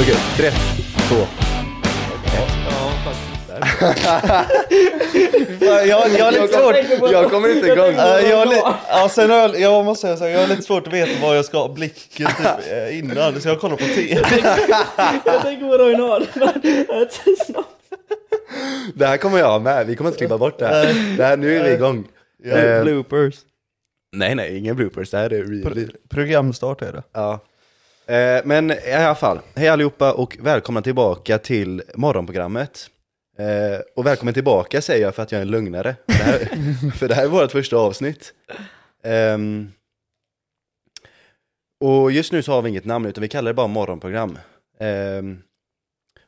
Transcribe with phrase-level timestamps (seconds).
[0.00, 0.50] Okej, tre,
[1.08, 1.16] två.
[2.70, 3.30] Ja, faktiskt.
[5.62, 7.12] Jag, jag har lite svårt.
[7.12, 7.88] Jag kommer inte igång.
[7.94, 10.62] Uh, jag, li- ja, sen har jag, jag måste säga så här, jag har lite
[10.62, 13.84] svårt att veta var jag ska ha blicken typ, eh, innan, så jag kollar på
[13.84, 14.20] tv.
[15.24, 16.26] Jag tänker på original.
[18.94, 21.16] Det här kommer jag ha med, vi kommer inte klippa bort det här.
[21.16, 22.04] Det här nu är vi igång.
[22.44, 23.34] Ja, Eh, bloopers.
[24.12, 25.88] nej, nej, ingen bloopers, det här är really.
[26.10, 27.02] Programstart är det.
[27.12, 27.40] Ja.
[28.06, 32.90] Eh, men i alla fall, hej allihopa och välkomna tillbaka till morgonprogrammet.
[33.38, 35.96] Eh, och välkommen tillbaka säger jag för att jag är en lugnare.
[36.06, 36.38] Det här,
[36.96, 38.34] för det här är vårt första avsnitt.
[39.02, 39.72] Ehm,
[41.80, 44.38] och just nu så har vi inget namn utan vi kallar det bara morgonprogram.
[44.80, 45.38] Ehm,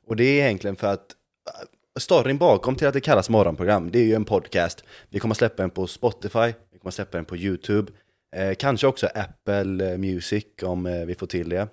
[0.06, 1.06] och det är egentligen för att
[1.48, 1.66] eh,
[1.98, 4.84] storyn bakom till att det kallas morgonprogram, det är ju en podcast.
[5.10, 7.92] Vi kommer släppa den på Spotify, vi kommer släppa den på YouTube.
[8.36, 11.60] Eh, kanske också Apple eh, Music om eh, vi får till det.
[11.60, 11.68] Eh,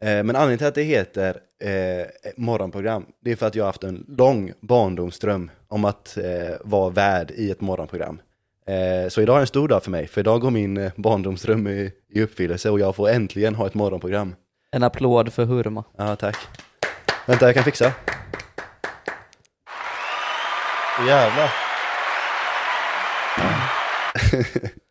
[0.00, 3.84] men anledningen till att det heter eh, morgonprogram, det är för att jag har haft
[3.84, 8.20] en lång barndomsdröm om att eh, vara värd i ett morgonprogram.
[8.66, 11.66] Eh, så idag är en stor dag för mig, för idag går min eh, barndomsdröm
[11.66, 14.34] i, i uppfyllelse och jag får äntligen ha ett morgonprogram.
[14.70, 15.84] En applåd för Hurma.
[15.96, 16.36] Ja, tack.
[17.26, 17.92] Vänta, jag kan fixa.
[21.08, 21.50] Jävlar.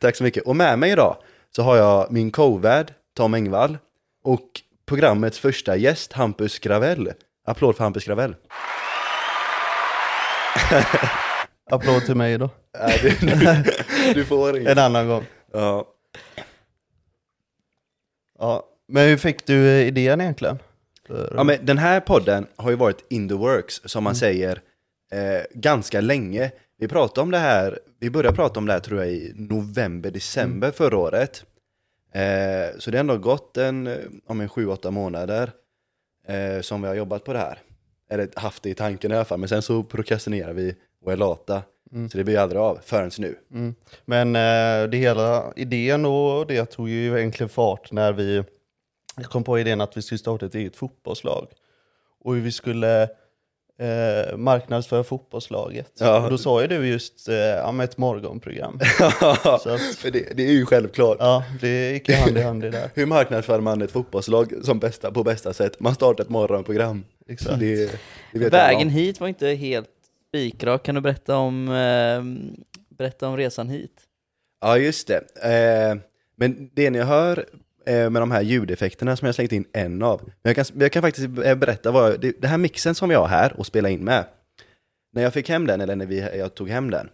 [0.00, 0.44] Tack så mycket.
[0.44, 1.16] Och med mig idag
[1.56, 3.78] så har jag min co-värd Tom Engvall
[4.24, 4.48] och
[4.86, 7.12] programmets första gäst Hampus Gravell.
[7.46, 8.36] Applåd för Hampus Gravell.
[11.70, 12.50] Applåd till mig då.
[12.78, 13.64] Nej, du, du,
[14.14, 14.72] du får inget.
[14.72, 15.24] En annan gång.
[15.52, 15.86] Ja.
[18.38, 18.66] Ja.
[18.88, 20.58] Men hur fick du eh, idén egentligen?
[21.34, 24.62] Ja, men den här podden har ju varit in the works, som man säger,
[25.12, 26.50] eh, ganska länge.
[26.78, 30.10] Vi pratade om det här, vi började prata om det här tror jag i november,
[30.10, 31.44] december förra året.
[32.12, 33.88] Eh, så det har ändå gått en,
[34.26, 35.52] om en sju, åtta månader
[36.26, 37.58] eh, som vi har jobbat på det här.
[38.10, 41.16] Eller haft det i tanken i alla fall, men sen så prokrastinerar vi och är
[41.16, 41.62] lata.
[42.10, 43.36] Så det blir aldrig av förrän nu.
[43.50, 43.74] Mm.
[44.04, 48.44] Men eh, det hela idén och det tog ju egentligen fart när vi
[49.24, 51.46] kom på idén att vi skulle starta ett eget fotbollslag.
[52.20, 53.08] Och hur vi skulle
[53.80, 55.92] eh, marknadsföra fotbollslaget.
[55.98, 56.24] Ja.
[56.24, 58.80] Och då sa ju du just eh, ja, ett morgonprogram.
[59.60, 61.16] Så att, För det, det är ju självklart.
[61.20, 62.90] ja, det gick ju hand i hand i det.
[62.94, 65.80] Hur marknadsför man ett fotbollslag som bästa, på bästa sätt?
[65.80, 67.04] Man startar ett morgonprogram.
[67.28, 67.60] Exakt.
[67.60, 68.00] Det,
[68.32, 69.88] det vet Vägen hit var inte helt
[70.28, 70.82] spikrak.
[70.82, 72.22] Kan du berätta om, eh,
[72.96, 74.00] berätta om resan hit?
[74.60, 75.16] Ja, just det.
[75.42, 75.98] Eh,
[76.36, 77.46] men det ni hör
[77.86, 80.20] med de här ljudeffekterna som jag slängt in en av.
[80.24, 83.14] Men jag kan, jag kan faktiskt eh, berätta vad, det, det här mixen som vi
[83.14, 84.24] har här och spela in med.
[85.12, 87.08] När jag fick hem den, eller när vi, jag tog hem den,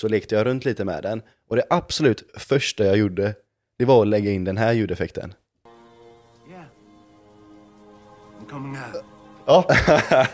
[0.00, 1.22] så lekte jag runt lite med den.
[1.48, 3.34] Och det absolut första jag gjorde,
[3.78, 5.34] det var att lägga in den här ljudeffekten.
[6.50, 6.64] Yeah.
[9.46, 9.68] Ja.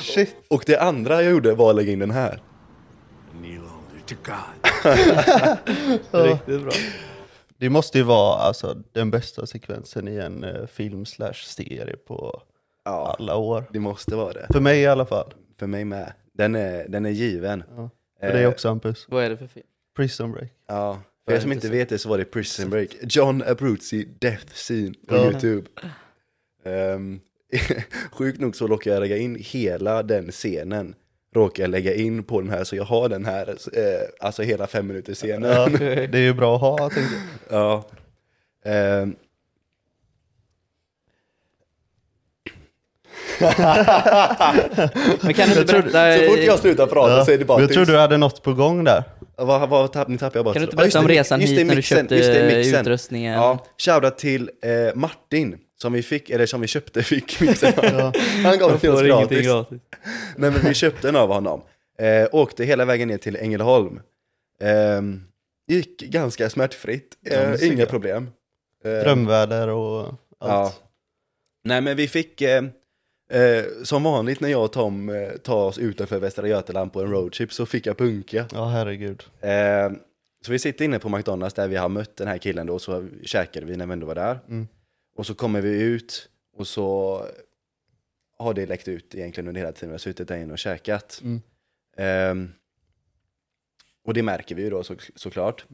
[0.00, 0.36] Shit.
[0.48, 2.42] Och det andra jag gjorde var att lägga in den här.
[6.26, 6.72] Riktigt bra.
[7.60, 12.42] Det måste ju vara alltså, den bästa sekvensen i en eh, film slash serie på
[12.84, 13.64] Ja, alla år.
[13.72, 14.46] det måste vara det.
[14.52, 15.34] För mig i alla fall.
[15.58, 16.12] För mig med.
[16.32, 17.62] Den är, den är given.
[17.76, 17.90] Ja.
[18.20, 19.06] För dig också Hampus.
[19.08, 19.66] Vad är det för film?
[19.96, 20.50] Prison Break.
[20.68, 22.96] Ja, för Jag er som inte vet det så var det Prison Break.
[23.02, 25.24] John Abruzzi Death Scene på Ja.
[25.30, 25.68] YouTube.
[26.64, 27.20] Um,
[28.12, 30.94] sjukt nog så råkar jag lägga in hela den scenen.
[31.34, 34.66] Råkar jag lägga in på den här så jag har den här, eh, alltså hela
[34.66, 35.50] fem minuter scenen.
[35.50, 35.68] Ja,
[36.06, 37.14] det är ju bra att ha tänkte
[37.50, 37.58] jag.
[37.60, 37.84] Ja.
[38.70, 39.14] Ehm,
[45.20, 47.24] Men kan du inte tror- berätta, så fort jag slutar prata Ja.
[47.24, 49.02] så är det bara jag tror du hade något på gång där.
[49.36, 51.70] Vad, vad tapp, ni tappar jag bara kan du inte berätta om resan hit när
[51.70, 52.80] du mixen, köpte just det, mixen.
[52.80, 53.34] utrustningen?
[53.34, 57.72] Ja, shoutout till eh, Martin som vi fick, eller som vi köpte, fick mixen.
[58.44, 59.46] Han gav den till oss gratis.
[59.46, 59.78] gratis.
[60.36, 61.62] Nej men vi köpte den av honom.
[61.98, 64.00] Eh, åkte hela vägen ner till Ängelholm.
[64.60, 65.02] Eh,
[65.68, 68.30] gick ganska smärtfritt, Ja, eh, inga problem.
[68.84, 70.14] Eh, Drömväder och allt.
[70.38, 70.72] Ja.
[71.64, 72.64] Nej men vi fick, eh,
[73.32, 77.10] eh, som vanligt när jag och Tom eh, tar oss utanför Västra Götaland på en
[77.10, 78.46] roadtrip så fick jag punka.
[78.52, 79.22] Ja, herregud.
[79.40, 79.90] Eh,
[80.46, 83.08] så vi sitter inne på McDonalds där vi har mött den här killen då, så
[83.22, 84.38] käkade vi när vi ändå var där.
[84.48, 84.68] Mm.
[85.20, 87.24] Och så kommer vi ut och så
[88.38, 91.20] har det läckt ut egentligen under hela tiden vi har suttit där inne och käkat.
[91.24, 91.40] Mm.
[91.96, 92.52] Ehm,
[94.04, 95.64] och det märker vi ju då så, såklart.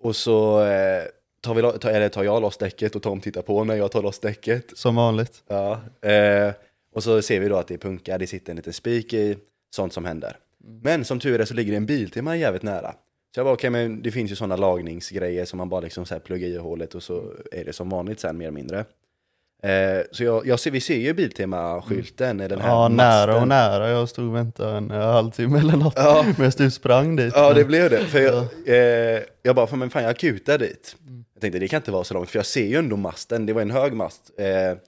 [0.00, 1.04] Och så eh,
[1.40, 4.02] tar, vi, tar, eller tar jag loss däcket och Tom tittar på när jag tar
[4.02, 4.78] loss däcket.
[4.78, 5.42] Som vanligt.
[5.48, 5.80] Ja.
[6.08, 6.52] Eh,
[6.92, 9.36] och så ser vi då att det är punka, det sitter en liten spik i,
[9.70, 10.38] sånt som händer.
[10.58, 12.94] Men som tur är så ligger det en bil till mig jävligt nära.
[13.36, 16.14] Så jag bara, okej men det finns ju sådana lagningsgrejer som man bara liksom så
[16.14, 17.22] här pluggar i hålet och så
[17.52, 18.78] är det som vanligt sen mer eller mindre.
[19.62, 23.42] Eh, så jag, jag ser, vi ser ju Biltema-skylten, den här Ja, nära masten.
[23.42, 23.90] och nära.
[23.90, 25.92] Jag stod och väntade en halvtimme eller något.
[25.96, 26.24] Ja.
[26.38, 27.32] Medan du sprang dit.
[27.36, 27.98] Ja, det blev det.
[28.04, 30.96] För jag, eh, jag bara, men fan jag kutar dit.
[31.34, 33.52] Jag tänkte det kan inte vara så långt, för jag ser ju ändå masten, det
[33.52, 34.30] var en hög mast.
[34.38, 34.78] Eh,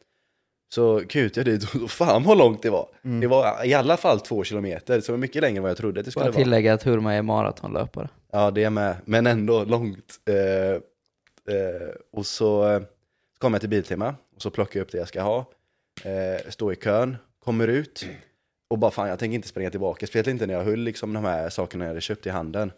[0.69, 2.88] så kutade jag dit och fan vad långt det var.
[3.20, 5.76] Det var i alla fall två kilometer, så det var mycket längre än vad jag
[5.79, 6.35] trodde att det skulle vara.
[6.35, 8.09] tillägga att Hurma är maratonlöpare.
[8.32, 10.15] Ja, det är med, men ändå långt.
[10.29, 10.35] Eh,
[11.55, 12.82] eh, och så, eh,
[13.38, 15.38] kommer jag till Biltema och så plockar jag upp det jag ska ha.
[16.05, 18.06] Eh, står i kön, kommer ut
[18.71, 20.06] och bara fan jag tänker inte springa tillbaka.
[20.06, 22.73] Speciellt inte när jag höll liksom de här sakerna jag hade köpt i handen.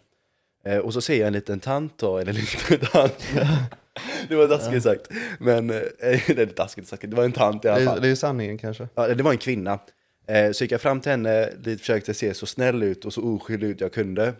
[0.65, 3.23] Eh, och så ser jag en liten tant då, eller en liten tant.
[4.29, 5.07] det var taskigt sagt.
[5.39, 5.75] Men, eh,
[6.27, 8.01] det är taskigt sagt, det var en tant i alla Det, fall.
[8.01, 8.87] det är sanningen kanske.
[8.95, 9.79] Ja, det var en kvinna.
[10.27, 13.21] Eh, så gick jag fram till henne, lite försökte se så snäll ut och så
[13.23, 14.33] oskyldig ut jag kunde.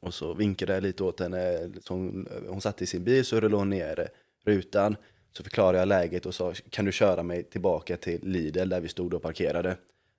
[0.00, 3.36] Och så vinkade jag lite åt henne, så hon, hon satt i sin bil så
[3.36, 4.08] rullade hon ner
[4.46, 4.96] rutan.
[5.36, 8.88] Så förklarade jag läget och sa, kan du köra mig tillbaka till Lidl där vi
[8.88, 9.76] stod och parkerade?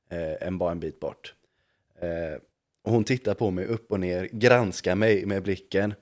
[0.10, 1.34] Eh, en bara en bit bort.
[2.02, 2.40] Eh,
[2.84, 5.94] och hon tittar på mig upp och ner, granskar mig med blicken.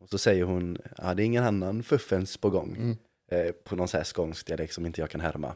[0.00, 2.96] Och så säger hon, ja det är ingen annan fuffens på gång.
[3.30, 5.54] Eh, på någon sån här skånsk dialekt som inte jag kan härma.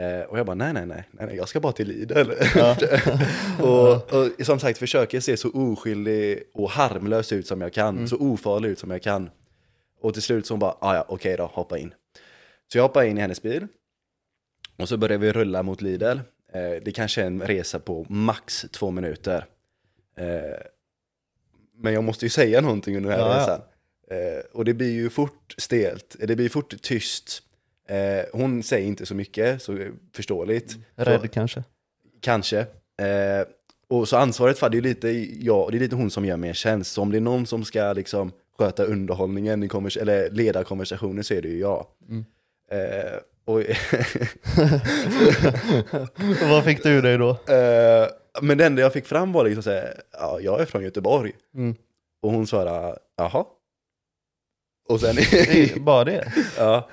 [0.00, 2.18] Eh, och jag bara, nej, nej, nej, nej, jag ska bara till Lidl.
[3.62, 8.16] och, och som sagt, försöker se så oskyldig och harmlös ut som jag kan, så
[8.16, 9.30] ofarlig ut som jag kan.
[10.00, 11.94] Och till slut så hon bara, ah, ja, okej då, hoppa in.
[12.72, 13.66] Så jag hoppar in i hennes bil.
[14.76, 16.18] Och så börjar vi rulla mot Lidl.
[16.52, 19.44] Eh, det kanske är en resa på max två minuter.
[20.16, 20.26] Eh,
[21.74, 23.40] men jag måste ju säga någonting under den här Ja, ja.
[23.42, 23.60] resan.
[24.10, 27.42] Eh, och det blir ju fort stelt, det blir fort tyst.
[27.88, 29.78] Eh, hon säger inte så mycket, så
[30.14, 30.76] förståeligt.
[30.96, 31.64] Rädd Så, kanske.
[32.20, 32.58] kanske.
[33.00, 33.46] Eh,
[33.88, 35.08] och så ansvaret faller ju lite
[35.44, 36.92] jag, och det är lite hon som gör mer tjänst.
[36.92, 41.24] Så om det är någon som ska liksom sköta underhållningen, i konvers- eller leda konversationen
[41.24, 41.86] så är det ju jag.
[42.70, 43.62] Eh, och
[46.40, 47.30] Och vad fick du dig då?
[47.30, 48.08] Eh,
[48.42, 51.32] men det enda jag fick fram var liksom såhär, ja, jag är från Göteborg.
[51.54, 51.74] Mm.
[52.22, 53.44] Och hon svarade, jaha.
[54.90, 56.32] Och sen, Det är bara det?
[56.56, 56.88] ja.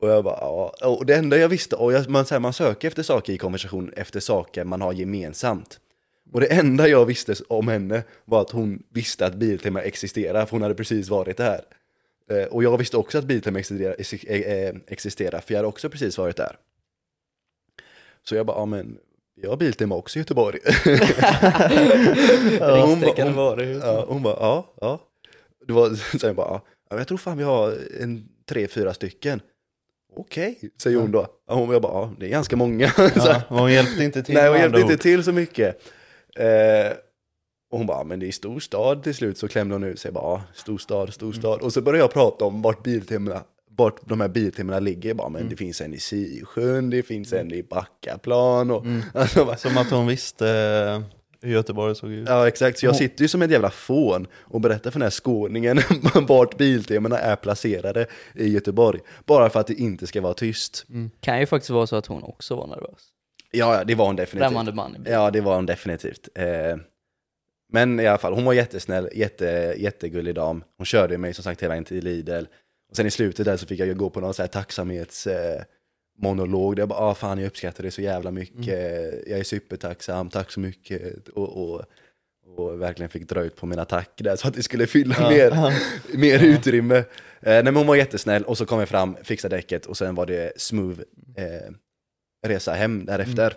[0.00, 0.72] Och jag bara, ja.
[0.82, 3.38] Och det enda jag visste, och jag, man, så här, man söker efter saker i
[3.38, 5.80] konversation, efter saker man har gemensamt.
[6.32, 10.50] Och det enda jag visste om henne var att hon visste att Biltema existerar, för
[10.50, 11.60] hon hade precis varit där.
[12.30, 13.96] Eh, och jag visste också att Biltema existerar,
[14.28, 16.56] eh, eh, existerar, för jag hade också precis varit där.
[18.28, 18.98] Så jag bara, ja men,
[19.34, 20.58] jag har Biltema också i Göteborg.
[22.60, 25.00] Ja, hon, bara, hon, ja, hon bara, ja, ja.
[25.66, 26.60] Det var, sen bara, ja,
[26.90, 29.40] jag tror fan vi har en tre, fyra stycken.
[30.16, 31.26] Okej, säger hon då.
[31.46, 32.92] Hon, jag bara, ja, det är ganska många.
[33.16, 35.82] Ja, hon hjälpte inte till nej, hon hjälpte inte till så mycket.
[36.36, 36.92] Eh,
[37.70, 40.12] och hon bara, men det är storstad till slut, så klämde hon ut sig.
[40.12, 41.60] Bara, storstad, storstad.
[41.60, 43.42] Och så började jag prata om vart biltimmarna
[43.78, 45.08] vart de här biltimmarna ligger.
[45.10, 48.70] Jag Bara, men det finns en i Sisjön, det finns en i Backaplan.
[48.70, 49.56] Och, alltså, bara.
[49.56, 51.02] Som att hon visste
[51.42, 52.28] hur Göteborg såg ut.
[52.28, 55.10] Ja exakt, så jag sitter ju som ett jävla fån och berättar för den här
[55.10, 55.80] skåningen
[56.28, 59.00] vart biltemana är placerade i Göteborg.
[59.26, 60.86] Bara för att det inte ska vara tyst.
[61.20, 63.08] Kan ju faktiskt vara så att hon också var nervös.
[63.50, 64.48] Ja, det var hon definitivt.
[64.48, 65.20] Främmande man i bilen.
[65.20, 66.28] Ja, det var hon definitivt.
[66.34, 66.76] Eh,
[67.72, 70.64] men i alla fall, hon var jättesnäll, jätte, jättegullig dam.
[70.76, 72.44] Hon körde mig som sagt hela vägen till Lidl.
[72.90, 75.26] Och sen i slutet där så fick jag ju gå på någon så här tacksamhets...
[75.26, 75.62] Eh,
[76.18, 80.28] monolog där jag bara, ah, fan jag uppskattar det så jävla mycket, jag är supertacksam,
[80.28, 81.28] tack så mycket.
[81.28, 81.84] Och, och,
[82.56, 85.74] och verkligen fick dra ut på mina tack där så att det skulle fylla mer,
[86.18, 86.96] mer utrymme.
[86.96, 87.04] Eh,
[87.40, 90.26] nej men hon var jättesnäll och så kom jag fram, fixade däcket och sen var
[90.26, 91.00] det smooth
[91.36, 91.72] eh,
[92.46, 93.54] resa hem därefter.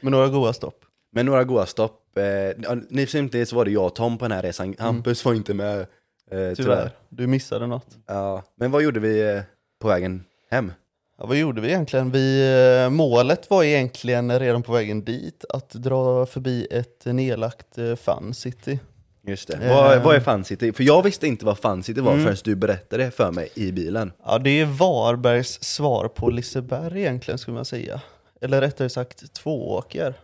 [0.00, 0.84] Med några goda stopp.
[1.12, 2.18] Men några goda stopp.
[2.18, 4.74] Eh, ja, ni inte så var det jag och Tom på den här resan.
[4.78, 5.80] Hampus var inte med.
[5.80, 5.86] Eh,
[6.30, 6.54] tyvärr.
[6.54, 6.90] Tyvärr.
[7.08, 7.98] Du missade något.
[8.06, 9.42] Ja, men vad gjorde vi eh,
[9.80, 10.72] på vägen hem?
[11.18, 12.10] Ja, vad gjorde vi egentligen?
[12.10, 12.42] Vi,
[12.84, 18.34] eh, målet var egentligen redan på vägen dit att dra förbi ett nedlagt eh, Fun
[18.34, 18.78] City.
[19.26, 19.54] Just det.
[19.56, 19.74] Eh.
[19.76, 20.72] Vad, vad är Fun City?
[20.72, 22.24] För jag visste inte vad Fun City var Mm.
[22.24, 24.12] förrän du berättade för mig i bilen.
[24.24, 28.00] Ja, det är Varbergs svar på Liseberg egentligen skulle man säga.
[28.40, 30.14] Eller rättare sagt Tvååker.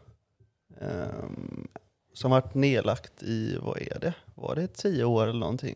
[0.81, 1.69] Ehm,
[2.15, 4.15] som varit nedlagt i, vad är det?
[4.35, 5.75] Var det tio år eller någonting?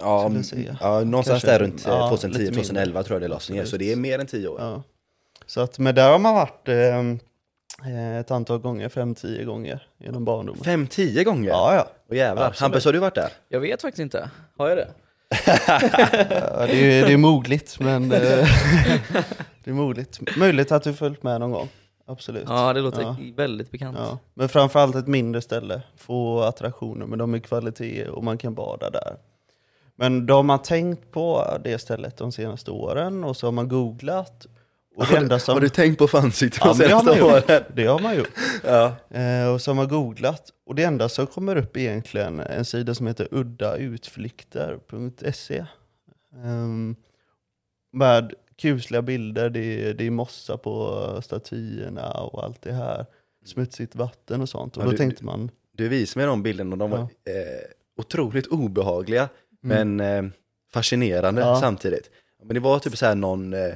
[0.00, 0.78] Ja, Skulle m- jag säga.
[0.80, 2.62] ja någonstans Kanske- där runt eh, ja, 2010, lite mindre.
[2.64, 3.64] 2011 tror jag det lades ner.
[3.64, 4.60] Så det är mer än tio år.
[4.60, 4.82] Ja.
[5.46, 7.18] Så att, men där har man varit ehm,
[7.86, 10.64] eh, ett antal gånger, fem, tio gånger genom barndomen.
[10.64, 11.48] Fem, tio gånger?
[11.48, 11.88] Ja, ja.
[12.08, 12.42] Och jävlar.
[12.46, 12.60] Absolut.
[12.60, 13.32] Hampus, har du varit där?
[13.48, 14.30] Jag vet faktiskt inte.
[14.58, 14.88] Har jag det?
[15.66, 18.20] Ja, det, är, det är mogligt, men eh,
[19.64, 20.36] det är mogligt.
[20.36, 21.68] Möjligt att du följt med någon gång.
[22.06, 22.44] Absolut.
[22.46, 23.16] Ja, det låter Ja.
[23.36, 23.96] väldigt bekant.
[24.00, 25.82] Ja, men framförallt ett mindre ställe.
[25.96, 29.16] Få attraktioner, men de är kvalitet och man kan bada där.
[29.98, 33.68] Men då har man tänkt på det stället de senaste åren och så har man
[33.68, 34.46] googlat.
[34.96, 35.54] Och det enda som...
[35.54, 37.50] Har du tänkt på Ja, de det man senaste gjort.
[37.50, 37.62] åren?
[37.74, 38.30] Det har man gjort.
[38.64, 38.96] Ja.
[39.10, 40.50] Eh, och så har man googlat.
[40.66, 45.64] Och det enda som kommer upp är egentligen en sida som heter uddautflykter.se.
[46.44, 46.96] Ehm,
[47.92, 53.06] med kusliga bilder, det är, det är mossa på statyerna och allt det här.
[53.46, 54.76] Smutsigt vatten och sånt.
[54.76, 57.08] Och Ja, då du- tänkte man, Du visade mig de bilderna och de var Ja.
[57.32, 57.36] eh,
[57.96, 59.28] otroligt obehagliga
[59.62, 60.24] men eh,
[60.72, 61.60] fascinerande Ja.
[61.60, 62.10] samtidigt.
[62.44, 63.74] Men det var typ så här någon eh,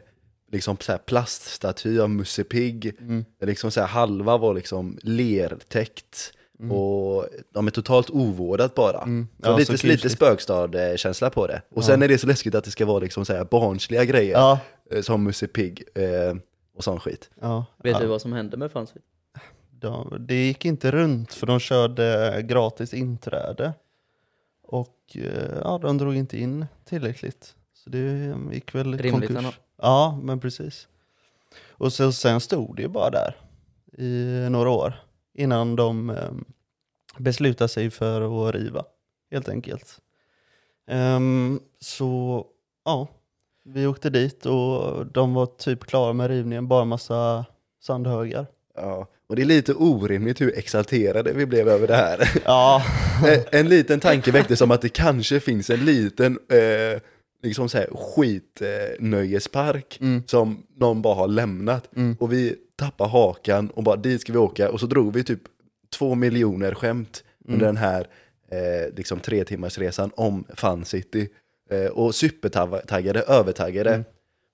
[0.52, 2.94] liksom så här plaststaty av Musse Pigg.
[3.00, 6.32] mm, Där liksom så här halva var liksom lertäckt
[6.70, 9.02] och de är totalt ovårdat bara.
[9.02, 9.28] Mm.
[9.42, 10.14] Så Ja, lite, så lite kusligt.
[10.16, 11.62] spökstad-känsla på det.
[11.74, 14.32] Och sen är det så läskigt att det ska vara liksom så här barnsliga grejer
[14.32, 14.58] ja,
[14.90, 16.36] eh, som Musse Pigg eh,
[16.76, 17.30] och sån skit.
[17.40, 17.98] ja, Vet ja.
[18.00, 19.02] du vad som hände med Fansvit?
[19.70, 23.72] De, det gick inte runt för de körde gratis inträde.
[25.12, 27.54] Och eh, ja, de drog inte in tillräckligt.
[27.74, 29.36] Så det gick väl i Rimligt konkurs.
[29.36, 29.50] ändå.
[29.76, 30.88] Ja, men precis.
[31.68, 33.36] Och så, sen stod det ju bara där
[33.98, 34.94] i några år
[35.34, 36.30] innan de eh,
[37.18, 38.84] beslutade sig för att riva,
[39.30, 40.00] helt enkelt.
[40.86, 42.46] Ehm, så
[42.84, 43.08] ja,
[43.64, 47.44] vi åkte dit och de var typ klara med rivningen, bara massa
[47.80, 48.46] sandhögar.
[48.74, 49.06] Ja.
[49.32, 52.30] Och det är lite orimligt hur exalterade vi blev över det här.
[52.44, 52.82] Ja,
[53.26, 57.00] en, en liten tanke väcktes om att det kanske finns en liten eh,
[57.42, 60.22] liksom så här skitnöjespark eh, nöjespark Mm.
[60.26, 61.88] som någon bara har lämnat.
[61.96, 62.16] Mm.
[62.20, 65.40] Och vi tappar hakan och bara dit ska vi åka och så drog vi typ
[65.94, 67.54] två miljoner skämt Mm.
[67.54, 68.06] under den här
[68.50, 71.28] eh, liksom tre timmars resan om Fun City.
[71.70, 73.90] Eh, och supertaggade, övertaggade.
[73.90, 74.04] Mm.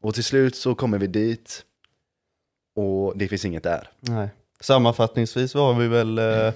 [0.03, 1.63] Och till slut så kommer vi dit
[2.77, 3.89] och det finns inget där.
[4.01, 4.29] nej.
[4.61, 6.53] Sammanfattningsvis var vi väl eh,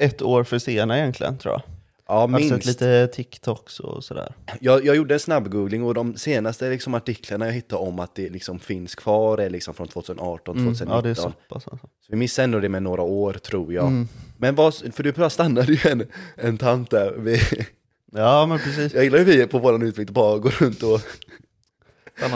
[0.00, 1.62] ett år för sena egentligen tror jag.
[2.08, 2.52] Ja, Alltså minst.
[2.52, 4.34] ett lite TikToks och sådär.
[4.60, 8.28] Jag, jag gjorde en snabb-googling och de senaste liksom, artiklarna jag hittade om att det
[8.28, 10.96] liksom finns kvar är liksom från 2018, Mm, 2019.
[10.96, 11.86] ja, det är så pass alltså.
[11.86, 13.86] Så vi missade ändå det med några år tror jag.
[13.86, 14.08] Mm.
[14.36, 16.06] Men vad, för du stannade ju en,
[16.36, 17.14] en tant där.
[17.18, 17.40] Vi,
[18.14, 18.94] Ja, men precis.
[18.94, 21.00] jag gillar hur vi på vår utflykt bara går runt och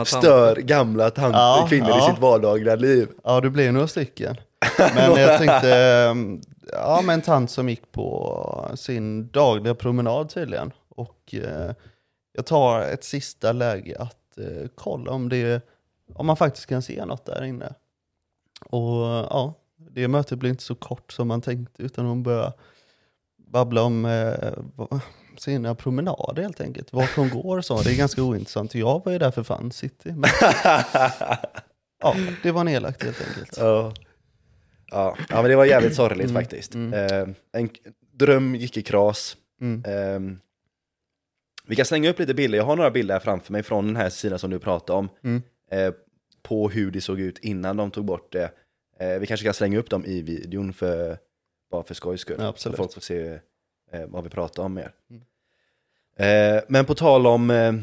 [0.06, 2.08] stör gamla tanter, Ja, kvinnor ja.
[2.08, 3.08] i sitt vardagliga liv.
[3.24, 4.36] Ja, det blev några stycken.
[4.78, 6.40] Men jag tänkte, ehm,
[6.72, 10.72] ja men en tant som gick på sin dagliga promenad tydligen.
[10.88, 11.72] Och eh,
[12.32, 15.66] jag tar ett sista läge att eh, kolla om, det,
[16.14, 17.74] om man faktiskt kan se något där inne.
[18.70, 22.52] Och ja, det mötet blev inte så kort som man tänkte utan hon började
[23.36, 24.98] babbla om eh,
[25.38, 26.92] sina promenader helt enkelt.
[26.92, 27.82] Vart hon går och så.
[27.82, 28.74] Det är ganska ointressant.
[28.74, 30.12] Jag var ju där för Fun City.
[30.12, 30.30] Men,
[32.02, 33.56] ja, det var nedlagt helt enkelt.
[33.56, 33.92] Ja.
[34.90, 35.16] Ja.
[35.28, 36.74] ja, men det var jävligt sorgligt Mm, faktiskt.
[36.74, 36.92] mm.
[36.92, 37.68] Eh, en
[38.12, 39.36] dröm gick i kras.
[39.84, 40.40] Ehm,
[41.66, 43.96] vi kan slänga upp lite bilder, jag har några bilder här framför mig från den
[43.96, 45.08] här sidan som du pratade om.
[45.70, 45.94] Eh,
[46.42, 48.50] på hur det såg ut innan de tog bort det.
[49.00, 51.18] Eh, vi kanske kan slänga upp dem i videon för,
[51.70, 52.36] bara för skojs skull.
[52.40, 52.52] Ja.
[52.56, 53.38] Så folk får se
[53.92, 54.92] eh, vad vi pratar om mer.
[55.10, 55.22] Mm.
[56.56, 57.74] Eh, men på tal, om, eh,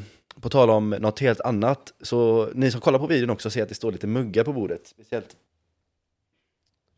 [0.42, 3.70] på tal om något helt annat, så ni som kollar på videon också ser att
[3.70, 4.88] det står lite muggar på bordet.
[4.88, 5.36] Speciellt,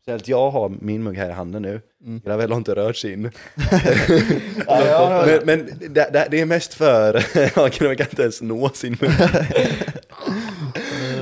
[0.06, 1.80] speciellt jag har min mugg här i handen nu.
[2.04, 2.20] Mm.
[2.24, 3.22] Gravel har inte rört sin.
[4.66, 7.12] Ja, men men det, det, det är mest för,
[7.78, 9.10] Gravel kan inte ens nå sin mugg.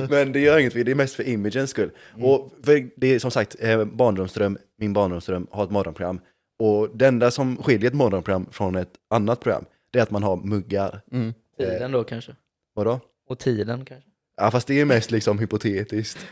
[0.09, 1.91] Men det gör inget, det är mest för imagens skull.
[2.21, 6.19] Och för det är som sagt, eh, barndomsdröm, min barndomsdröm, har ett morgonprogram.
[6.59, 10.23] Och det enda som skiljer ett morgonprogram från ett annat program, det är att man
[10.23, 11.01] har muggar.
[11.11, 11.33] Mm.
[11.57, 12.35] Tiden då kanske?
[12.75, 12.99] Vadå?
[13.29, 14.09] Och tiden kanske?
[14.37, 16.27] Ja fast det är mest liksom hypotetiskt.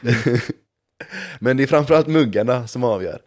[1.40, 3.22] Men det är framförallt muggarna som avgör.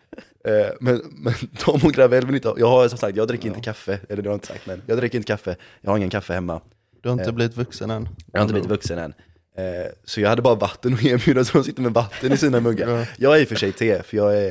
[0.45, 3.49] Eh, men, men Tom och Gravel vill inte ha, jag har som sagt, jag dricker
[3.49, 5.97] inte kaffe, eller det har jag inte sagt men jag dricker inte kaffe, jag har
[5.97, 6.61] ingen kaffe hemma.
[7.01, 7.33] Du har inte Eh.
[7.35, 8.09] blivit vuxen än.
[8.33, 9.15] Jag har inte blivit vuxen än.
[9.57, 12.61] Eh, så jag hade bara vatten att erbjuda, så de sitter med vatten i sina
[12.61, 12.89] muggar.
[12.89, 13.07] Ja.
[13.19, 14.51] Jag är i och för sig te, för jag är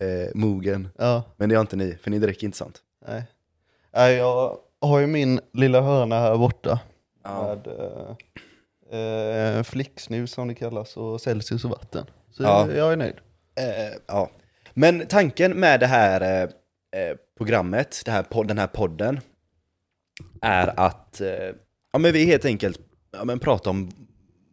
[0.00, 0.88] eh, mogen.
[0.98, 2.78] Ja, Men det är inte ni, för ni dricker inte sant?
[3.06, 3.24] nej.
[3.94, 4.14] nej.
[4.16, 6.78] Jag har ju min lilla hörna här borta.
[7.24, 7.42] Ja.
[7.64, 7.66] Med
[8.92, 12.06] eh, eh, flicksnus som det kallas och Celsius och vatten.
[12.30, 12.72] Så Ja.
[12.72, 13.14] jag är nöjd.
[13.58, 14.30] Eh, ja.
[14.74, 16.42] Men tanken med det här eh,
[17.02, 19.20] eh, programmet, det här pod- den här podden,
[20.42, 21.28] är att eh,
[21.92, 22.78] ja, men vi helt enkelt
[23.12, 23.90] ja, men prata om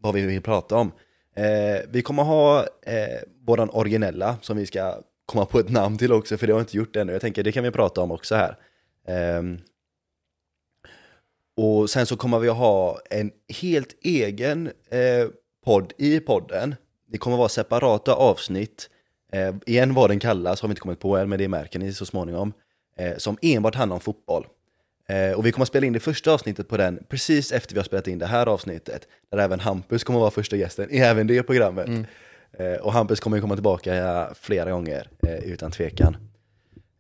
[0.02, 0.92] vad vi vill prata om.
[1.36, 6.14] Eh, vi kommer ha eh, våran originella som vi ska komma på ett namn till
[6.14, 7.12] också, för det har jag inte gjort ännu.
[7.12, 8.58] Jag tänker det kan vi prata om också här.
[9.08, 9.58] Ehm,
[11.58, 13.32] och sen så kommer vi att ha en
[13.62, 15.28] helt egen eh,
[15.66, 16.76] podd i podden.
[17.12, 18.90] Det kommer vara separata avsnitt.
[19.32, 21.94] Eh, igen vad den kallas har vi inte kommit på än, men det märker ni
[21.94, 22.54] så småningom.
[23.00, 24.46] Eh, som enbart handlar om fotboll.
[25.10, 27.80] Eh, och vi kommer att spela in det första avsnittet på den precis efter vi
[27.80, 29.08] har spelat in det här avsnittet.
[29.32, 31.88] Där även Hampus kommer att vara första gästen i även det programmet.
[32.60, 36.18] Eh, och Hampus kommer ju komma tillbaka flera gånger, eh, utan tvekan.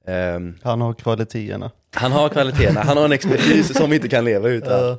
[0.07, 1.71] Ehm, Han har kvaliteterna.
[1.93, 4.97] han har kvaliteterna, han har en expertis som vi inte kan leva utan.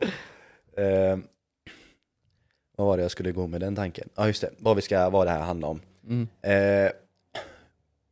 [2.78, 4.08] Vad var det jag skulle gå med den tanken?
[4.14, 5.80] Ja just det, vad, vi ska, vad det här handlar om.
[6.06, 6.28] Mm.
[6.42, 6.92] Eh,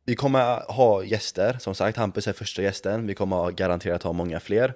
[0.05, 4.39] vi kommer ha gäster, som sagt Hampus är första gästen, vi kommer garanterat ha många
[4.39, 4.73] fler.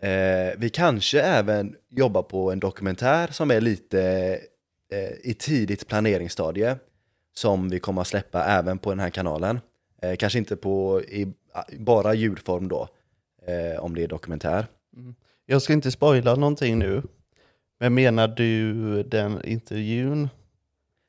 [0.00, 4.00] Eh, vi kanske även jobbar på en dokumentär som är lite
[4.92, 6.76] eh, i tidigt planeringsstadie,
[7.34, 9.60] som vi kommer att släppa även på den här kanalen.
[10.02, 11.32] Eh, kanske inte på i,
[11.78, 12.88] bara ljudform då,
[13.46, 14.66] eh, om det är dokumentär.
[15.46, 17.02] Jag ska inte spoila någonting nu.
[17.80, 20.28] Men menar du den intervjun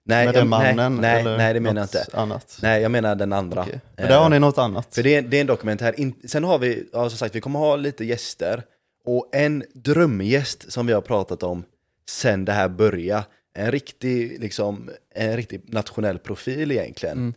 [0.05, 0.95] Nej, med jag- den mannen?
[0.95, 2.17] nej, nej, eller nej det menar jag något inte.
[2.17, 2.59] Annat?
[2.61, 3.61] Nej, jag menar den andra.
[3.61, 3.81] Okej.
[3.97, 4.95] Men där har ni något annat?
[4.95, 5.99] För det är, det är en dokumentär.
[5.99, 8.63] In, sen har vi, ja, som sagt, vi kommer ha lite gäster.
[9.05, 11.63] Och en drömgäst som vi har pratat om
[12.09, 13.25] sen det här började.
[13.55, 17.33] En riktig, liksom, en riktig nationell profil egentligen.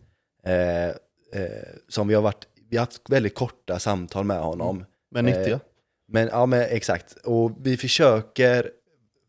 [0.46, 0.92] Eh, eh,
[1.88, 4.84] som vi har varit, vi har haft väldigt korta samtal med honom.
[5.10, 5.54] Men nyttiga?
[5.54, 5.60] Eh,
[6.08, 7.12] men, ja, men exakt.
[7.24, 8.70] Och vi försöker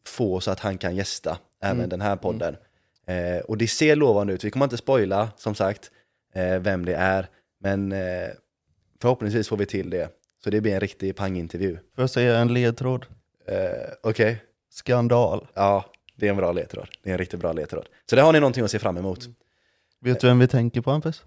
[0.05, 1.89] få så att han kan gästa även Mm.
[1.89, 2.55] den här podden.
[3.05, 4.43] Eh, och det ser lovande ut.
[4.43, 5.91] Vi kommer inte spoila, som sagt,
[6.33, 7.27] eh, vem det är.
[7.59, 8.27] Men eh,
[9.01, 10.09] förhoppningsvis får vi till det.
[10.43, 11.75] Så det blir en riktig pangintervju.
[11.95, 13.05] Får jag säga en ledtråd?
[13.47, 13.71] Eh,
[14.03, 15.47] Okej, Skandal.
[15.53, 16.87] ja, det är en bra ledtråd.
[17.03, 17.87] Det är en riktigt bra ledtråd.
[18.09, 19.19] Så det har ni någonting att se fram emot.
[19.99, 21.25] Vet du vem vi tänker på Hampus?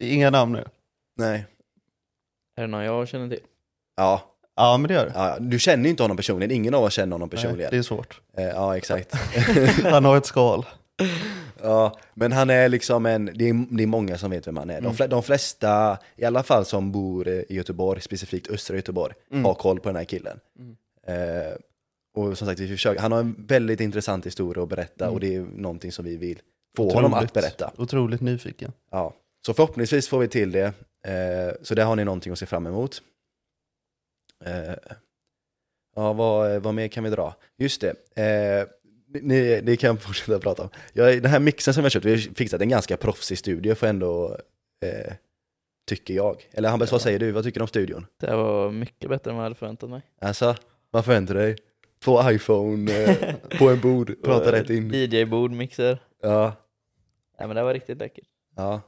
[0.00, 0.64] Inga namn nu.
[1.16, 1.46] Nej.
[2.56, 3.44] Är det någon jag känner till?
[3.96, 5.12] Ja, Ja men det gör det.
[5.14, 6.50] ja, du känner ju inte honom personligen.
[6.50, 7.70] Ingen av oss känner honom Nej, personligen.
[7.70, 8.20] det är svårt.
[8.36, 9.14] Eh, ja, exakt.
[9.84, 10.66] Han har ett skal.
[11.62, 14.70] Ja, men han är liksom en, det är, det är många som vet vem han
[14.70, 14.80] är.
[14.80, 19.54] De, fle, de flesta, i alla fall som bor i Göteborg, specifikt östra Göteborg, har
[19.54, 20.40] koll på den här killen.
[21.06, 21.14] Eh,
[22.14, 25.34] och som sagt, vi försöker, han har en väldigt intressant historia att berätta och det
[25.34, 26.38] är någonting som vi vill
[26.76, 27.72] få honom att berätta.
[27.76, 28.72] Otroligt nyfiken.
[28.90, 29.14] Ja.
[29.46, 30.64] Så förhoppningsvis får vi till det.
[31.06, 33.02] Eh, så där har ni någonting att se fram emot.
[34.44, 34.74] Eh,
[35.96, 37.34] ja, vad, vad mer kan vi dra?
[37.56, 37.90] Just det.
[38.22, 38.68] Eh,
[39.22, 40.68] ni, ni kan fortsätta prata om.
[40.92, 43.74] Jag, den här mixen som vi har köpt, vi har fixat en ganska proffsig studio
[43.74, 44.36] för ändå,
[44.84, 45.12] eh,
[45.86, 46.48] tycker jag.
[46.52, 47.30] Eller Hampus, vad säger du?
[47.30, 48.06] Vad tycker du om studion?
[48.20, 50.02] Det var mycket bättre än vad jag hade förväntat mig.
[50.20, 50.56] Alltså,
[50.90, 51.56] vad förväntar du dig?
[52.04, 54.90] Två iPhone eh, på en bord, prata rätt in.
[54.94, 55.98] DJ-bord, mixer.
[56.22, 56.52] Ja,
[57.38, 58.24] Nej men det var riktigt läckert.
[58.56, 58.80] Ja.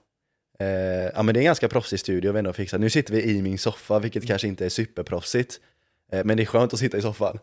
[0.61, 0.67] Eh,
[1.15, 2.81] ja men det är en ganska proffsig studio vi ändå fixat.
[2.81, 5.61] Nu sitter vi i min soffa, vilket kanske inte är superproffsigt.
[6.13, 7.39] Eh, men det är skönt att sitta i soffan.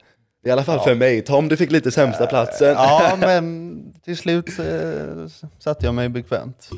[0.45, 1.21] I alla fall för mig.
[1.21, 2.67] Tom, du fick lite sämsta platsen.
[2.67, 5.27] Ja men till slut eh,
[5.59, 6.69] satte jag mig bekvämt.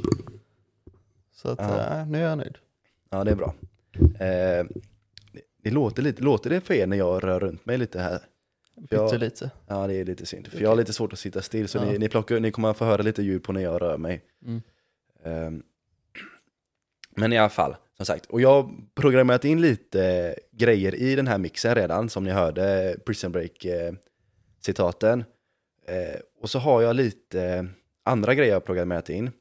[1.36, 2.00] Så att, Ja.
[2.00, 2.58] eh, nu är jag nöjd.
[3.10, 3.54] Ja, det är bra.
[4.00, 4.66] Eh,
[5.64, 8.20] det, låter lite, låter det för er när jag rör runt mig lite här?
[8.90, 9.10] Ja.
[9.10, 9.52] Pyttelite.
[9.68, 10.48] Ja, det är lite synd.
[10.48, 11.86] För jag har lite svårt att sitta still, så Ja.
[11.86, 14.22] ni, ni, plockar, ni kommer att få höra lite ljud på när jag rör mig.
[14.46, 14.62] Mm.
[15.24, 15.64] Ehm,
[17.20, 18.26] men i alla fall, som sagt.
[18.26, 22.96] Och jag har programmerat in lite grejer i den här mixen redan, som ni hörde
[23.06, 25.24] Prison Break-citaten.
[25.88, 27.68] Eh, och så har jag lite
[28.04, 29.32] andra grejer jag har programmerat in.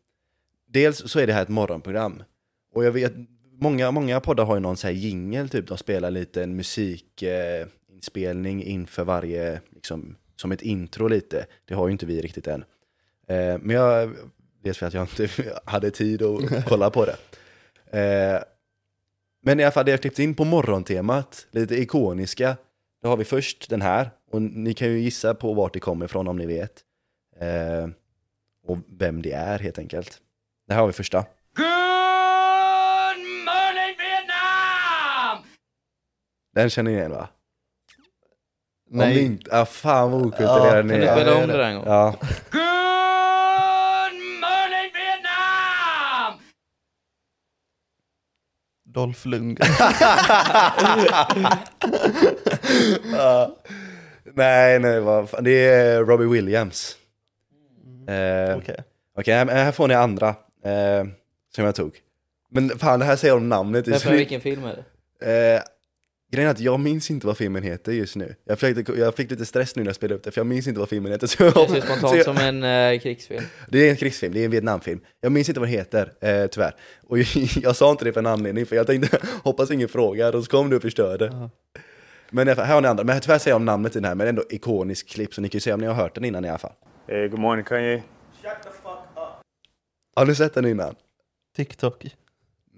[0.69, 2.23] Dels så är det här ett morgonprogram.
[2.75, 3.12] Och jag vet,
[3.61, 8.62] många, många poddar har ju någon sån här jingel, typ de spelar lite en musikinspelning
[8.62, 11.47] eh, inför varje, liksom, som ett intro lite.
[11.64, 12.64] Det har ju inte vi riktigt än.
[13.29, 14.14] Eh, men jag,
[14.62, 15.29] dels för att jag inte
[15.64, 17.17] hade tid att kolla på det.
[17.92, 18.42] Eh,
[19.42, 22.57] men i alla fall, det jag klippt in på morgontemat, lite ikoniska,
[23.03, 26.05] då har vi först den här, och ni kan ju gissa på vart det kommer
[26.07, 26.72] ifrån om ni vet.
[27.40, 27.88] Eh,
[28.66, 30.18] och vem det är helt enkelt.
[30.66, 31.18] Det här har vi första.
[31.57, 31.66] Good
[33.44, 35.44] morning, Vietnam!
[36.55, 37.29] Den känner ni igen va?
[38.90, 41.14] Om Nej, inte, ah, fan vad okulturerad ni Kan du är.
[41.16, 41.57] spela det är om det.
[41.57, 41.85] där en gång?
[41.87, 42.14] Ja,
[42.53, 42.61] Good
[48.92, 49.68] Dolph Lundgren.
[54.35, 55.44] nej, nej, vad fan.
[55.44, 56.96] det är Robbie Williams.
[58.09, 58.77] Eh, Okej,
[59.16, 59.35] Okej.
[59.35, 60.29] här, här får ni andra
[60.64, 61.05] eh,
[61.55, 61.96] som jag tog.
[62.51, 64.20] Men fan, det här säger om namnet Men för slut.
[64.20, 64.85] vilken film är det?
[66.31, 68.35] Eh, grejen är att jag minns inte vad filmen heter just nu.
[68.45, 70.67] Jag fick, jag fick lite stress nu när jag spelade upp det, för jag minns
[70.67, 71.27] inte vad filmen heter.
[71.27, 72.64] Så jag, Det ser spontant jag, som en
[72.95, 73.43] eh, krigsfilm.
[73.69, 75.01] det är en krigsfilm, det är en Vietnamfilm.
[75.21, 76.75] Jag minns inte vad den heter, eh, tyvärr.
[77.03, 77.19] Och
[77.62, 80.51] jag sa inte det för en anledning, för jag tänkte, hoppas ingen frågar, och så
[80.51, 81.49] kom du och förstörde.
[82.31, 83.05] Men i alla fall, här har ni andra.
[83.05, 85.49] Men tyvärr säger jag om namnet i den här, men ändå ikonisk klipp, så ni
[85.49, 86.73] kan ju säga om ni har hört den innan i alla fall.
[87.09, 88.03] Hey, good morning, Kanye.
[90.17, 90.95] Har ni sett den innan?
[91.57, 92.07] TikTok.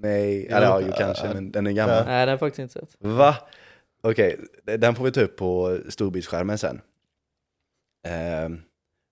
[0.02, 2.04] Nej, eller ja, ju kanske, men den är gammal.
[2.04, 2.96] Nej, det har jag faktiskt inte sett.
[2.98, 3.36] Va?
[4.02, 4.36] Okej,
[4.78, 6.80] den får vi ta upp på storbildsskärmen sen.
[8.06, 8.60] Ehm,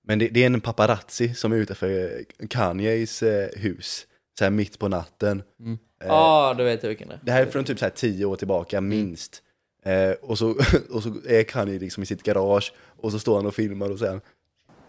[0.06, 4.06] men det, det är en paparazzi som är ute för Kanyes eh, hus,
[4.38, 5.42] så här mitt på natten.
[5.60, 5.78] Mm.
[6.04, 7.20] Ja, Eh, du vet jag vilken det är.
[7.22, 9.42] det här är från typ så här tio år tillbaka, minst.
[9.84, 10.50] Eh, och, så,
[10.90, 13.98] och så är Kanye liksom i sitt garage, och så står han och filmar och
[13.98, 14.20] sen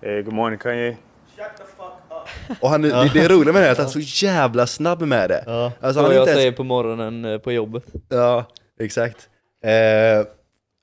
[0.01, 0.97] Hey, good morning, Kanye.
[2.61, 4.67] Och han, är- det, det är roligt med det här, att han är så jävla
[4.67, 5.43] snabb med det.
[5.47, 5.71] Ja.
[5.81, 7.83] Alltså, han är jag inte ens, säger på morgonen eh, på jobbet.
[8.09, 8.45] Ja,
[8.79, 9.29] exakt.
[9.65, 10.25] Eh,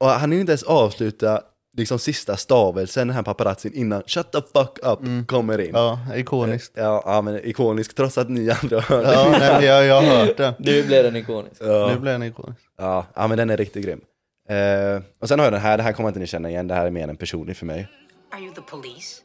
[0.00, 1.42] och han hinner inte ens avsluta
[1.76, 5.70] liksom sista stavelsen, den här paparazzin, innan 'Shut the fuck up' kommer in.
[5.74, 5.98] Ja.
[6.10, 6.72] Ja, ikoniskt.
[6.76, 10.36] Ja, men ikonisk, trots att ni andra har hört Ja, nej, jag, jag har hört
[10.36, 10.54] det.
[10.58, 11.56] Nu blev den ikonisk.
[11.60, 11.88] ja.
[11.94, 12.60] Nu blir den ikonisk.
[12.78, 14.00] Ja, ja, men den är riktigt grym.
[14.48, 16.74] Eh, och sen har jag den här, det här kommer inte ni känna igen, det
[16.74, 17.88] här är mer än personlig för mig.
[18.34, 19.22] Are you the police?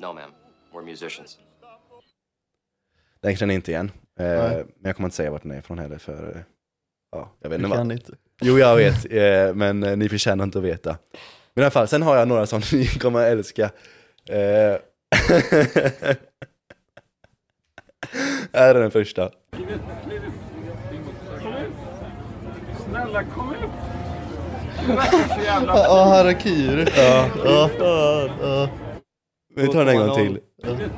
[0.00, 0.30] No, ma'am.
[0.72, 1.38] We're musicians.
[3.20, 3.90] Den känner jag inte igen.
[4.20, 6.42] Eh, men jag kommer inte säga vart den är ifrån heller för, eh,
[7.12, 7.78] ja, jag vet Du inte vad.
[7.78, 8.12] kan inte.
[8.40, 10.96] Jo, jag vet, eh, men eh, ni förtjänar inte att veta.
[11.54, 13.64] Men i alla fall, sen har jag några som ni kommer att älska.
[14.28, 14.38] Eh,
[18.52, 19.30] här är den första.
[22.84, 23.70] Snälla, kom ut!
[24.86, 25.74] Du verkar så jävla...
[25.76, 26.86] Ja, harakiri.
[26.96, 28.30] Ja, Ja, fan.
[28.40, 28.68] Ja.
[29.56, 30.40] vi tar den en gång till.
[30.64, 30.90] Kom ut!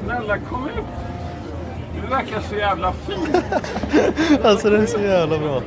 [0.00, 0.84] Snälla, kom ut!
[1.94, 3.18] Du verkar så jävla fin.
[4.42, 5.62] Alltså det är så jävla bra.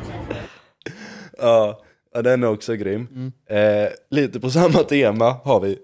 [1.38, 1.80] Ja,
[2.14, 3.32] ja den är också grym.
[3.50, 5.78] Eh, lite på samma tema har vi.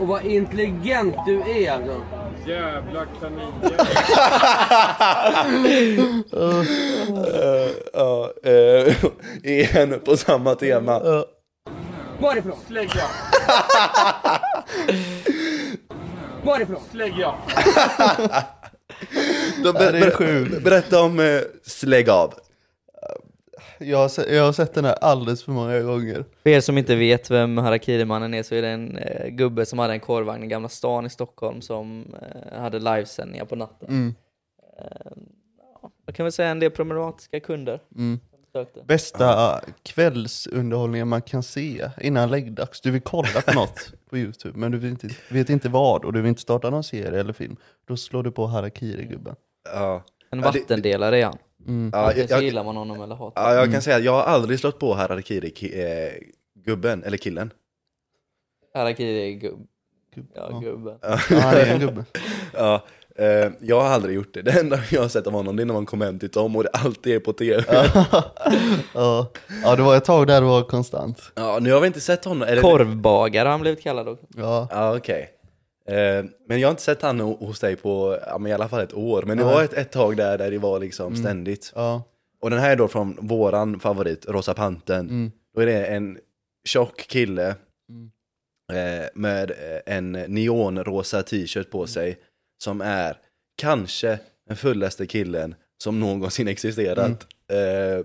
[0.00, 2.00] Och vad intelligent du är alltså.
[2.46, 3.52] Jävla kanin.
[7.34, 8.94] Eh, ja, eh,
[9.42, 11.24] igen på samma tema.
[12.24, 12.56] Varifrån?
[12.66, 13.02] Slägga.
[16.44, 16.80] Varifrån?
[16.90, 17.34] Slägga.
[19.64, 20.64] Då, ber, det är ber, sjukt.
[20.64, 22.34] berätta om eh, Slägg av.
[23.78, 26.24] Jag har, se- jag har sett den här alldeles för många gånger.
[26.42, 29.78] För er som inte vet vem Harakiri-mannen är så är det en eh, gubbe som
[29.78, 32.14] hade en korvvagn i Gamla stan i Stockholm som
[32.52, 33.88] eh, hade livesändningar på natten.
[33.88, 34.14] Mm.
[34.78, 35.12] Eh,
[35.82, 38.20] ja, jag kan väl säga en del problematiska kunder Mm.
[38.54, 38.82] Som besökte.
[38.86, 42.80] Bästa kvällsunderhållningen man kan se innan läggdags.
[42.80, 46.12] Du vill kolla på något på Youtube men du vet inte, vet inte vad och
[46.12, 47.56] du vill inte starta någon serie eller film.
[47.86, 49.36] Då slår du på Harakiri-gubben.
[49.74, 50.02] Ja.
[50.30, 51.38] En vattendelare är han.
[51.66, 51.90] Mm.
[51.94, 54.22] Ja, så jag, gillar man honom eller hatar ja, jag kan säga att jag har
[54.22, 56.12] aldrig slått på Harakiri ki- eh,
[56.64, 57.52] gubben, eller killen.
[58.74, 59.66] Harakiri är gubb.
[60.14, 60.58] Gubb- Ja, ja.
[60.58, 60.98] gubben.
[61.02, 62.04] Ja, han är en gubbe.
[62.52, 62.84] Ja,
[63.18, 64.42] eh, jag har aldrig gjort det.
[64.42, 66.56] Det enda jag har sett av honom det är när man kommer hem till Tom
[66.56, 67.64] och det alltid är på tv.
[67.68, 67.84] Ja,
[68.94, 69.30] ja.
[69.64, 71.32] ja, det var ett tag där det var konstant.
[71.60, 72.48] nu har vi inte sett honom.
[72.48, 74.26] Eller, Korvbagare har han blivit kallad också.
[74.36, 75.30] Ja, Ja, okej.
[75.88, 78.68] Eh, men jag har inte sett han ho- hos dig på ja, men i alla
[78.68, 79.22] fall ett år.
[79.26, 79.54] Men det Nej.
[79.54, 81.72] var ett, ett tag där, där det var liksom ständigt.
[81.74, 82.02] ja,
[82.40, 85.00] Och den här är då från våran favorit, Rosa Panten.
[85.08, 85.32] Mm.
[85.54, 86.18] Då är det en
[86.68, 87.54] tjock kille
[87.88, 88.10] Mm.
[89.02, 92.18] eh, med eh, en neonrosa t-shirt på sig
[92.64, 93.16] som är
[93.56, 97.26] kanske den fullaste killen som någonsin existerat.
[97.48, 97.98] Mm.
[97.98, 98.04] Eh,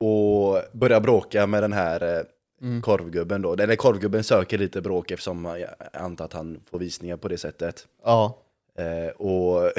[0.00, 2.22] och börjar bråka med den här eh,
[2.62, 2.82] Mm.
[2.82, 3.52] korvgubben då.
[3.52, 7.86] Eller korvgubben söker lite bråk eftersom jag antar att han får visningar på det sättet.
[8.04, 8.38] ja.
[8.78, 9.72] Eh, och,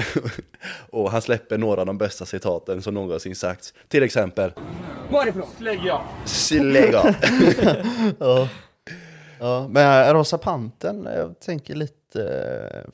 [0.89, 3.73] och han släpper några av de bästa citaten som någonsin sagts.
[3.87, 4.51] Till exempel
[5.11, 5.47] Varifrån?
[5.57, 6.01] Slägga.
[6.61, 7.05] Lägg av!
[8.19, 8.49] ja.
[9.39, 9.67] ja.
[9.69, 12.23] Men Rosa Panten, jag tänker lite eh,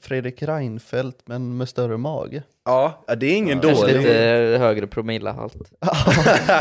[0.01, 2.43] Fredrik Reinfeldt men med större mage.
[2.65, 3.97] Ja, ja, det är ingen Kanske dålig.
[3.97, 4.13] lite
[4.59, 5.55] högre promillehalt.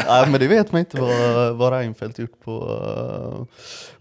[0.06, 3.44] ja, men det vet man inte vad, vad Reinfeldt gjort på, eh,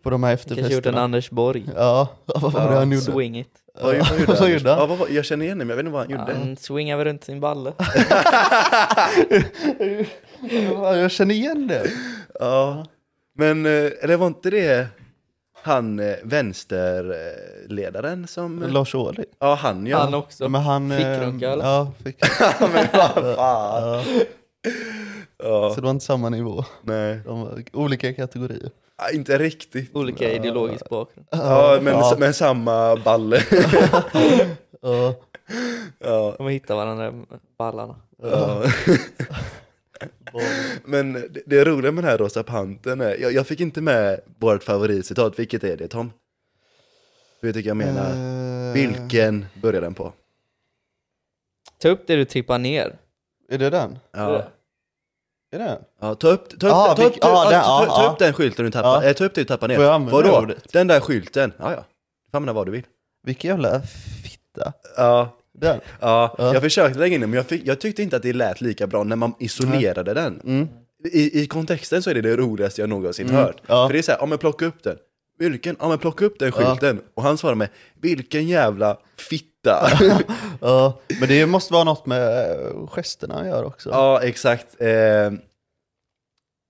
[0.01, 1.01] på de här Kanske gjort en efterfesterna.
[1.01, 1.65] Anders Borg.
[1.75, 3.05] Ja, vad var det han gjorde?
[3.05, 3.49] Swing it.
[3.81, 4.05] Vad gjorde
[4.37, 4.51] han?
[4.51, 4.89] gjorde han?
[4.99, 6.33] Ja, jag känner igen det men jag vet inte vad han gjorde.
[6.47, 7.73] Han swingar väl runt sin balle.
[10.81, 11.83] Ja, Jag känner igen det.
[12.39, 12.85] Ja.
[13.35, 14.87] Men, eh, eller var inte det
[15.63, 18.63] han eh, vänsterledaren som...
[18.67, 19.25] Lars Ohly.
[19.39, 19.97] Ja, han ja.
[19.97, 20.49] Han också.
[20.49, 20.91] Men han...
[20.91, 21.65] eh, Fickrunka, eller?
[21.65, 22.17] Ja, fick.
[22.59, 24.03] men vad fan.
[25.43, 26.65] Ja, Så det var inte samma nivå.
[26.81, 27.19] nej.
[27.25, 28.71] De var olika kategorier.
[28.97, 29.95] Ja, inte riktigt.
[29.95, 31.27] Olika ideologisk bakgrund.
[31.31, 32.15] Ja, men, Ja.
[32.19, 33.43] men samma balle.
[34.85, 35.13] Ja,
[35.99, 37.13] ja, De hittar varandra
[37.57, 37.95] ballarna.
[38.23, 38.63] ja.
[40.85, 44.19] Men det, det roliga med den här Rosa Pantern är, jag, jag fick inte med
[44.39, 46.11] vårt favoritcitat, vilket är det Tom?
[47.41, 48.09] Du vet vilka jag menar?
[48.69, 50.13] Eh, Vilken börjar den på?
[51.81, 52.97] Ta upp det du tippar ner.
[53.49, 53.99] Är det den?
[54.11, 54.35] Ja,
[55.51, 55.81] Är det den?
[55.99, 58.07] ja ta upp, ta upp, Ah, ta upp, vilk- ta, ah, den, ta, ah, ta
[58.07, 58.11] ah.
[58.13, 59.09] upp den skylten du tappar, Ja.
[59.09, 59.75] eh, ta upp det du tappar ner.
[59.75, 60.37] Får jag Vadå?
[60.37, 60.71] ordet?
[60.73, 61.85] Den där skylten, ja ja,
[62.25, 62.85] du får använda vad du vill.
[63.23, 63.81] Vilken jävla
[64.23, 64.73] fitta.
[64.97, 65.79] Ja, Den.
[65.99, 66.53] Ja, Ja.
[66.53, 68.87] jag försökte lägga in den men jag, fick, jag tyckte inte att det lät lika
[68.87, 70.41] bra när man isolerade den.
[70.43, 70.67] Mm.
[71.11, 73.61] I, I kontexten så är det det roligaste jag någonsin Mm, hört.
[73.67, 73.87] ja.
[73.87, 74.97] För det är såhär, ja men plocka upp den.
[75.39, 75.75] Vilken?
[75.79, 76.65] Ja men plocka upp den Ja.
[76.65, 77.01] skylten.
[77.13, 77.69] Och han svarar med,
[78.01, 78.97] vilken jävla
[79.29, 79.89] fitta.
[80.61, 83.89] Ja, men det måste vara något med eh, gesterna han gör också.
[83.89, 84.65] ja, exakt.
[84.81, 84.87] Eh,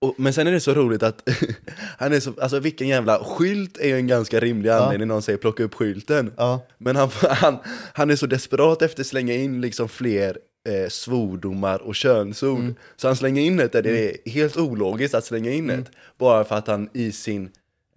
[0.04, 1.30] och, men sen är det så roligt att
[1.98, 4.74] han är så, alltså vilken jävla skylt är ju en ganska rimlig Ja.
[4.76, 6.34] anledning när någon säger plocka upp skylten.
[6.38, 6.66] Ja.
[6.78, 7.58] Men han, han,
[7.94, 10.38] han är så desperat efter att slänga in liksom fler
[10.70, 12.60] eh, svordomar och könsord.
[12.60, 12.76] Mm.
[12.96, 15.80] Så han slänger in ett där det är helt ologiskt att slänga in Mm.
[15.82, 15.92] ett.
[16.20, 17.50] Bara för att han i sin,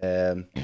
[0.03, 0.61] eh,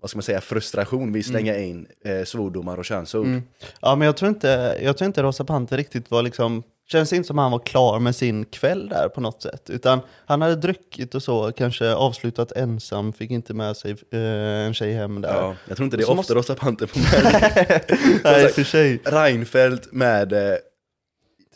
[0.00, 3.26] vad ska man säga, frustration vill slänga in eh, svordomar och könsord.
[3.26, 3.42] Mm.
[3.80, 6.62] Ja, men jag tror inte, jag tror inte Rosa Panther riktigt var liksom,
[6.92, 9.70] känns inte som han var klar med sin kväll där på något sätt.
[9.70, 14.20] Utan han hade druckit och så, kanske avslutat ensam, fick inte med sig eh,
[14.66, 15.34] en tjej hem där.
[15.34, 18.64] Ja, jag tror inte det är ofta måste- Rosa Panther får med Nej, och för
[18.64, 19.00] sig.
[19.04, 20.54] Reinfeldt med eh,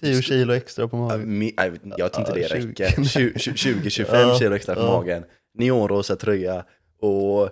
[0.01, 1.39] 10 kilo extra på magen.
[1.39, 2.85] nej, jag tror inte det 20.
[2.85, 2.87] räcker.
[3.03, 4.87] 20-25 Ja, kilo extra på ja.
[4.87, 5.25] magen.
[5.59, 6.65] Neonrosa tröja
[7.01, 7.49] och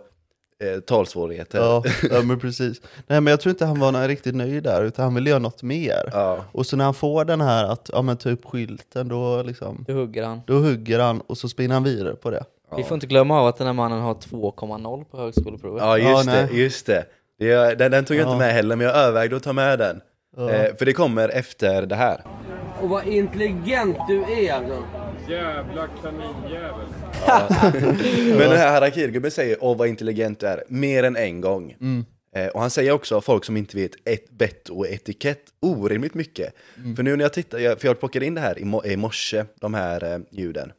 [0.62, 1.58] eh, talsvårigheter.
[1.58, 2.80] Ja, ja, men precis.
[3.06, 5.62] Nej, men jag tror inte han var riktigt nöjd där, utan han ville göra något
[5.62, 6.10] mer.
[6.12, 6.38] Ja.
[6.52, 9.84] Och så när han får den här att, ja men ta upp skylten, då liksom,
[9.88, 10.40] Då hugger han.
[10.46, 12.44] då hugger han och så spinner han vidare på det.
[12.76, 15.82] Vi får inte glömma av att den här mannen har 2,0 på högskoleprovet.
[15.82, 17.04] Ja, just Ja, det, just det.
[17.38, 18.32] det den, den tog jag Ja.
[18.32, 20.00] inte med heller, men jag övervägde att ta med den.
[20.36, 20.50] Ja.
[20.50, 22.20] Eh, för det kommer efter det här.
[22.82, 24.82] Och vad intelligent du är alltså.
[25.28, 26.86] Jävla kaninjävel.
[28.28, 31.76] Men den här harakiri-gubben säger åh vad intelligent du är, mer än en gång.
[31.80, 32.04] Mm.
[32.36, 36.54] Eh, och han säger också folk som inte vet ett vett och etikett orimligt mycket.
[36.78, 36.96] Mm.
[36.96, 38.96] För nu när jag tittar, jag- för jag plockade in det här i, mo- i
[38.96, 40.72] morse, de här eh, ljuden.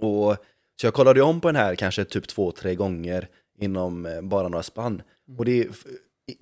[0.00, 0.36] Och,
[0.80, 4.48] så jag kollade om på den här kanske typ två, tre gånger inom eh, bara
[4.48, 5.02] några spann.
[5.28, 5.38] Mm.
[5.38, 5.66] Och det är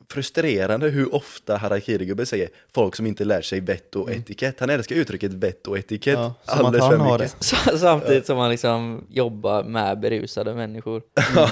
[0.09, 4.61] frustrerande hur ofta harakiri-gubben säger folk som inte lär sig vett och etikett.
[4.61, 6.31] Han älskar uttrycket vett och etikett Mm.
[6.31, 7.39] Ja, som att alldeles han för har mycket.
[7.41, 7.45] det.
[7.71, 11.03] Så- Samtidigt som man liksom jobbar med berusade människor.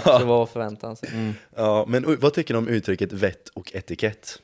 [0.21, 1.09] Så vad förväntar han sig?
[1.57, 4.38] Ja, men vad tycker ni om uttrycket vett och etikett?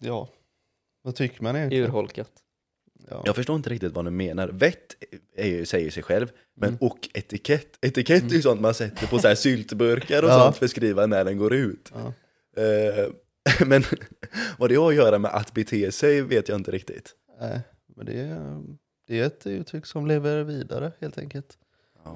[0.00, 0.28] Ja,
[1.02, 1.84] vad tycker man egentligen?
[1.84, 2.30] Urholkat.
[3.10, 3.22] Ja.
[3.26, 4.48] Jag förstår inte riktigt vad ni menar.
[4.48, 4.96] Vett
[5.36, 6.78] är ju, säger sig själv, men Mm.
[6.80, 7.78] och etikett.
[7.80, 10.40] Etikett är ju sånt man sätter på så här syltburkar och Ja.
[10.44, 11.92] sånt för att skriva när den går ut.
[11.94, 12.12] Ja.
[12.58, 13.10] Eh,
[13.66, 13.82] men
[14.58, 17.14] vad det har att göra med att bete sig vet jag inte riktigt.
[17.40, 17.60] Nej,
[17.96, 18.62] men det är,
[19.06, 21.58] det är ett uttryck som lever vidare helt enkelt.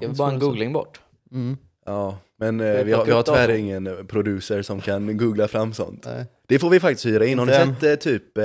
[0.01, 1.01] Det är bara en googling bort.
[1.33, 1.57] Mm.
[1.85, 5.75] Ja, men eh, vi, har, vi har tyvärr ingen eh, producer som kan googla fram
[5.75, 6.05] sånt.
[6.05, 6.27] Nej.
[6.47, 7.39] Det får vi faktiskt hyra in.
[7.39, 8.45] Har ni sett eh, typ, eh,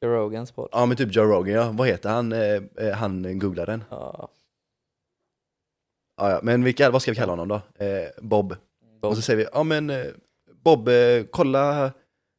[0.00, 0.68] Joe Rogans podd.
[0.72, 1.70] ja men typ Joe Rogan, ja.
[1.72, 3.84] vad heter han, eh, eh, han googlaren?
[3.90, 4.28] Ja,
[6.16, 7.84] Ja, ja, men vilka, vad ska vi kalla honom då?
[7.84, 8.56] Eh, Bob.
[9.00, 9.10] Bob.
[9.10, 10.04] Och så säger vi, ja men eh,
[10.64, 11.84] Bob, eh, kolla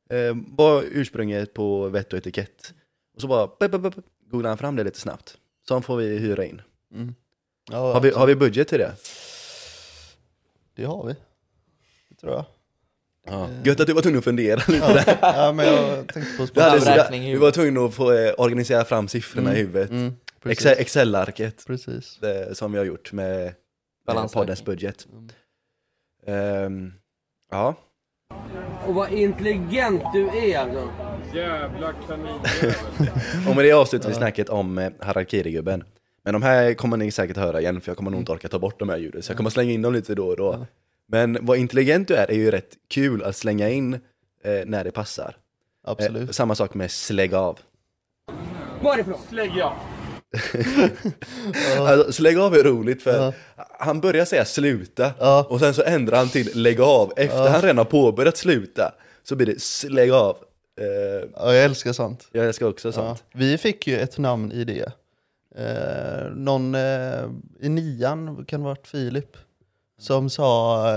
[0.09, 2.73] eh, vad ursprunget på vett och etikett.
[3.15, 5.38] Och så bara bup, bup, bup, googlar han fram det lite snabbt.
[5.67, 6.61] Så får vi hyra in.
[6.93, 7.15] Mm.
[7.71, 8.91] Ja, Har vi, har vi budget till det?
[10.75, 11.15] Det har vi.
[12.09, 12.45] Det tror jag.
[13.27, 13.49] Ja.
[13.63, 15.03] Gött att du var tvungen att fundera lite där.
[15.07, 19.07] Ja, ja men jag tänkte på i du, var tvungen att få eh, organisera fram
[19.07, 19.89] siffrorna i huvudet.
[19.89, 20.13] Mm.
[20.43, 22.17] Excel- Excel-arket precis.
[22.21, 23.51] det, som vi har gjort med eh,
[24.05, 24.41] Balansräkning.
[24.41, 25.07] poddens budget.
[25.11, 25.29] Mm.
[26.27, 26.93] Ehm,
[27.51, 27.75] ja,
[28.88, 30.89] Och vad intelligent du är alltså.
[31.33, 32.73] Jävla kaninjävel.
[33.49, 35.83] och med det avslutar vi snacket om eh, Harakiri-gubben.
[36.23, 38.59] Men de här kommer ni säkert höra igen, för jag kommer nog inte orka ta
[38.59, 40.65] bort de här ljuden, så jag kommer slänga in dem lite då och då.
[41.07, 43.99] Men vad intelligent du är är ju rätt kul att slänga in eh,
[44.65, 45.35] när det passar.
[45.88, 46.35] Eh, Absolut.
[46.35, 47.59] samma sak med slägg av.
[48.81, 49.19] Varifrån?
[49.29, 49.65] Lägg ja.
[49.65, 49.94] Alltså, slägg av
[52.60, 53.34] är roligt för Ja.
[53.80, 55.48] han börjar säga sluta Ja.
[55.50, 57.13] och sen så ändrar han till lägg av.
[57.17, 58.91] Efter han redan har påbörjat sluta
[59.24, 60.38] så blir det slägg av.
[60.80, 62.28] Eh, Ja, jag älskar sånt.
[62.32, 62.91] jag älskar också Ja.
[62.91, 63.24] sånt.
[63.34, 64.91] Vi fick ju ett namn i det.
[65.58, 67.24] Eh, någon eh,
[67.62, 69.38] i nian, kan det ha varit Filip,
[70.00, 70.88] som sa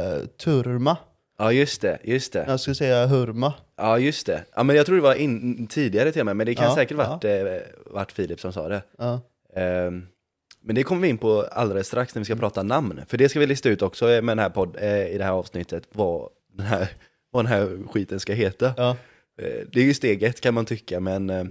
[0.45, 0.97] turma.
[1.41, 2.45] Ja just det, just det.
[2.49, 3.55] Jag skulle säga hurma.
[3.77, 4.45] Ja just det.
[4.57, 6.75] Ja men jag tror det var in, tidigare till och med, men det kan Ja,
[6.75, 7.33] säkert varit, eh,
[7.87, 8.83] varit Filip som sa det.
[8.99, 9.21] Ja.
[9.55, 10.07] Ehm,
[10.61, 13.01] men det kommer vi in på alldeles strax när vi ska prata namn.
[13.07, 15.25] För det ska vi lista ut också eh, med den här podd, eh, i det
[15.25, 16.89] här avsnittet, vad den här,
[17.31, 18.75] vad den här skiten ska heta.
[18.77, 18.91] Ja.
[19.43, 21.45] Eh, Det är ju steg ett kan man tycka, men eh,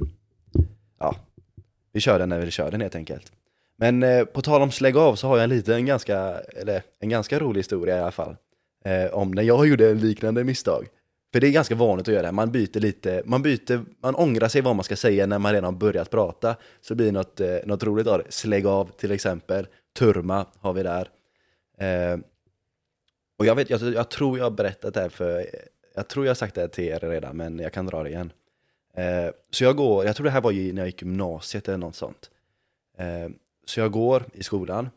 [0.99, 1.15] ja,
[1.93, 3.31] vi kör den när vi kör den helt enkelt.
[3.77, 7.09] Men eh, på tal om slägg av så har jag en liten, ganska, eller en
[7.09, 8.35] ganska rolig historia i alla fall.
[8.87, 10.87] Eh, om när jag gjorde en liknande misstag.
[11.33, 14.15] För det är ganska vanligt att göra det, här, man byter lite, man byter, man
[14.15, 16.55] ångrar sig vad man ska säga när man redan har börjat prata.
[16.81, 18.23] Så blir det något, eh, något roligt av det.
[18.29, 21.09] Slägg av till exempel, turma har vi där.
[21.77, 22.19] Eh,
[23.39, 25.45] och jag vet, jag, jag tror jag har berättat det här för,
[25.95, 28.09] jag tror jag har sagt det här till er redan, men jag kan dra det
[28.09, 28.31] igen.
[28.93, 31.77] Eh, så jag går, jag tror det här var ju när jag gick gymnasiet eller
[31.77, 32.29] något sånt.
[32.97, 33.29] Eh,
[33.65, 34.89] så jag går i skolan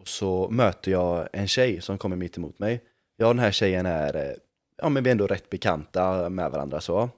[0.00, 2.80] och så möter jag en tjej som kommer mitt emot mig.
[3.16, 4.32] Jag och den här tjejen är, eh,
[4.76, 7.10] ja men vi är ändå rätt bekanta med varandra så.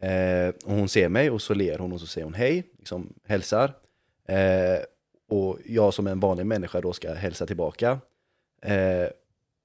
[0.00, 3.12] Eh, och hon ser mig och så ler hon och så säger hon hej, liksom
[3.26, 3.72] hälsar.
[4.28, 4.78] Eh,
[5.28, 7.98] och jag som en vanlig människa då ska hälsa tillbaka.
[8.62, 9.08] Eh,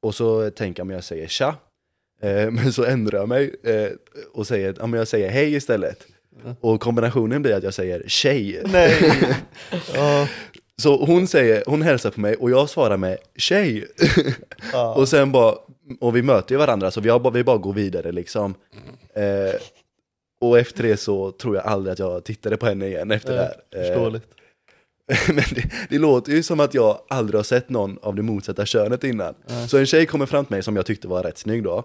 [0.01, 1.55] och så tänker jag om jag säger tja.
[2.21, 3.91] Eh, men så ändrar jag mig eh,
[4.33, 6.07] och säger, ja, men jag säger hej istället.
[6.59, 8.61] Och kombinationen blir att jag säger tjej.
[8.65, 8.93] Nej!
[9.93, 10.27] ja,
[10.81, 13.87] Så hon säger, hon hälsar på mig och jag svarar med tjej.
[14.73, 14.93] ja.
[14.95, 15.55] och sen bara,
[15.99, 18.53] och vi möter ju varandra så vi, har, bara- vi bara går vidare liksom.
[19.15, 19.59] Eh,
[20.41, 23.39] och efter det så tror jag aldrig att jag tittade på henne igen efter det
[23.41, 23.81] här.
[23.81, 24.25] Eh, Förståeligt.
[25.27, 28.65] Men det, det låter ju som att jag aldrig har sett någon av det motsatta
[28.65, 29.35] könet innan.
[29.67, 31.83] Så en tjej kommer fram till mig som jag tyckte var rätt snygg då.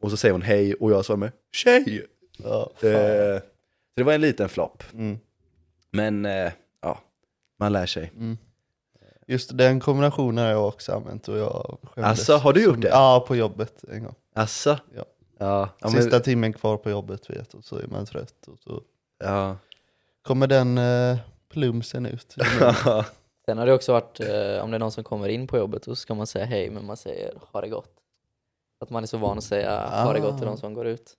[0.00, 2.06] Och så säger hon hej och jag svarar med tjej.
[2.44, 2.70] Ja.
[2.82, 3.40] Eh, så
[3.96, 4.82] det var en liten flopp.
[4.94, 5.18] Mm.
[5.92, 6.50] Men eh, ja,
[7.60, 8.12] man lär sig.
[9.26, 12.10] Just den kombinationen har jag också använt och jag skämdes.
[12.10, 12.88] Alltså, har du gjort som- det?
[12.88, 14.14] Ja, på jobbet en gång.
[14.34, 14.76] Asså?
[14.96, 15.04] Ja.
[15.38, 18.58] Ja, ja, men, Sista timmen kvar på jobbet vet och så är man trött och
[18.58, 18.82] så
[19.18, 19.56] ja.
[20.22, 21.18] kommer den eh,
[21.48, 22.36] plumsen ut.
[23.46, 25.84] Sen har det också varit, eh, om det är någon som kommer in på jobbet
[25.84, 27.92] så ska man säga hej men man säger ha det gott.
[28.80, 31.14] Att man är så van att säga ha det gott till de som går ut.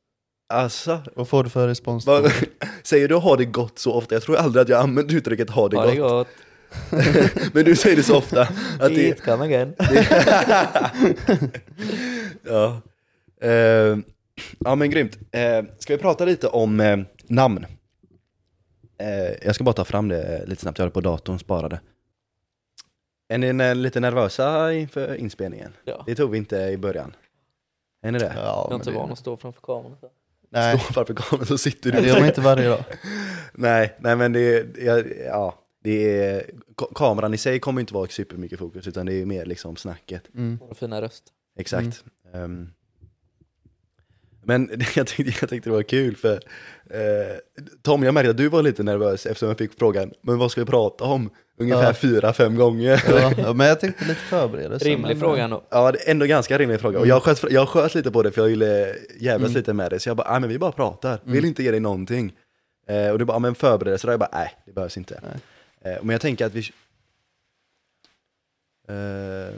[0.51, 0.99] Asså?
[1.15, 2.05] Vad får du för respons?
[2.05, 2.31] Vad-
[2.83, 4.15] Säger du ha det gott så ofta?
[4.15, 6.09] Jag tror aldrig att jag använt uttrycket ha det Ha det gott.
[6.11, 6.27] gott,
[7.53, 8.41] Men du säger det så ofta.
[8.79, 9.73] Att det, come again.
[12.43, 12.81] ja.
[13.41, 13.97] Eh,
[14.59, 15.17] ja men grymt.
[15.31, 17.65] Eh, ska vi prata lite om eh, namn?
[18.97, 21.79] Eh, jag ska bara ta fram det lite snabbt, jag har det på datorn sparade.
[23.29, 25.73] Är ni eh, lite nervösa inför inspelningen?
[25.85, 26.03] Ja.
[26.05, 27.15] Det tog vi inte i början.
[28.03, 28.33] Är ni det?
[28.35, 29.97] Ja, Jag är men inte det- van att stå framför kameran.
[30.53, 32.01] Nej, Står framför kameran så sitter du.
[32.01, 32.83] det gör man inte varje dag.
[33.53, 36.43] nej, nej men det, ja, ja, det är,
[36.77, 40.23] ka- kameran i sig kommer inte vara supermycket fokus utan det är mer liksom snacket.
[40.35, 40.59] Mm.
[40.75, 41.23] Fina röst.
[41.59, 42.03] Exakt.
[42.33, 42.69] Ehm,
[44.43, 46.33] men jag tyckte, jag tyckte det var kul för
[46.89, 47.37] eh,
[47.81, 50.61] Tom, jag märkte att du var lite nervös eftersom jag fick frågan Men vad ska
[50.61, 51.29] vi prata om?
[51.61, 51.93] Ungefär Ja.
[51.93, 53.03] fyra, fem gånger.
[53.37, 54.85] Ja, men jag tänkte lite förberedelse.
[54.85, 55.63] Rimlig men, fråga ändå.
[55.69, 56.99] Ja, det är ändå ganska rimlig fråga.
[56.99, 59.99] Och jag sköt, jag sköt lite på det för jag ville jävlas lite med det.
[59.99, 61.19] Så jag bara, nej men vi bara pratar.
[61.23, 62.33] Vill inte ge dig någonting.
[62.87, 64.07] Eh, och du bara, "Ja, men förberedelse.
[64.07, 65.21] Och jag bara, nej det behövs inte.
[65.81, 66.61] Eh, men jag tänker att vi...
[68.87, 69.53] Hörs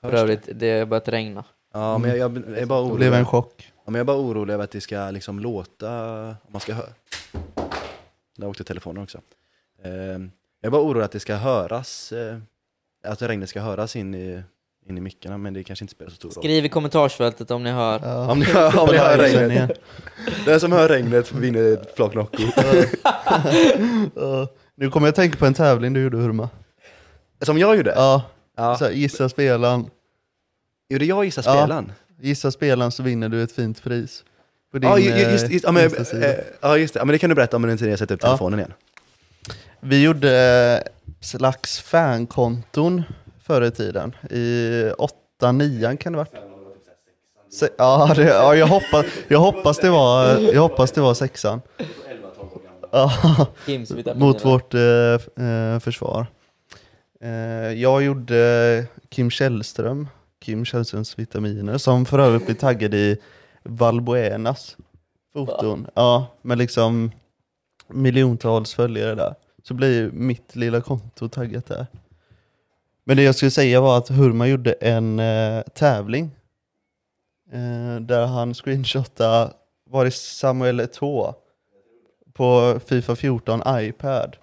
[0.00, 0.20] För det?
[0.20, 1.44] övrigt, det har börjat regna.
[1.72, 2.96] Ja, men jag, jag är bara Det orolig.
[2.96, 3.72] blev en chock.
[3.76, 5.90] Ja, men jag är bara orolig över att det ska liksom låta,
[6.28, 6.88] om man ska höra.
[8.36, 9.20] Där åkte telefonen också.
[9.84, 12.36] Ehm, jag är bara orolig att det ska höras, eh,
[13.06, 14.42] att regnet ska höras in i,
[14.88, 16.34] in i mickarna, men det kanske inte spelar så stor roll.
[16.44, 18.00] Skriv i kommentarsfältet om ni hör.
[18.02, 18.30] Ja.
[18.30, 19.70] Om ni hör, om ni hör regnet.
[20.46, 22.42] Den som hör regnet vinner ett flak Nocco.
[24.14, 24.48] Ja.
[24.76, 26.48] Nu kommer jag att tänka på en tävling du gjorde Hurma.
[27.42, 27.92] Som jag gjorde?
[27.96, 28.22] Ja,
[28.56, 28.76] Ja.
[28.76, 29.86] så här, gissa spelaren.
[30.88, 31.52] Gjorde jag gissa Ja.
[31.62, 31.92] spelaren?
[32.20, 34.24] Gissa spelaren så vinner du ett fint pris.
[34.72, 35.84] På din Ja, ju- ju- just, eh, just, ja, men,
[36.22, 37.00] eh, ja, just det.
[37.00, 38.28] Ja, men det kan du berätta om inte jag sätter upp Ja.
[38.28, 38.72] telefonen igen.
[39.86, 40.30] Vi gjorde
[40.84, 43.02] eh, slags fankonton
[43.42, 44.16] förr i tiden.
[44.30, 46.28] I 8 9 kan det vara.
[47.50, 51.60] Se, ja, det, ja jag, hoppas, jag, hoppas det var, jag hoppas det var sexan.
[52.90, 53.12] Ja,
[54.14, 56.26] mot vårt eh, eh, försvar.
[57.20, 60.08] Eh, jag gjorde Kim Källström,
[60.40, 63.16] Kim Källströms vitaminer, som för övrigt blir taggad i
[63.62, 64.76] Valbuenas
[65.32, 65.86] foton.
[65.94, 67.10] Ja, med liksom
[67.88, 69.34] miljontals följare där.
[69.68, 71.86] Så blir mitt lilla konto taggat där.
[73.04, 76.30] Men det jag skulle säga var att Hurma gjorde en eh, tävling.
[77.52, 79.52] Eh, där han screenshotade,
[79.84, 81.34] var det Samuel Eto'o?
[82.32, 84.36] På Fifa 14 iPad.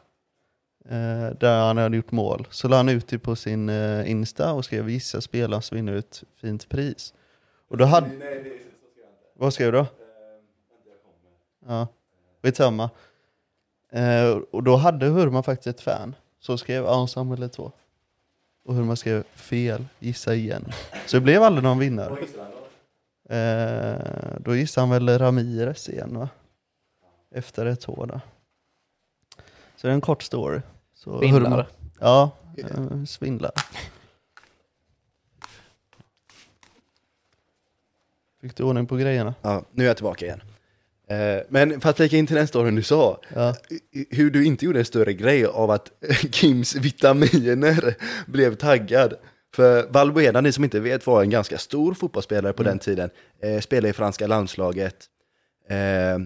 [0.86, 2.48] Eh, där han hade gjort mål.
[2.50, 5.94] Så la han ut det på sin eh, Insta och skrev gissa spelaren så vinner
[5.94, 7.14] ett fint pris.
[7.68, 8.10] Och då hade...
[9.34, 9.86] Vad skrev du då?
[11.68, 11.88] Ja,
[12.44, 12.90] skitsamma.
[13.92, 16.16] Eh, och då hade Hurma faktiskt ett fan.
[16.40, 17.72] Så skrev Samuel Eto'o.
[18.66, 20.72] Och Hurma skrev fel, gissa igen.
[21.08, 22.18] Så det blev aldrig någon vinnare.
[23.30, 26.30] Eh, då gissade han väl Ramirez igen va?
[27.36, 28.22] Efter ett år då.
[29.76, 30.62] Så det är en kort story.
[30.94, 31.46] Så Svindlare.
[31.64, 31.66] Hurma-
[32.00, 33.52] Ja, eh, svindlare.
[38.42, 39.34] Fick du ordning på grejerna?
[39.42, 40.42] Ja, nu är jag tillbaka igen.
[41.12, 43.56] Eh, Men för att flika in till den storyn du sa, Ja.
[44.10, 45.92] hur du inte gjorde en större grej av att
[46.32, 47.96] Kims vitaminer
[48.28, 49.14] blev taggad.
[49.56, 53.10] För Valbuena, ni som inte vet, var en ganska stor fotbollsspelare på den tiden.
[53.44, 54.96] Eh, spelade i franska landslaget.
[55.70, 56.20] Eh,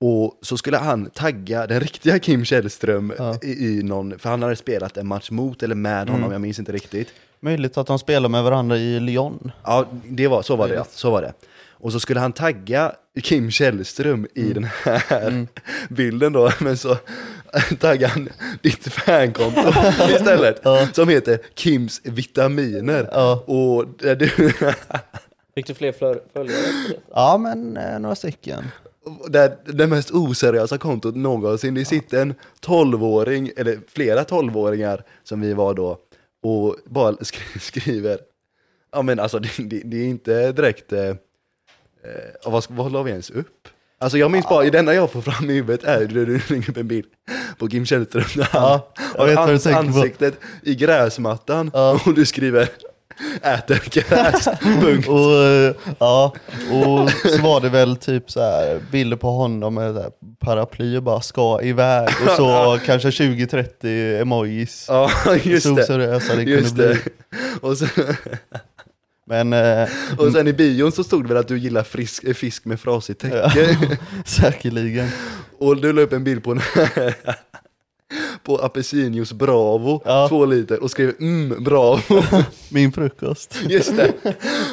[0.00, 3.24] Och så skulle han tagga den riktiga Kim Källström Ja.
[3.28, 3.38] Mm.
[3.42, 6.58] i, i någon, för han hade spelat en match mot eller med honom, jag minns
[6.58, 7.08] inte riktigt.
[7.40, 9.52] Möjligt att de spelar med varandra i Lyon.
[9.64, 10.86] Ja, det var, så var det ja.
[10.90, 11.32] Så var det.
[11.80, 14.54] Och så skulle han tagga Kim Källström i Mm.
[14.54, 15.46] den här
[15.88, 16.96] bilden då, men så
[17.80, 18.28] taggade han
[18.62, 19.60] ditt fankonto
[20.10, 20.62] istället,
[20.96, 23.08] som heter Kims vitaminer.
[23.12, 23.44] Ja.
[23.46, 24.28] Och där du,
[25.54, 26.94] Fick du fler följare det?
[27.14, 28.64] Ja, men eh, några stycken.
[29.28, 32.34] där, det mest oseriösa kontot någonsin, det sitter en
[32.66, 35.98] 12-åring, eller flera 12-åringar som vi var då,
[36.42, 38.18] och bara sk- skriver,
[38.92, 41.14] ja men alltså det, det, det är inte direkt, eh,
[42.04, 43.68] eh, vad, vad la vi ens upp?
[44.00, 46.70] Alltså jag minns bara, i denna jag får fram i huvudet är det du lägger
[46.70, 47.06] upp en bild
[47.58, 49.98] på Kim Källström han Ja, jag vet vad du ans- tänker på.
[49.98, 52.00] ansiktet i gräsmattan Ja.
[52.06, 52.68] och du skriver
[53.42, 54.44] äter gräs,
[54.80, 55.08] punkt.
[55.08, 56.32] Och, eh, ja,
[56.72, 60.96] och så var det väl typ så här bilder på honom med så här paraply
[60.96, 64.84] och bara ska iväg och så kanske 20-30 emojis.
[64.88, 65.10] Ja,
[65.42, 65.82] just så det.
[65.82, 66.84] oseriösa det kunde bli.
[66.86, 66.98] det.
[67.60, 67.86] Och, så,
[69.28, 72.64] Men eh, och sen i bion så stod det väl att du gillar frisk, fisk
[72.64, 73.76] med frasigt täcke.
[73.80, 73.96] Ja.
[74.24, 75.08] säkerligen.
[75.58, 76.60] Och du la upp en bild på en
[78.48, 80.28] på apelsinjuice Bravo, Ja.
[80.28, 82.22] två liter, och skrev mm, Bravo.
[82.68, 83.54] Min frukost.
[83.68, 84.12] Just det.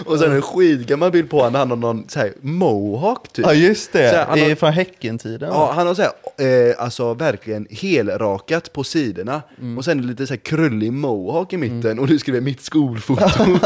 [0.05, 3.45] Och sen en skitgammal bild på honom, han har någon så här, mohawk typ.
[3.45, 5.49] Ja just Så här, det, han det är har- från Häcken-tiden.
[5.53, 9.78] Ja, han har så här, eh, alltså verkligen helrakat på sidorna Mm.
[9.78, 13.23] och sen lite så här krullig mohawk i mitten och du skriver mitt skolfoto.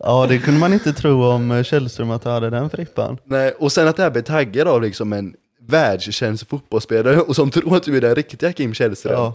[0.00, 3.18] Ja, det kunde man inte tro om eh, Källström att han hade den frippan.
[3.24, 5.34] Nej, och sen att det här blir taggad av liksom en
[5.66, 9.12] världskänd fotbollsspelare och som tror att du är den riktiga Kim Källström.
[9.12, 9.34] Ja,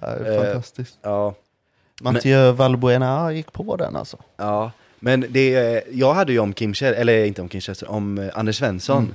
[0.00, 0.98] det är Eh, fantastiskt.
[1.02, 1.34] ja.
[2.02, 4.16] Mathieu Valbuena gick på den alltså.
[4.36, 4.70] Ja,
[5.00, 8.30] men det, jag hade ju om Kim Käll, eller inte om Kim Källström, om eh,
[8.34, 9.14] Anders Svensson.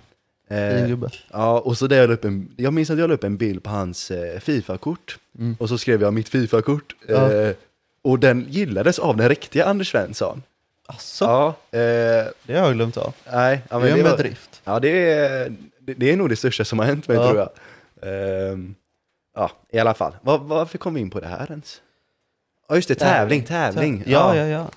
[0.50, 1.10] Fin Eh, gubbe.
[1.32, 3.64] ja, och så där jag upp en, jag minns att jag la upp en bild
[3.64, 5.18] på hans eh, Fifa-kort.
[5.60, 6.96] Och så skrev jag mitt Fifa-kort.
[7.08, 7.32] Ja.
[7.34, 7.54] Eh,
[8.02, 10.44] och den gillades av den riktiga Anders Svensson.
[10.86, 11.48] Asså, Ja,
[11.80, 13.14] eh, det har jag glömt av.
[13.34, 14.62] nej, ja, det är en var- bedrift.
[14.64, 15.54] Ja, det är,
[15.96, 17.28] det, är nog det största som har hänt mig Ja.
[17.30, 17.50] tror jag.
[18.02, 18.76] Ehm,
[19.36, 20.16] ja, i alla fall.
[20.22, 21.82] Var, varför kom vi in på det här ens?
[22.70, 24.04] Ja, just det, tävling, tävling.
[24.06, 24.70] Ja, ja, ja.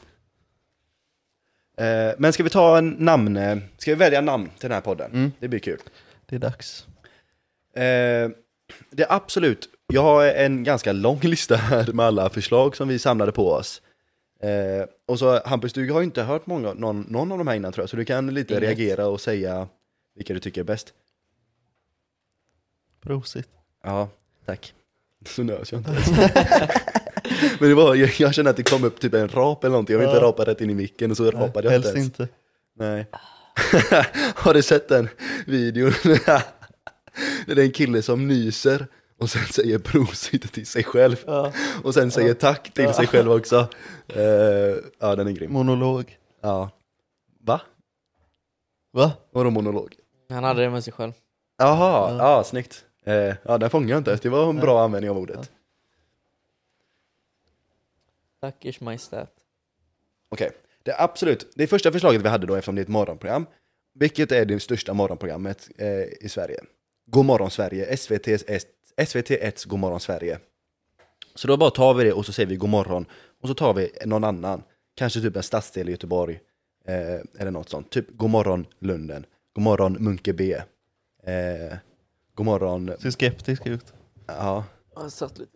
[1.84, 4.80] Eh, men ska vi ta en namn, eh, ska vi välja namn till den här
[4.80, 5.10] podden?
[5.12, 5.32] Mm.
[5.38, 5.78] Det blir kul.
[6.26, 6.86] Det är dags.
[7.74, 8.30] Eh,
[8.90, 12.98] det är absolut, jag har en ganska lång lista här med alla förslag som vi
[12.98, 13.82] samlade på oss.
[14.42, 17.54] Eh, och så Hampus, du har ju inte hört många, någon, någon av de här
[17.54, 18.62] innan tror jag, så du kan lite Inget.
[18.62, 19.68] reagera och säga
[20.14, 20.94] vilka du tycker är bäst.
[23.02, 23.48] Prosit.
[23.82, 24.08] Ja,
[24.46, 24.74] tack.
[25.26, 26.08] Så nös jag inte ens.
[27.60, 29.92] Men det var, jag, jag kände att det kom upp typ en rap eller någonting,
[29.94, 30.26] jag vill inte Ja.
[30.28, 32.06] rapa rätt in i micken och så rapade jag inte Helst ens.
[32.20, 32.28] inte.
[32.74, 33.06] Nej.
[34.34, 35.08] Har du sett den
[35.46, 35.92] videon?
[37.46, 38.86] det är en kille som nyser
[39.18, 41.16] och sen säger prosit till sig själv.
[41.84, 43.68] Och sen säger tack till sig själv också.
[44.08, 44.22] Eh,
[44.98, 45.52] ja, den är grym.
[45.52, 46.18] Monolog.
[46.40, 46.70] Ja.
[47.40, 47.60] Va?
[48.92, 49.12] Va?
[49.32, 49.94] Vadå monolog?
[50.30, 51.12] Han hade det med sig själv.
[51.58, 52.84] Jaha, ja, snyggt.
[53.04, 54.20] Eh, ja, den fångade jag inte ens.
[54.20, 55.50] Det var en bra användning av ordet.
[58.40, 59.32] Tack Ers Majestät.
[60.28, 60.50] Okej,
[60.82, 63.46] det är absolut, det första förslaget vi hade då eftersom det är ett morgonprogram,
[63.94, 66.60] vilket är det största morgonprogrammet eh, i Sverige?
[67.06, 68.64] God morgon Sverige, SVT's,
[68.96, 70.38] SVT1s God morgon Sverige.
[71.34, 73.06] Så då bara tar vi det och så säger vi god morgon
[73.42, 74.62] och så tar vi någon annan,
[74.94, 76.40] kanske typ en stadsdel i Göteborg
[76.84, 80.52] eh, eller något sånt, typ god morgon Lunden, god morgon Munke B,
[81.26, 81.76] eh,
[82.34, 83.92] god morgon, Ser skeptisk ut.
[84.26, 85.52] ja, Jag satt lite.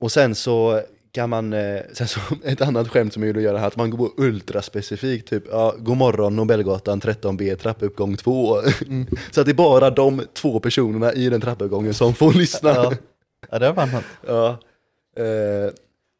[0.00, 0.80] och sen så
[1.12, 3.76] kan man, eh, sen så ett annat skämt som jag gjorde att göra här, att
[3.76, 8.56] man går på ultraspecifikt, typ ja, god morgon Nobelgatan 13B trappuppgång 2.
[9.30, 12.70] så att det är bara de två personerna i den trappuppgången som får lyssna.
[12.70, 12.92] Ja,
[13.50, 14.48] ja det var fan Ja.
[15.22, 15.70] Eh,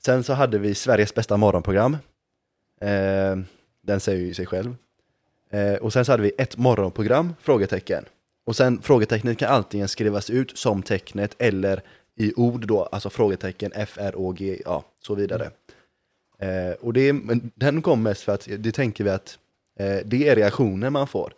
[0.05, 1.97] sen så hade vi Sveriges bästa morgonprogram.
[2.81, 3.37] Eh,
[3.83, 4.77] den säger ju sig själv.
[5.55, 8.05] Eh, och sen så hade vi ett morgonprogram, frågetecken.
[8.47, 11.83] Och sen frågetecknet kan antingen skrivas ut som tecknet eller
[12.17, 15.51] i ord då, alltså frågetecken, F, R, Å, G, ja, så vidare.
[16.39, 17.15] Eh, och det,
[17.55, 19.39] den kom mest för att det tänker vi att
[19.79, 21.33] eh, det är reaktioner man får.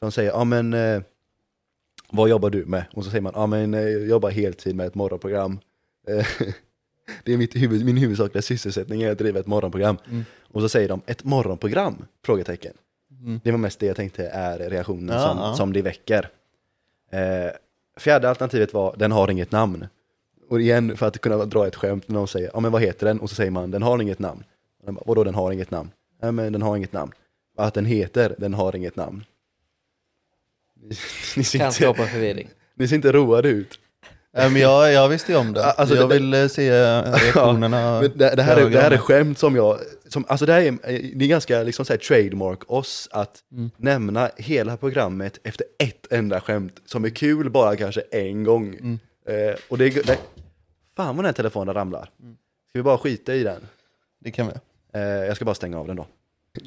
[0.00, 1.02] De säger, ja men eh,
[2.10, 2.84] vad jobbar du med?
[2.92, 5.58] Och så säger man, ja men eh, jag jobbar heltid med ett morgonprogram.
[6.08, 6.26] Eh,
[7.24, 9.96] det är mitt huvud, min huvudsakliga sysselsättning är att driva ett morgonprogram.
[10.42, 12.04] Och så säger de, ett morgonprogram?
[12.24, 12.72] Frågetecken.
[13.42, 15.54] Det var mest det jag tänkte är reaktionen Ja, som, ja.
[15.54, 16.28] som det väcker.
[17.10, 17.50] Eh,
[17.96, 19.86] fjärde alternativet var, den har inget namn.
[20.50, 23.06] Och igen, för att kunna dra ett skämt, när någon säger, ja men vad heter
[23.06, 23.20] den?
[23.20, 24.44] Och så säger man, den har inget namn.
[24.80, 25.90] Och den bara, Vadå den har inget namn?
[26.20, 27.12] Ja men den har inget namn.
[27.58, 29.24] Att den heter, den har inget namn.
[31.36, 32.48] Ni ser, Kan skapa förvirring.
[32.74, 33.78] ni ser inte roade ut.
[34.34, 35.64] Nej, men jag, jag visste ju om det.
[35.64, 36.70] Alltså, jag det- vill eh, se
[37.02, 38.00] reaktionerna.
[38.00, 39.78] Men det, det, här är, det här är skämt som jag,
[40.12, 40.72] som, alltså det här är,
[41.14, 43.70] det är ganska liksom så här trademark oss att Mm.
[43.76, 48.74] nämna hela programmet efter ett enda skämt som är kul bara kanske en gång.
[48.74, 48.98] Mm.
[49.26, 50.18] Eh, och det, är- det,
[50.96, 52.10] fan vad den här telefonen ramlar.
[52.22, 52.36] Mm.
[52.68, 53.60] Ska vi bara skita i den?
[54.20, 54.52] Det kan vi.
[54.98, 56.06] Eh, jag ska bara stänga av den då.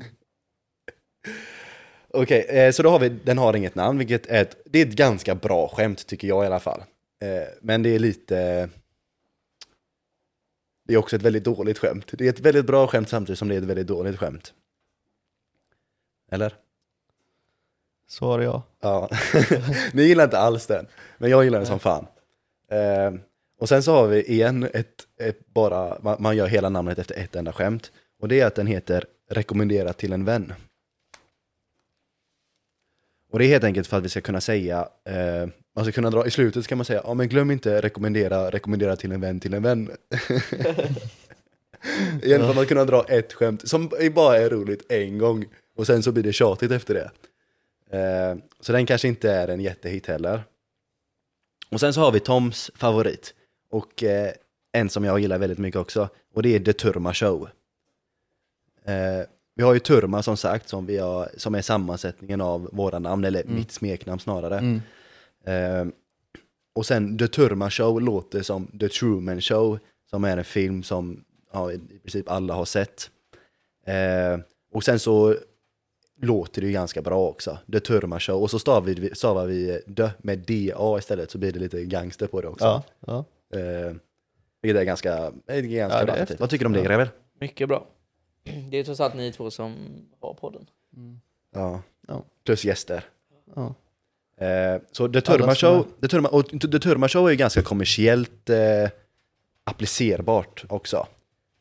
[2.13, 4.85] Okej, eh, så då har vi Den har inget namn, vilket är ett, det är
[4.85, 6.79] ett ganska bra skämt tycker jag i alla fall.
[7.21, 8.69] Eh, men det är lite...
[10.87, 12.11] Det är också ett väldigt dåligt skämt.
[12.11, 14.53] Det är ett väldigt bra skämt samtidigt som det är ett väldigt dåligt skämt.
[16.31, 16.53] Eller?
[18.07, 18.61] Svarar jag.
[18.79, 19.09] Ja.
[19.93, 22.07] Ni gillar inte alls den, men jag gillar den som fan.
[22.71, 23.13] Eh,
[23.59, 27.15] och sen så har vi igen ett, ett bara, man, man gör hela namnet efter
[27.15, 27.91] ett enda skämt.
[28.19, 30.53] Och det är att den heter Rekommendera till en vän.
[33.31, 36.09] Och det är helt enkelt för att vi ska kunna säga, eh, man ska kunna
[36.09, 39.39] dra, i slutet ska man säga, ja men glöm inte rekommendera, rekommendera till en vän
[39.39, 39.91] till en vän.
[42.21, 45.45] Igen för att man kunna dra ett skämt som bara är roligt en gång
[45.75, 47.11] och sen så blir det tjatigt efter det.
[47.97, 50.43] Eh, så den kanske inte är en jättehit heller.
[51.69, 53.33] Och sen så har vi Toms favorit.
[53.69, 54.31] Och eh,
[54.71, 56.09] en som jag gillar väldigt mycket också.
[56.33, 57.49] Och det är The Turma Show.
[58.85, 59.21] Eh,
[59.55, 63.25] vi har ju Turma som sagt, som, vi har, som är sammansättningen av våra namn,
[63.25, 64.57] eller mitt smeknamn snarare.
[64.57, 64.81] Mm.
[65.45, 65.85] Eh,
[66.73, 69.79] och sen The Turma Show låter som The Truman Show,
[70.09, 71.23] som är en film som
[71.53, 73.09] ja, i princip alla har sett.
[73.85, 74.39] Eh,
[74.71, 75.35] och sen så
[76.21, 77.57] låter det ju ganska bra också.
[77.71, 78.41] The Turma Show.
[78.41, 82.27] Och så stavar vi, stavar vi dö med DA istället så blir det lite gangster
[82.27, 82.65] på det också.
[82.65, 83.25] Ja, ja.
[83.59, 83.95] Eh,
[84.61, 85.13] vilket är ganska,
[85.47, 86.35] är ganska Ja, är.
[86.39, 86.83] Vad tycker du om det.
[86.83, 87.09] Grevel?
[87.39, 87.87] Mycket bra.
[88.69, 89.75] Det är trots allt ni två som
[90.19, 90.69] har podden.
[91.53, 91.81] Ja.
[92.07, 92.23] Ja.
[92.43, 93.03] Plus gäster.
[93.55, 93.75] Ja.
[94.37, 98.49] Eh, så The Turma Show, The Turma, och The Turma Show är ju ganska kommersiellt
[98.49, 98.89] eh,
[99.63, 101.07] applicerbart också.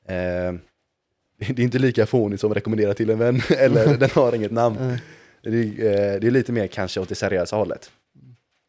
[0.09, 0.15] Eh,
[1.55, 4.77] det är inte lika fånigt som rekommendera till en vän, eller den har inget namn.
[4.79, 4.97] Mm.
[5.43, 7.91] Det är, eh, det är lite mer kanske åt det seriösa hållet.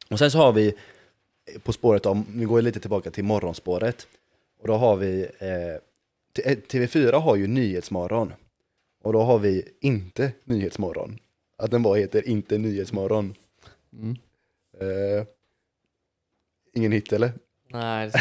[0.10, 3.24] Och sen så har vi eh, På spåret om, nu går jag lite tillbaka till
[3.24, 4.08] morgonspåret.
[4.62, 5.80] Och då har vi, eh,
[6.44, 8.34] TV4 har ju Nyhetsmorgon.
[9.04, 11.20] Och då har vi inte Nyhetsmorgon.
[11.58, 13.36] Att den bara heter inte Nyhetsmorgon.
[13.96, 14.16] Mm.
[14.80, 15.26] Eh,
[16.74, 17.34] ingen hit eller?
[17.70, 18.12] Nej,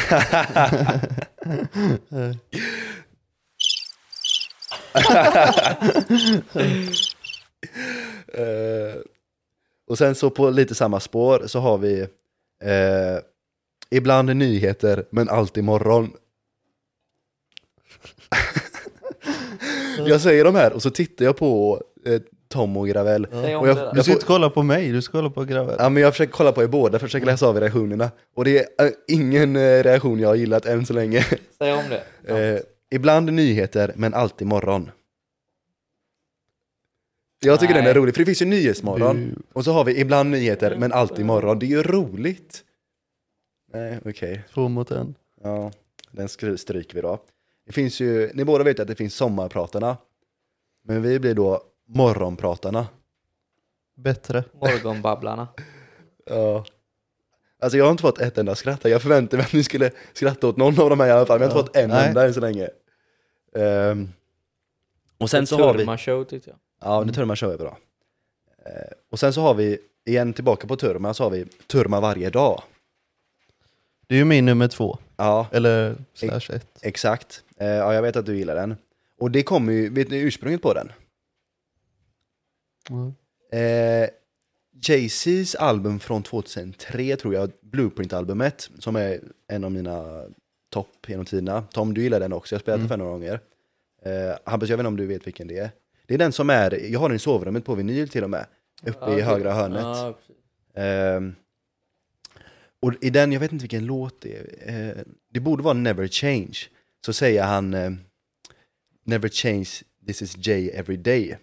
[2.09, 2.39] det
[8.35, 9.01] Eh,
[9.87, 12.01] och sen så på lite samma spår så har vi
[12.63, 13.19] eh,
[13.91, 16.13] ibland nyheter men alltid morgon.
[20.07, 22.21] jag säger de här och så tittar jag på eh,
[22.55, 23.27] Tom och Gravel.
[23.33, 23.63] Om Och jag-.
[23.63, 25.77] Du jag ska får- inte kolla på mig, du ska kolla på grabben.
[25.79, 28.11] Ja, men jag försöker kolla på er båda, försöker läsa av reaktionerna.
[28.35, 31.25] Och det är eh, ingen eh, reaktion jag har gillat än så länge.
[31.59, 32.03] Säg om det.
[32.27, 32.39] Ja.
[32.39, 34.91] Eh, ibland nyheter, men alltid morgon.
[37.45, 37.83] Jag tycker Nej.
[37.83, 39.43] den är rolig, för det finns ju Nyhetsmorgon.
[39.53, 41.59] Och så har vi ibland nyheter, men alltid morgon.
[41.59, 42.65] Det är ju roligt.
[43.73, 44.45] Nej, okej.
[44.55, 45.15] Två mot en.
[45.43, 45.73] Ja,
[46.11, 47.19] den stryker vi då.
[47.67, 49.97] Det finns ju, ni båda vet att det finns sommarpratarna.
[50.85, 52.87] Men vi blir då morgonpratarna.
[53.97, 54.45] Bättre.
[54.53, 55.49] Morgonbabblarna.
[56.27, 56.65] Ja.
[57.59, 58.91] Alltså jag har inte fått ett enda skratt här.
[58.91, 61.39] Jag förväntade mig att ni skulle skratta åt någon av de här i alla fall.
[61.39, 62.09] Men jag har inte fått en Nej.
[62.09, 62.69] enda än så länge.
[63.57, 64.09] Ehm,
[65.19, 65.79] och sen så har vi...
[65.79, 66.59] Turma show tyckte jag.
[66.81, 67.79] Ja, det Turma show är bra.
[68.67, 72.31] Eh, och sen så har vi, igen tillbaka på Turma, så har vi Turma varje
[72.31, 72.63] dag.
[74.07, 74.99] Det är ju min nummer två.
[75.17, 76.79] Ja, Eller slash ett.
[76.83, 77.43] exakt.
[77.57, 78.77] Eh, ja, jag vet att du gillar den.
[79.21, 80.93] Och det kommer ju, vet ni ursprunget på den?
[82.91, 83.15] Mm.
[83.53, 84.09] Eh,
[84.81, 90.25] Jay-Z's album från 2003 tror jag, Blueprint-albumet, som är en av mina
[90.71, 91.63] topp genom tiderna.
[91.63, 93.41] Tom, du gillar den också, jag har spelat den för några gånger.
[94.03, 95.71] Eh, Hampus, jag vet inte om du vet vilken det är.
[96.07, 98.47] Det är den som är, jag har den i sovrummet på vinyl till och med,
[98.83, 99.83] uppe Ja, i högra hörnet.
[99.83, 100.19] Ja.
[100.83, 101.35] Ehm,
[102.81, 106.09] och i den, jag vet inte vilken låt det är, eh, det borde vara Never
[106.09, 106.55] Change.
[107.07, 107.91] Så säger han eh,
[109.05, 109.69] Never change,
[110.07, 111.39] this is Jay every day.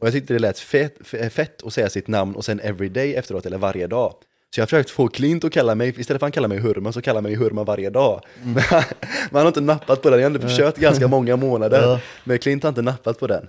[0.00, 0.94] Och jag tyckte det lät fett,
[1.30, 4.14] fett att säga sitt namn och sen every day efteråt, eller varje dag.
[4.54, 6.58] Så jag har försökt få Clint att kalla mig, istället för att han kallar mig
[6.58, 8.20] Hurma, så kallar han mig Hurma varje dag.
[8.42, 8.82] Men han,
[9.30, 11.82] men han har inte nappat på den, jag har ändå försökt ganska många månader.
[11.82, 12.00] Ja.
[12.24, 13.48] Men Clint har inte nappat på den.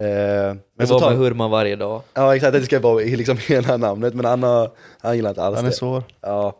[0.00, 2.02] Eh, men Det så var tar, med Hurma varje dag.
[2.14, 5.56] Ja exakt, det ska vara liksom hela namnet, men han, har, han gillar inte alls
[5.56, 5.76] Han är det.
[5.76, 6.02] svår.
[6.20, 6.56] Ja.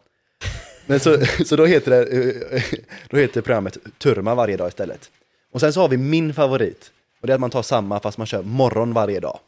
[0.86, 2.62] Men så, så då, heter det,
[3.10, 5.10] då heter programmet Turma varje dag istället.
[5.52, 6.90] Och sen så har vi min favorit,
[7.20, 9.38] och det är att man tar samma fast man kör morgon varje dag.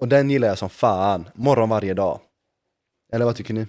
[0.00, 2.20] Och den gillar jag som fan, morgon varje dag.
[3.12, 3.66] Eller vad tycker ni?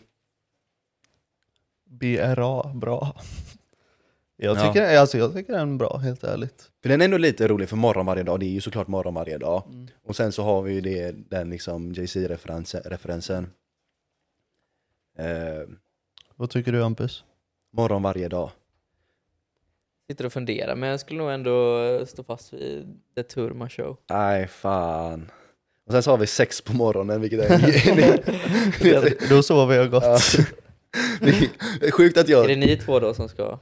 [1.86, 3.16] BRA, bra.
[4.36, 4.68] Jag Ja.
[4.68, 6.72] tycker, alltså, jag tycker den är bra, helt ärligt.
[6.82, 9.14] För den är ändå lite rolig för morgon varje dag, det är ju såklart morgon
[9.14, 9.64] varje dag.
[9.70, 9.88] Mm.
[10.03, 13.47] Och sen så har vi ju det, den liksom JC-referensen.
[15.18, 15.70] Eh,
[16.36, 17.24] Vad tycker du Hampus?
[17.72, 18.51] morgon varje dag.
[20.14, 23.97] Sitter och funderar, men jag skulle nog ändå stå fast vid The Turma Show.
[24.09, 25.32] Nej, fan.
[25.86, 29.30] Och sen så har vi sex på morgonen, vilket är...
[29.30, 30.03] Då sover jag gott.
[30.03, 30.20] Ja.
[31.80, 32.47] det är sjukt att Är jag...
[32.47, 33.43] det ni två då som ska?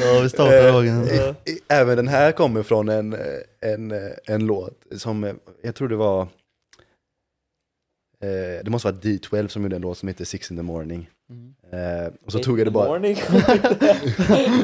[0.00, 1.08] ja, vi startar Eh, dagen.
[1.68, 3.16] Även den här kommer från en,
[3.60, 3.92] en,
[4.24, 6.22] en låt som, jag tror det var,
[8.22, 11.10] eh, det måste vara D12 som gjorde en låt som heter Six in the morning.
[11.30, 11.54] Mm.
[11.72, 13.16] Eh, och så tog jag det bara, Morning.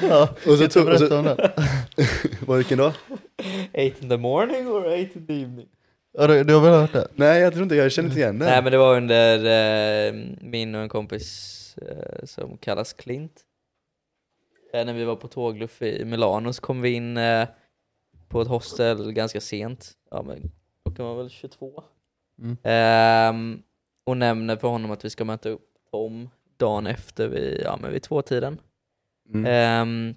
[0.09, 1.36] ja, och så tog, och så,
[2.46, 2.92] vad vilken då?
[3.72, 5.68] Eight in the morning or eight in the evening?
[6.12, 7.09] Ja, du, du har väl hört det?
[7.14, 8.48] Nej jag tror inte, jag känner inte igen den.
[8.48, 9.38] Nej men det var under
[10.09, 13.40] eh, min och en kompis eh, som kallas Clint.
[14.72, 17.48] Eh, när vi var på tågluff i Milano så kom vi in eh,
[18.28, 19.92] på ett hostel ganska sent.
[20.11, 20.52] Ja men
[20.84, 21.82] klockan var väl 22.
[22.38, 22.57] Mm.
[22.62, 23.62] Ehm,
[24.07, 26.28] och nämner för honom att vi ska möta upp Tom
[26.59, 28.59] dagen efter vid, ja, men vid tvåtiden.
[29.34, 29.46] Mm.
[29.46, 30.14] Ehm,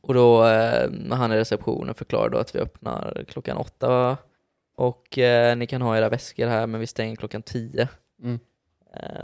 [0.00, 4.16] och då, eh, han i receptionen förklarar då att vi öppnar klockan åtta
[4.76, 7.88] och eh, ni kan ha era väskor här men vi stänger klockan tio.
[8.22, 8.38] Mm.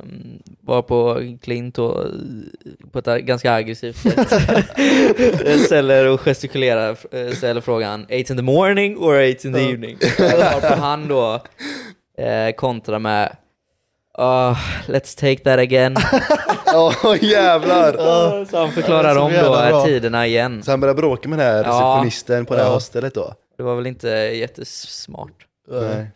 [0.01, 2.11] Um, var på Clint och eh,
[2.93, 4.29] på ett ganska aggressivt sätt
[5.67, 9.99] ställer och gestikulerar, eh, ställer frågan 8 in the morning or 8 in the evening?
[10.19, 11.43] Varpå han då
[12.19, 13.37] eh, kontrar med
[14.19, 14.55] "Ah,
[14.87, 15.97] let's take that again.
[16.75, 18.45] Åh jävlar!
[18.45, 19.85] Så han förklarar om då bra.
[19.85, 20.63] tiderna igen.
[20.63, 21.71] Så han började bråka med den här Ja.
[21.71, 22.75] receptionisten på det här Ja.
[22.75, 23.35] hostelet då?
[23.57, 25.47] Det var väl inte jättesmart.
[25.71, 26.07] Nej.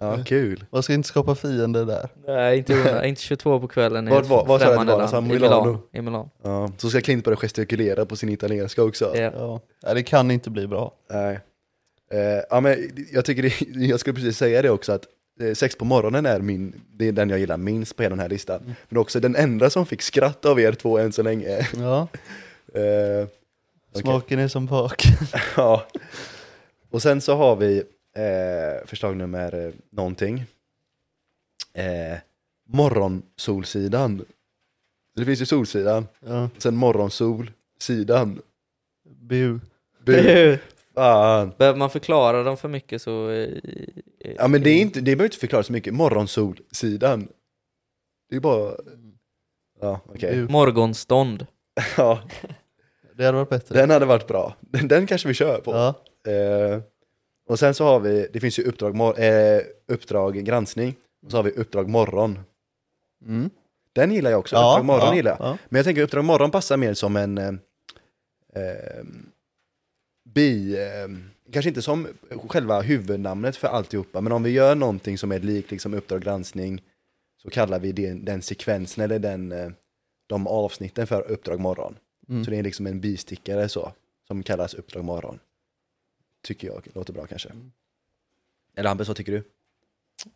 [0.00, 0.64] Ja, kul.
[0.70, 2.08] Man ska inte skapa fiender där.
[2.26, 4.10] Nej, inte, inte 22 på kvällen.
[4.10, 5.00] Vart var- att det var?
[5.00, 5.32] Alltså, I Milano?
[5.64, 5.80] Milano.
[5.92, 6.30] I Milano.
[6.42, 6.70] Ja.
[6.78, 9.12] Så ska Clint börja gestikulera på sin italienska också.
[9.16, 9.30] Ja.
[9.36, 9.60] Ja.
[9.84, 10.92] Nej, det kan inte bli bra.
[11.10, 11.40] Nej.
[12.12, 13.52] Eh, ja, men jag, tycker det,
[13.86, 15.02] jag skulle precis säga det också att
[15.54, 18.28] sex på morgonen är, min, det är den jag gillar minst på hela den här
[18.28, 18.74] listan.
[18.88, 21.68] Men också den enda som fick skratt av er två än så länge.
[21.78, 22.08] Ja.
[22.74, 23.26] Eh,
[24.00, 25.02] Smaken är som bak.
[25.56, 25.86] ja.
[26.90, 27.78] Och sen så har vi
[28.16, 30.44] eh, förslag nummer eh, någonting.
[31.74, 32.18] Eh,
[32.68, 34.18] morgonsolsidan.
[35.14, 36.50] Så Det finns ju solsidan, Ja.
[36.58, 38.42] sen morgonsolsidan.
[39.04, 39.60] Bu.
[40.04, 40.58] Bu.
[40.94, 41.52] Fan.
[41.58, 43.30] Behöver man förklara dem för mycket så...
[43.30, 43.48] eh,
[44.38, 45.94] Ja men det är inte, det behöver inte förklara så mycket.
[45.94, 47.28] Morgonsolsidan.
[48.30, 48.74] Det är bara...
[49.80, 50.36] Ja, okej.
[50.48, 51.46] Morgonstånd.
[51.96, 52.20] Ja,
[53.16, 53.74] Det hade varit bättre.
[53.80, 54.56] den hade varit bra.
[54.60, 55.72] Den, den kanske vi kör på.
[55.72, 55.94] Ja.
[56.32, 56.80] Eh,
[57.48, 60.94] och sen så har vi, det finns ju uppdrag, mor- eh, uppdrag granskning.
[61.24, 62.38] Och så har vi uppdrag morgon.
[63.26, 63.50] Mm.
[63.92, 65.40] Den gillar jag också, Ja, uppdrag morgon ja, gillar jag.
[65.48, 65.58] ja.
[65.68, 67.48] Men jag tänker uppdrag morgon passar mer som en eh,
[68.54, 69.04] eh,
[70.34, 71.08] bi, eh,
[71.52, 72.08] kanske inte som
[72.48, 76.82] själva huvudnamnet för alltihopa, men om vi gör någonting som är likt liksom uppdrag granskning
[77.42, 79.70] så kallar vi det, den sekvensen eller den, eh,
[80.26, 81.96] de avsnitten för uppdrag morgon.
[82.28, 82.44] Mm.
[82.44, 83.92] Så det är liksom en bistickare så,
[84.26, 85.38] som kallas uppdrag morgon.
[86.42, 87.48] Tycker jag låter bra kanske.
[88.76, 89.42] Eller Hampus, vad tycker du?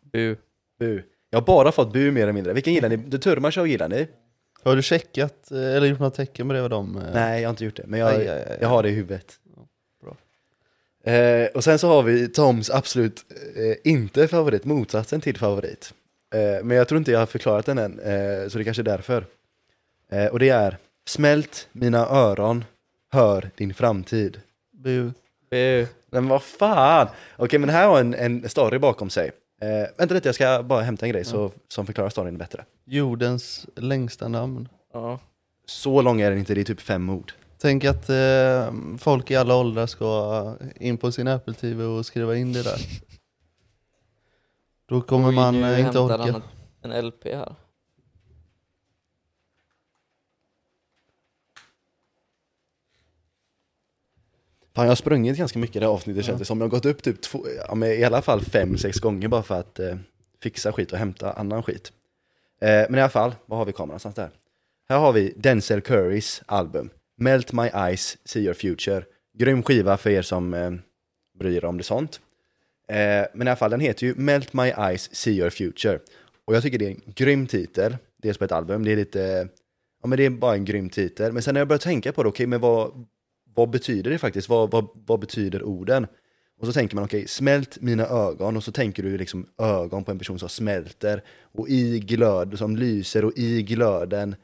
[0.01, 0.35] Bu.
[0.79, 1.03] Bu.
[1.29, 2.53] Jag har bara fått bu mer eller mindre.
[2.53, 3.11] Vilken gillar ni?
[3.11, 4.07] The Turma Show gillar ni?
[4.63, 7.03] Har du checkat, eh, eller gjort några tecken med det vad de...
[7.13, 8.93] Nej, jag har inte gjort det, men jag, Aj, aj, aj, jag har det i
[8.93, 9.39] huvudet.
[11.09, 15.93] Eh, och sen så har vi Toms absolut eh, inte favorit, motsatsen till favorit.
[16.33, 18.83] Eh, men jag tror inte jag har förklarat den än, eh, så det kanske är
[18.83, 19.25] därför.
[20.11, 20.77] Eh, och det är
[21.09, 22.65] Smält mina öron,
[23.11, 24.41] hör din framtid.
[24.71, 25.11] Bu.
[25.51, 25.87] Bu.
[26.11, 27.07] Men vad fan!
[27.37, 29.31] Okej, men här har en, en story bakom sig.
[29.61, 32.65] Eh, vänta lite, jag ska bara hämta en grej så, som förklarar storyn bättre.
[32.85, 34.69] Jordens längsta namn.
[34.93, 35.19] Ja.
[35.65, 37.33] Så lång är den inte, det är typ fem ord.
[37.61, 42.35] Tänk att eh, folk i alla åldrar ska in på sin Apple TV och skriva
[42.35, 42.79] in det där.
[44.85, 46.41] Då kommer Oj, man nu eh, inte orka.
[46.81, 47.55] han En LP här.
[54.75, 56.59] Fan, jag har sprungit ganska mycket i det här avsnittet känns det som.
[56.59, 59.43] Jag har gått upp typ två, ja, men i alla fall fem, sex gånger bara
[59.43, 59.97] för att eh,
[60.43, 61.93] fixa skit och hämta annan skit.
[62.61, 64.29] Eh, men i alla fall, vad har vi kameran någonstans där?
[64.89, 66.89] Här har vi Denzel Currys album
[67.19, 69.03] Melt My Eyes, See Your Future.
[69.37, 70.71] Grym skiva för er som eh,
[71.39, 72.19] bryr er om det sånt.
[72.89, 75.99] Eh, men i alla fall, den heter ju Melt My Eyes, See Your Future.
[76.45, 79.47] Och jag tycker det är en grym titel, dels på ett album, det är lite,
[80.01, 81.33] ja men det är bara en grym titel.
[81.33, 83.05] Men sen när jag började tänka på det, okej men vad,
[83.55, 84.49] vad betyder det faktiskt?
[84.49, 86.07] Vad, vad, vad betyder orden?
[86.59, 90.11] Och så tänker man okej, smält mina ögon och så tänker du liksom ögon på
[90.11, 94.35] en person som smälter och i glöd, som lyser och i glöden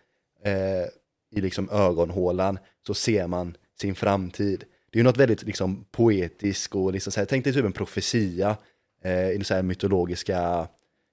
[0.43, 0.87] eh,
[1.35, 4.63] i liksom ögonhålan så ser man sin framtid.
[4.91, 7.73] Det är ju något väldigt liksom poetiskt och liksom så här, tänk dig typ en
[7.73, 8.57] profetia
[9.03, 10.67] eh, i så här mytologiska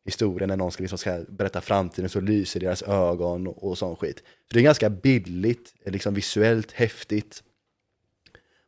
[0.04, 3.96] historien när någon ska, liksom ska berätta framtiden så lyser deras ögon och, och sån
[3.96, 4.18] skit.
[4.18, 7.42] Så det är ganska billigt, liksom visuellt häftigt.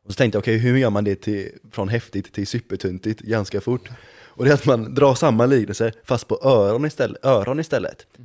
[0.05, 3.61] Och så tänkte jag, okej hur gör man det till, från häftigt till supertuntigt ganska
[3.61, 3.89] fort?
[4.35, 7.25] Och det är att man drar samma liknelse fast på öron istället.
[7.25, 8.07] Öron istället.
[8.15, 8.21] Så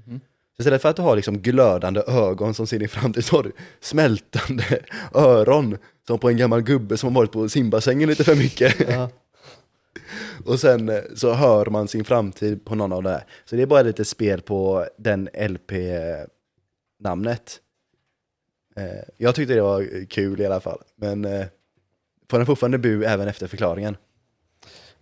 [0.60, 3.52] istället för att du har liksom glödande ögon som ser din framtid så har du
[3.80, 4.80] smältande
[5.14, 8.90] öron som på en gammal gubbe som har varit på simbassängen lite för mycket.
[8.90, 9.10] Ja.
[10.44, 13.24] Och sen eh, så hör man sin framtid på någon av det här.
[13.44, 16.20] Så det är bara lite spel på den LP-namnet.
[18.76, 18.84] Eh,
[19.16, 21.46] Jag tyckte det var kul i alla fall, men eh,
[22.30, 23.96] får den fortfarande bu även efter förklaringen?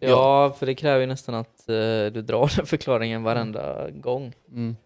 [0.00, 1.66] Ja, för det kräver ju nästan att
[2.12, 4.34] du drar den förklaringen varenda gång.
[4.50, 4.76] Mm.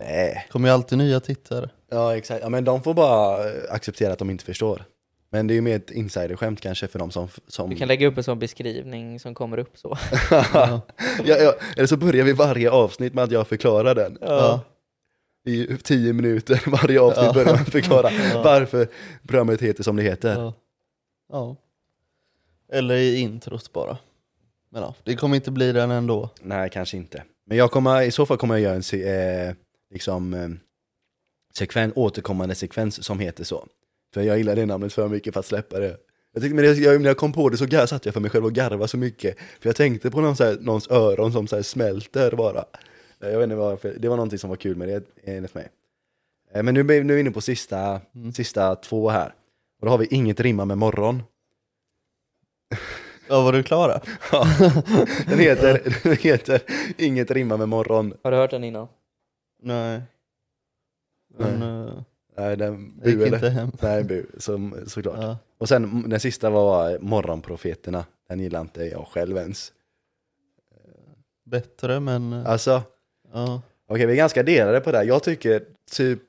[0.00, 0.46] Nej.
[0.50, 1.70] Kommer ju alltid nya tittare.
[1.90, 4.84] Ja exakt, ja, men de får bara eh, acceptera att de inte förstår.
[5.32, 7.28] Men det är ju mer ett insiderskämt kanske för de som...
[7.46, 7.70] som...
[7.70, 9.98] Du kan lägga upp en sån beskrivning som kommer upp så.
[10.30, 10.80] ja,
[11.24, 14.18] ja, eller så börjar vi varje avsnitt med att jag förklarar den.
[14.20, 14.60] Ja.
[15.44, 17.32] I tio minuter varje avsnitt Ja.
[17.32, 18.42] börjar man förklara Ja.
[18.42, 18.88] varför
[19.28, 20.34] programmet heter som det heter.
[20.34, 20.54] Ja.
[21.32, 21.56] ja.
[22.72, 23.98] Eller i introt bara.
[24.70, 26.30] Men ja, det kommer inte bli den ändå.
[26.42, 27.22] Nej, kanske inte.
[27.46, 29.54] Men jag kommer, i så fall kommer jag göra en eh,
[29.90, 30.48] liksom, eh,
[31.54, 33.66] sekven, återkommande sekvens som heter så.
[34.14, 35.96] För jag gillar det namnet för mycket för att släppa det.
[36.32, 38.30] Jag tyckte, men jag, när jag kom på det så gar, satt jag för mig
[38.30, 39.36] själv och garvade så mycket.
[39.60, 42.64] För jag tänkte på någon, så här, någons öron som så här, smälter bara.
[43.22, 45.68] Eh, Jag vet inte varför, det var någonting som var kul med det enligt mig.
[46.54, 48.00] Eh, Men nu, är- nu är vi inne på sista,
[48.34, 49.34] sista två här.
[49.80, 51.22] Och då har vi inget rimma med morgon.
[53.28, 54.00] Ja, var du klara?
[54.32, 54.46] Ja,
[55.28, 56.60] den, heter, den heter
[56.98, 58.14] Inget rimma med morgon.
[58.22, 58.88] Har du hört den innan?
[59.62, 60.02] Nej.
[61.38, 62.02] Men uh,
[62.36, 63.36] Nej, den det gick bu eller?
[63.36, 63.72] inte hem.
[63.82, 65.18] Nej, bu, som, såklart.
[65.22, 65.38] Ja.
[65.58, 68.04] Och sen den sista var Morgonprofeterna.
[68.28, 69.72] Den gillar inte jag själv ens.
[71.44, 72.82] Bättre men eh, Alltså,
[73.32, 73.62] ja.
[73.86, 75.04] okej vi är ganska delade på det här.
[75.04, 76.20] Jag tycker typ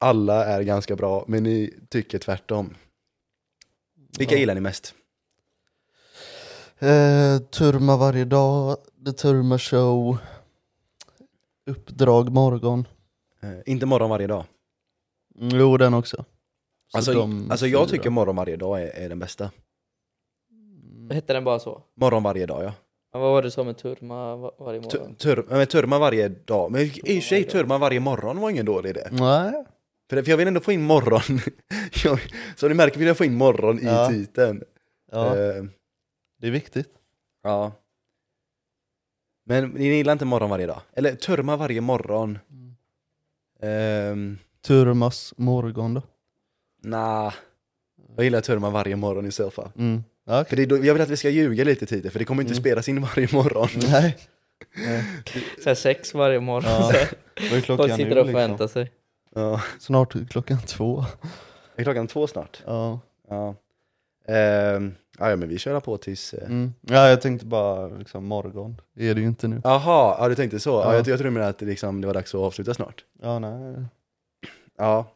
[0.00, 2.74] alla är ganska bra, men ni tycker tvärtom.
[4.18, 4.38] Vilka Ja.
[4.40, 4.94] gillar ni mest?
[6.78, 10.18] Eh, turma varje dag, The Turma Show,
[11.68, 12.88] Uppdrag morgon.
[13.42, 14.44] Eh, inte Morgon varje dag.
[15.40, 16.24] Mm, Jo, den också.
[16.92, 17.96] Så Alltså, de alltså jag fyra.
[17.98, 19.50] tycker Morgon varje dag är, är den bästa.
[21.10, 21.82] Hette den bara så?
[21.96, 22.72] Morgon varje dag ja.
[23.12, 25.14] Men vad var det som med Turma va- varje Tu- morgon?
[25.14, 26.70] Tur, men turma varje dag.
[26.72, 29.08] Men i och för sig turma varje morgon var ingen dålig idé.
[29.10, 29.64] Nej.
[30.10, 31.20] För, det- för jag vill ändå få in morgon.
[32.04, 32.20] jag,
[32.56, 34.12] som ni märker vill jag få in morgon Ja.
[34.12, 34.62] i titeln.
[35.12, 35.64] Ja, Eh,
[36.40, 36.88] det är viktigt.
[37.42, 37.72] ja.
[39.48, 40.80] Men ni gillar inte morgon varje dag?
[40.92, 42.38] Eller turma varje morgon?
[43.62, 46.02] Ehm, Turmas morgon då.
[46.82, 47.32] nah.
[48.16, 49.70] Jag gillar turma varje morgon i så fall.
[49.78, 50.04] Mm.
[50.26, 52.24] Ja, För det är då, jag vill att vi ska ljuga lite tidigare, för det
[52.24, 52.62] kommer inte Mm.
[52.62, 53.68] spelas in varje morgon.
[53.90, 54.16] Nej.
[54.76, 55.04] Nej.
[55.62, 56.70] Så här sex varje morgon.
[56.70, 56.82] Ja.
[56.82, 57.08] Så här.
[57.50, 58.40] Vad är klockan Folk sitter nu och liksom?
[58.40, 58.92] förväntar sig.
[59.34, 59.60] Ja.
[59.78, 61.04] Snart klockan två.
[61.76, 62.62] Är klockan två snart?
[62.66, 63.00] Ja.
[63.28, 63.54] Ja.
[64.28, 66.34] Ehm, ja, men vi kör på tills...
[66.34, 66.74] eh, Mm.
[66.80, 68.80] ja, jag tänkte bara liksom morgon.
[68.94, 69.60] Det är det ju inte nu.
[69.64, 70.70] Jaha, ja, du tänkte så?
[70.70, 70.84] Ja.
[70.96, 71.02] Ja.
[71.06, 73.04] jag, jag menade att det, liksom, det var dags att avsluta snart.
[73.22, 73.84] Ja, nej.
[74.76, 75.06] Ja.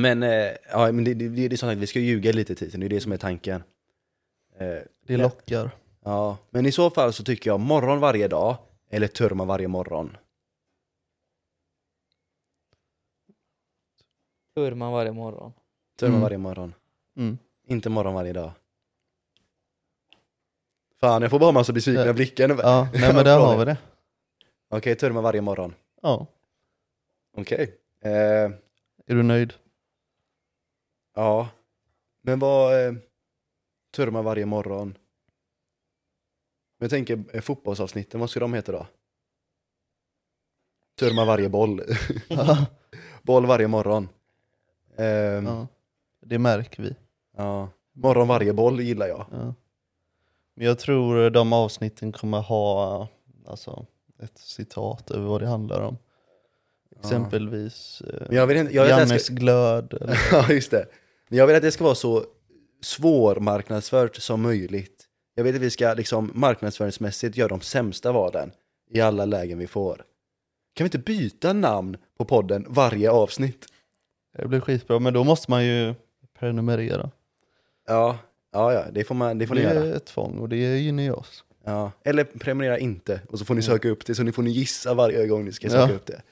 [0.00, 2.56] Men, eh, ja, men det, det, det är som sagt, vi ska ljuga lite i
[2.68, 3.62] det är det som är tanken.
[4.58, 5.70] Eh, Det lockar.
[6.04, 6.38] ja.
[6.50, 8.56] Men i så fall så tycker jag morgon varje dag,
[8.90, 10.16] eller turma varje morgon.
[14.54, 15.52] Turma varje morgon.
[15.98, 16.20] Turma Mm.
[16.22, 16.74] varje morgon.
[17.16, 17.38] Mm.
[17.70, 18.52] Inte morgon varje dag.
[21.00, 22.48] Fan, jag får bara massa besvikna blickar.
[22.48, 23.78] Ja, nej men där har vi det.
[24.68, 25.74] Okej, turma varje morgon.
[26.02, 26.26] Ja.
[27.36, 27.78] Okej.
[28.00, 28.10] Eh,
[29.06, 29.52] Är du nöjd?
[31.14, 31.48] ja.
[32.22, 32.86] Men vad...
[32.86, 32.94] Eh,
[33.90, 34.98] turma varje morgon.
[36.78, 38.86] Jag tänker eh, fotbollsavsnitten, vad ska de heta då?
[40.98, 41.82] Turma varje boll.
[43.22, 44.08] Boll varje morgon.
[44.96, 45.04] Ja.
[45.42, 45.66] ja.
[46.20, 46.94] Det märker vi.
[47.92, 49.26] Morgon varje boll gillar jag.
[49.32, 49.54] Ja.
[50.54, 53.08] Men jag tror de avsnitten kommer ha
[53.46, 53.86] alltså,
[54.22, 55.96] ett citat över vad det handlar om.
[56.98, 59.94] Exempelvis eh, jag vill inte, jag Jannes ska, glöd.
[60.00, 60.86] Eller, Ja, just det.
[61.28, 62.24] Men jag vill att det ska vara så
[62.82, 65.06] svårmarknadsfört som möjligt.
[65.34, 68.52] Jag vill att vi ska liksom marknadsföringsmässigt göra de sämsta valen
[68.90, 70.04] i alla lägen vi får.
[70.74, 73.66] Kan vi inte byta namn på podden varje avsnitt?
[74.38, 75.94] det blir skitbra, men då måste man ju
[76.38, 77.10] prenumerera.
[77.90, 78.18] Ja,
[78.52, 79.84] Ja, ja, det får, man, det får ni Det göra.
[79.86, 81.44] är ett tvång och det gynnar ju oss.
[81.64, 81.92] Ja.
[82.04, 84.94] Eller prenumerera inte, och så får ni söka upp det, så ni får ni gissa
[84.94, 85.90] varje gång ni ska söka.
[85.92, 85.96] Ja.
[85.96, 86.22] upp det.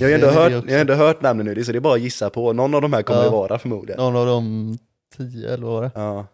[0.00, 0.68] Jag har ju ändå Det är det hört, också.
[0.70, 2.52] jag har ändå hört namnen nu, det- så det är bara att gissa på.
[2.52, 3.24] Någon av de här kommer Ja.
[3.24, 4.00] det vara förmodligen.
[4.00, 4.78] Någon av de
[5.16, 5.90] tio eller vad var det?
[5.94, 6.26] Ja.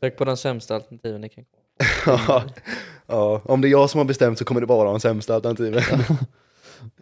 [0.00, 1.44] Sök på de sämsta alternativen ni kan
[2.06, 2.42] Ja.
[3.06, 5.82] ja, om det är jag som har bestämt så kommer det vara de sämsta alternativen.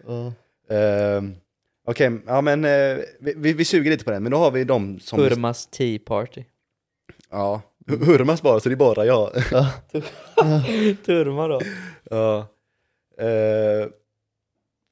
[0.06, 0.32] Ja.
[0.76, 1.34] Ehm,
[1.86, 4.64] Okej, ja men eh, vi, vi, vi suger lite på den, men då har vi
[4.64, 5.18] de som...
[5.20, 6.44] Hurmas Tea Party.
[7.32, 9.32] Ja, Hu- Hurmas bara, så det är bara jag.
[11.04, 11.60] Turma då.
[12.10, 12.46] ja.
[13.18, 13.88] Eh,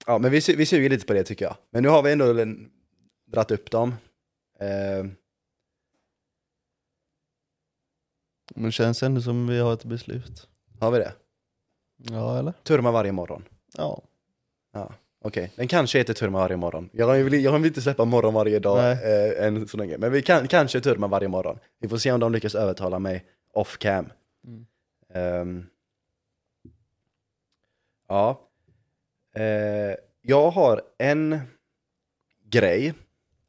[0.06, 1.56] ja, men vi, vi suger lite på det tycker jag.
[1.70, 2.34] Men nu har vi ändå
[3.26, 3.94] dratt upp dem.
[4.60, 5.06] Eh,
[8.54, 10.48] Men det känns ändå som vi har ett beslut.
[10.80, 11.12] har vi det?
[11.96, 12.52] Ja, eller?
[12.62, 13.44] Turma varje morgon.
[13.76, 14.02] Ja.
[15.22, 16.90] Okej, den kanske heter Turma varje morgon.
[16.92, 19.98] Jag vill, jag vill inte släppa morgon varje dag eh, än så länge.
[19.98, 21.58] Men vi kan kanske Turma varje morgon.
[21.78, 24.12] Vi får se om de lyckas övertala mig off cam.
[24.46, 24.66] Mm.
[25.14, 25.66] Ehm,
[28.08, 28.40] ja.
[29.34, 31.40] Eh, jag har en
[32.44, 32.94] grej,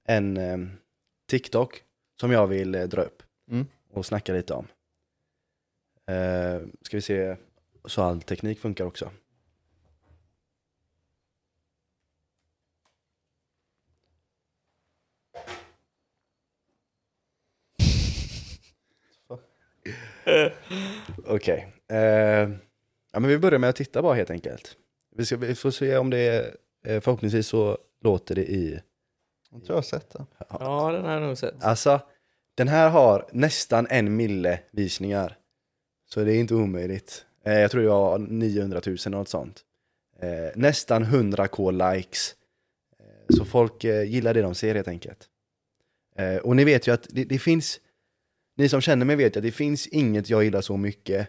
[0.08, 0.72] en ehm,
[1.30, 1.84] TikTok,
[2.20, 3.66] som jag vill eh, dra upp Mm.
[3.94, 4.68] och snacka lite om.
[6.16, 7.36] Eh, ska vi se
[7.86, 9.12] så all teknik funkar också.
[21.26, 21.74] Okej.
[21.90, 21.98] Eh,
[23.12, 24.78] ja, men vi börjar med att titta bara helt enkelt.
[25.16, 26.56] Vi, ska, vi får se om det är,
[26.86, 28.82] eh, förhoppningsvis så låter det i...
[29.52, 30.26] Jag tror jag har sett det.
[30.50, 31.64] Ja, den har jag nog sett.
[31.64, 32.00] Alltså,
[32.56, 35.38] den här har nästan en mille visningar.
[36.10, 37.26] Så det är inte omöjligt.
[37.46, 39.62] Eh, jag tror det var 900 000 eller något sånt.
[40.22, 42.36] Eh, nästan 100k likes.
[43.38, 45.28] Så folk eh, gillar det de ser helt enkelt.
[46.16, 47.80] Eh, och ni vet ju att det, det finns,
[48.58, 51.28] ni som känner mig vet att det finns inget jag gillar så mycket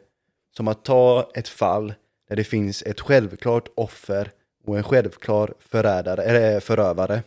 [0.56, 1.94] som att ta ett fall
[2.28, 4.30] där det finns ett självklart offer
[4.64, 7.22] och en självklar förrädare, eller förövare.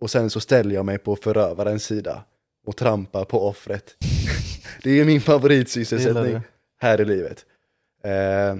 [0.00, 2.24] Och sen så ställer jag mig på förövarens sida
[2.66, 3.96] och trampar på offret.
[4.82, 6.40] det är min favoritsysselsättning
[6.80, 7.46] här i livet.
[8.04, 8.56] Eh,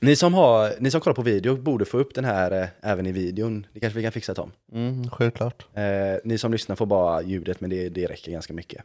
[0.00, 3.06] ni, som har, ni som kollar på video borde få upp den här eh, även
[3.06, 3.66] i videon.
[3.72, 4.52] Det kanske vi kan fixa Tom.
[4.72, 5.66] Mm, självklart.
[5.74, 8.84] Eh, ni som lyssnar får bara ljudet men det, det räcker ganska mycket.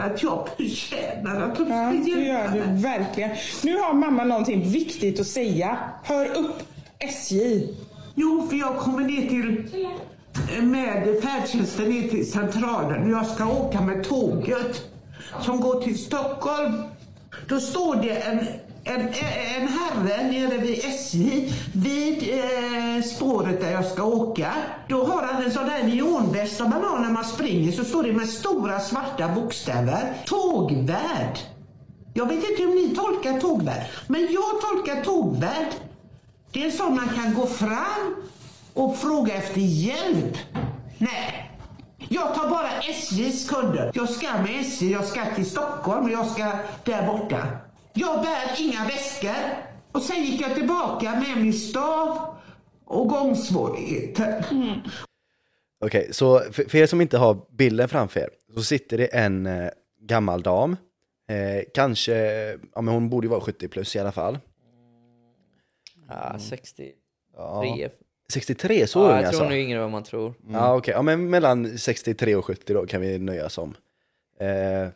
[0.00, 3.30] Att jag förtjänar att de Ja, ska det gör hjälpa du verkligen.
[3.62, 5.78] Nu har mamma någonting viktigt att säga.
[6.02, 6.62] Hör upp,
[6.98, 7.68] SJ.
[8.14, 9.68] Jo, för jag kommer ner till
[10.62, 14.82] med färdtjänsten ner till Centralen jag ska åka med tåget
[15.40, 16.82] som går till Stockholm.
[17.48, 18.46] Då står det en,
[18.86, 24.52] en, en herre nere vid SJ vid eh, spåret där jag ska åka.
[24.88, 28.02] Då har han en sån där neonväst som man har när man springer så står
[28.02, 30.14] det med stora svarta bokstäver.
[30.26, 31.38] Tågvärd.
[32.14, 35.68] Jag vet inte hur ni tolkar tågvärd, men jag tolkar tågvärd.
[36.52, 38.16] Det är en sån man kan gå fram
[38.74, 40.36] och fråga efter hjälp.
[40.98, 41.50] Nej,
[42.08, 43.90] jag tar bara SJs kunder.
[43.94, 46.52] Jag ska med SJ, jag ska till Stockholm och jag ska
[46.84, 47.65] där borta.
[47.98, 49.64] Jag bär inga väskor.
[49.92, 52.36] Och sen gick jag tillbaka med min stav
[52.84, 54.44] och gångsvårigheter.
[55.84, 59.46] Okej, så för, för er som inte har bilden framför er så sitter det en
[59.46, 59.70] eh,
[60.00, 60.76] gammal dam.
[61.28, 62.14] Eh, kanske,
[62.74, 64.38] ja men hon borde ju vara 70 plus i alla fall.
[66.08, 66.92] Ja, 63.
[67.36, 67.88] Ja.
[68.32, 69.42] 63, så ja, ung jag tror alltså?
[69.42, 70.34] hon är yngre än vad man tror.
[70.48, 73.74] Ja okej, ja men mellan 63 och 70 då kan vi nöja oss om.
[74.40, 74.88] Eh,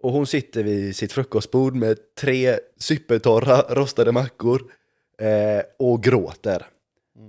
[0.00, 4.62] och hon sitter vid sitt frukostbord med tre supertorra rostade mackor
[5.18, 6.66] eh, och gråter.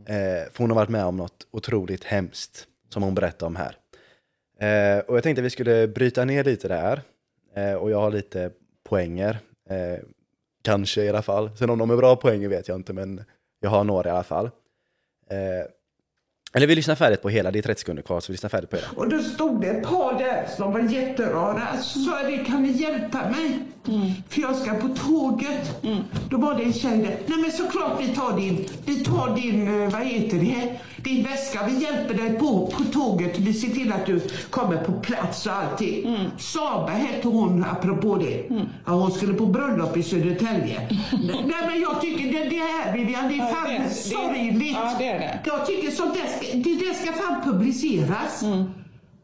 [0.05, 3.75] Eh, för hon har varit med om något otroligt hemskt som hon berättar om här.
[4.59, 7.01] Eh, och jag tänkte vi skulle bryta ner lite där.
[7.55, 8.51] Eh, och jag har lite
[8.89, 9.39] poänger.
[9.69, 9.99] Eh,
[10.63, 11.57] kanske i alla fall.
[11.57, 13.23] Sen om de är bra poänger vet jag inte men
[13.59, 14.49] jag har några i alla fall.
[16.53, 18.69] Eller vi lyssnar färdigt på hela, det är 30 sekunder kvar så vi lyssnar färdigt
[18.69, 18.87] på hela.
[18.95, 21.77] Och då stod det ett par där som var jätterara.
[21.81, 23.59] Så sa jag det, kan ni hjälpa mig?
[24.29, 25.81] För jag ska på tåget.
[26.29, 27.17] Då var det en tjej där.
[27.27, 31.59] Nej men såklart vi tar din, vi tar din, eh, vad heter det, din väska.
[31.67, 33.37] Vi hjälper dig på, på tåget.
[33.39, 34.19] Vi ser till att du
[34.49, 36.17] kommer på plats och allting.
[36.37, 38.45] Saba hette hon apropå det.
[38.85, 40.87] Ja, hon skulle på bröllop i Södertälje.
[41.23, 44.71] Nej men jag tycker det, det här Vivian, det är Ja, fan det- det- sorgligt.
[44.73, 45.39] ja, det är det.
[45.45, 48.43] Jag tycker sånt där ska, det där ska fan publiceras.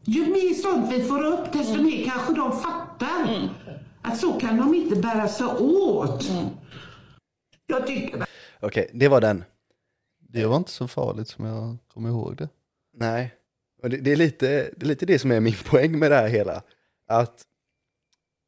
[0.04, 3.48] Ju mer sånt vi får upp, desto mer kanske de fattar.
[4.02, 6.30] Att så kan de inte bära sig åt.
[7.66, 8.24] Jag tycker
[8.60, 9.44] Okej, det var den.
[10.36, 12.48] Det var inte så farligt som jag kommer ihåg det.
[12.94, 13.34] Nej,
[13.82, 16.16] och det, det, är lite, det är lite det som är min poäng med det
[16.16, 16.62] här hela.
[17.08, 17.42] Att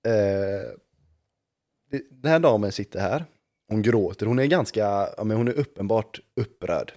[0.06, 0.70] Eh,
[1.90, 3.24] det- den här damen sitter här,
[3.68, 4.80] hon gråter, hon är ganska,
[5.16, 6.92] ja, men hon är uppenbart upprörd.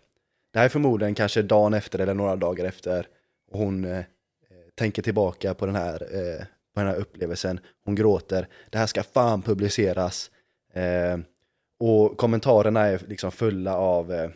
[0.53, 3.07] Det här är förmodligen kanske dagen efter eller några dagar efter
[3.51, 4.03] och hon eh,
[4.75, 7.59] tänker tillbaka på den här, eh, på den här upplevelsen.
[7.85, 10.31] Hon gråter, det här ska fan publiceras.
[10.73, 11.17] Eh,
[11.79, 14.29] och kommentarerna är liksom fulla av, eh,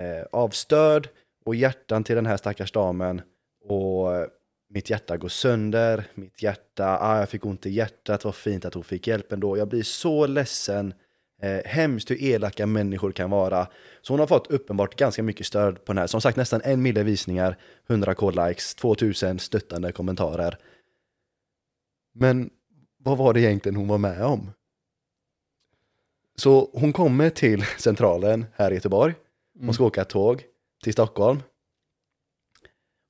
[0.00, 1.08] eh, av stöd
[1.44, 3.22] och hjärtan till den här stackars damen.
[3.64, 4.26] Och eh,
[4.68, 8.74] mitt hjärta går sönder, mitt hjärta, ah, jag fick ont i hjärtat, vad fint att
[8.74, 9.56] hon fick hjälp ändå.
[9.56, 10.94] Jag blir så ledsen.
[11.42, 13.66] Eh, hemskt hur elaka människor kan vara.
[14.02, 16.06] Så hon har fått uppenbart ganska mycket stöd på den här.
[16.06, 17.56] Som sagt nästan en mille visningar,
[17.88, 20.58] 100k likes, 2000 stöttande kommentarer.
[22.14, 22.50] Men
[22.98, 24.52] vad var det egentligen hon var med om?
[26.36, 29.14] Så hon kommer till centralen här i Göteborg.
[29.66, 30.44] Hon ska åka tåg
[30.82, 31.42] till Stockholm.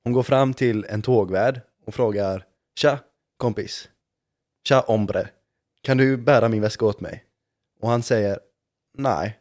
[0.03, 2.45] Hon går fram till en tågvärd och frågar
[2.75, 2.99] Tja
[3.37, 3.89] kompis,
[4.67, 5.29] tja ombre,
[5.81, 7.25] kan du bära min väska åt mig?
[7.79, 8.39] Och han säger
[8.97, 9.39] nej.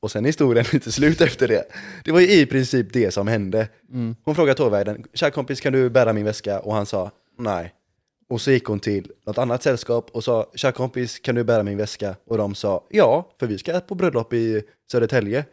[0.00, 1.64] Och sen är historien inte slut efter det.
[2.04, 3.68] Det var ju i princip det som hände.
[3.90, 4.16] Mm.
[4.24, 6.60] Hon frågade tågvärden, tja kompis kan du bära min väska?
[6.60, 7.74] Och han sa nej.
[8.28, 11.62] Och så gick hon till något annat sällskap och sa tja kompis kan du bära
[11.62, 12.16] min väska?
[12.26, 14.62] Och de sa ja, för vi ska på bröllop i
[14.92, 15.44] Södertälje.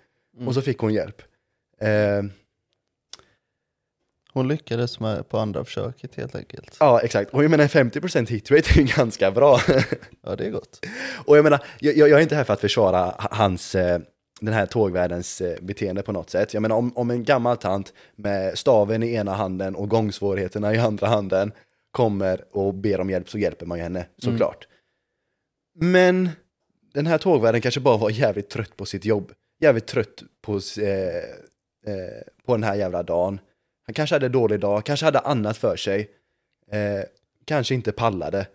[0.47, 1.21] Och så fick hon hjälp.
[1.81, 2.23] Eh,
[4.33, 6.77] Hon lyckades med på andra försöket helt enkelt.
[6.79, 7.33] ja, exakt.
[7.33, 9.59] Och jag menar 50% hitrate är ju ganska bra.
[10.23, 10.85] Ja, det är gott.
[11.25, 13.99] Och jag menar, jag, jag är inte här för att försvara hans, eh,
[14.41, 16.53] den här tågvärdens eh, beteende på något sätt.
[16.53, 20.77] Jag menar om, om en gammal tant med staven i ena handen och gångsvårigheterna i
[20.77, 21.51] andra handen
[21.91, 24.67] kommer och ber om hjälp så hjälper man ju henne, såklart.
[25.75, 26.29] Men
[26.93, 29.31] den här tågvärden kanske bara var jävligt trött på sitt jobb.
[29.59, 30.87] Jävligt trött på, eh,
[31.93, 33.39] eh, på den här jävla dagen.
[33.85, 36.09] Han kanske hade dålig dag, kanske hade annat för sig.
[36.71, 37.03] Eh,
[37.45, 38.47] kanske inte pallade.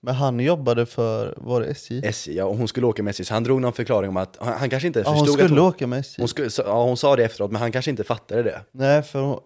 [0.00, 2.06] Men han jobbade för, var det SJ?
[2.06, 4.36] SJ, ja, och hon skulle åka med SJ, så han drog någon förklaring om att
[4.40, 6.22] han, han kanske inte Ja, hon förstod att skulle hon, åka med SJ.
[6.22, 8.60] hon, skulle, ja, hon sa det efteråt, men han kanske inte fattade det.
[8.72, 9.40] Nej, för hon,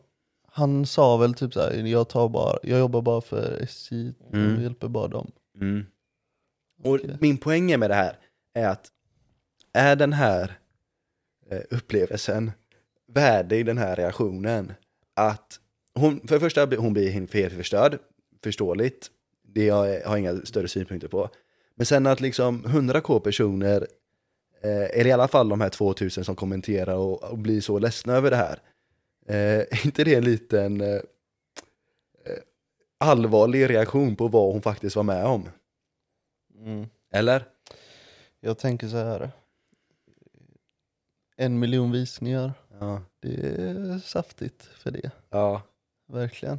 [0.53, 4.55] han sa väl typ såhär, jag, tar bara, jag jobbar bara för SJ, Mm.
[4.55, 5.30] jag hjälper bara dem.
[6.84, 7.16] Och Okej.
[7.20, 8.18] min poäng med det här
[8.55, 8.88] är att
[9.72, 10.59] är den här
[11.51, 12.53] eh, upplevelsen
[13.12, 14.72] värdig den här reaktionen?
[15.16, 15.61] Att
[15.94, 17.98] hon, för det första, hon blir helt förstörd,
[18.44, 19.11] förståeligt,
[19.42, 21.28] det har jag har inga större synpunkter på.
[21.74, 23.86] Men sen att liksom 100k personer,
[24.62, 28.12] eh, eller i alla fall de här 2000 som kommenterar och, och blir så ledsna
[28.12, 28.59] över det här,
[29.27, 30.89] eh, inte det en liten eh,
[32.25, 32.39] eh,
[32.99, 35.49] allvarlig reaktion på vad hon faktiskt var med om?
[36.59, 36.87] Mm.
[37.12, 37.45] Eller?
[38.41, 39.31] Jag tänker så här.
[41.37, 43.03] En miljon visningar, Ja.
[43.21, 45.11] det är saftigt för det.
[45.31, 45.62] ja.
[46.09, 46.59] Verkligen.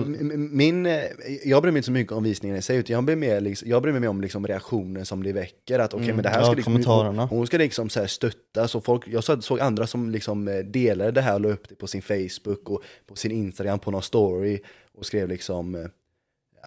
[0.00, 1.00] Men m- m- min, eh,
[1.44, 3.68] jag bryr mig inte så mycket om visningen i sig, utan jag bryr mig, liksom,
[3.68, 5.78] jag bryr mig om liksom reaktionen som det väcker.
[5.78, 7.22] Att okej, Mm, men det här ja, ska liksom, kommentarerna.
[7.26, 10.48] hon, hon ska liksom så här stöttas och folk, jag såg, såg andra som liksom
[10.48, 13.78] eh, delade det här och la upp det på sin Facebook och på sin Instagram
[13.78, 14.60] på någon story
[14.98, 15.80] och skrev liksom eh,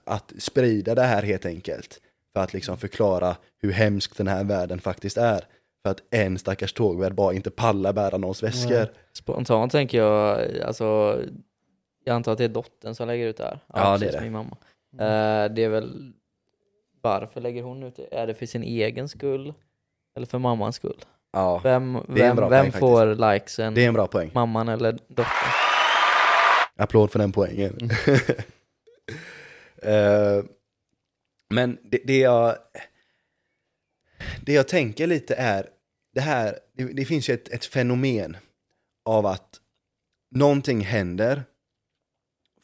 [0.04, 2.02] att sprida det här helt enkelt.
[2.34, 5.46] För att liksom förklara hur hemsk den här världen faktiskt är.
[5.84, 8.88] För att en stackars tågvärd bara inte pallar bära någons väskor.
[9.14, 11.20] Spontant tänker jag, alltså,
[12.06, 13.60] jag antar att det är dottern som lägger ut det här.
[13.74, 14.22] Ja, det är det.
[14.22, 14.58] Min mamma.
[14.94, 16.14] Eh, det är väl,
[17.02, 18.16] varför lägger hon ut det?
[18.16, 19.54] Är det för sin egen skull?
[20.16, 21.02] Eller för mammans skull?
[21.34, 23.74] Ja, Vem, vem, vem poäng får likesen?
[23.74, 24.32] det är en bra poäng.
[24.34, 25.26] Mamman eller dottern?
[26.76, 27.78] Applåd för den poängen.
[29.82, 30.44] Eh,
[31.54, 32.56] men det, det jag
[34.46, 35.70] det jag tänker lite är
[36.14, 38.38] det här, det, det finns ju ett, ett fenomen
[39.06, 39.60] av att
[40.36, 41.44] någonting händer,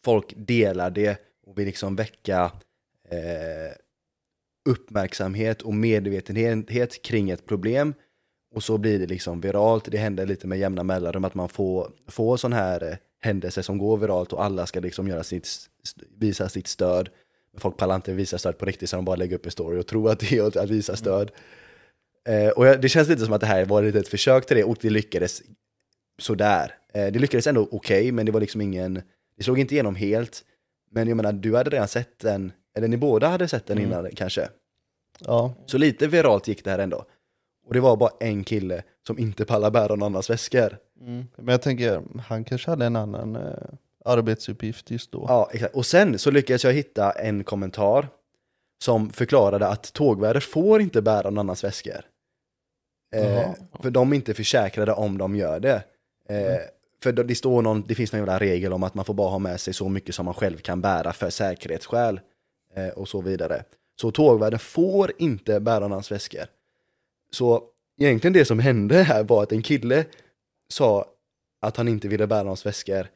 [0.05, 2.51] folk delar det och vill liksom väcka
[3.09, 3.75] eh,
[4.69, 7.93] uppmärksamhet och medvetenhet kring ett problem
[8.55, 9.91] och så blir det liksom viralt.
[9.91, 13.77] Det händer lite med jämna mellanrum att man får, får sån här eh, händelser som
[13.77, 15.47] går viralt och alla ska liksom göra sitt,
[16.17, 17.09] visa sitt stöd.
[17.53, 19.79] Men folk pallar inte visa stöd på riktigt så de bara lägger upp en story
[19.79, 21.31] och tror att det är att- visa stöd.
[22.27, 24.57] Eh, och jag, det känns lite som att det här var lite ett försök till
[24.57, 25.41] det och det lyckades
[26.19, 26.75] sådär.
[26.93, 29.01] Eh, det lyckades ändå okej, men det var liksom ingen,
[29.41, 30.43] det slog inte igenom helt.
[30.91, 34.09] Men jag menar, du hade redan sett den, eller ni båda hade sett den innan
[34.15, 34.49] kanske.
[35.19, 37.05] Ja, Så lite viralt gick det här ändå.
[37.67, 40.77] Och det var bara en kille som inte pallar bära någon annans väskor.
[40.99, 41.27] mm.
[41.35, 43.41] men jag tänker, han kanske hade en annan eh,
[44.05, 45.25] arbetsuppgift just då.
[45.27, 45.75] Ja, exakt.
[45.75, 48.07] Och sen så lyckades jag hitta en kommentar
[48.83, 52.01] som förklarade att tågvärdar får inte bära någon annans väskor.
[53.15, 55.83] Eh, för de är inte försäkrade om de gör det.
[56.29, 56.59] Eh,
[57.03, 59.39] för det står någon, det finns någon jävla regel om att man får bara ha
[59.39, 62.19] med sig så mycket som man själv kan bära för säkerhetsskäl
[62.75, 63.63] eh, och så vidare.
[64.01, 66.45] Så tågvärden får inte bära hans väskor.
[67.31, 67.63] Så
[67.99, 70.05] egentligen det som hände här var att en kille
[70.69, 71.05] sa
[71.61, 73.07] att han inte ville bära hans väskor.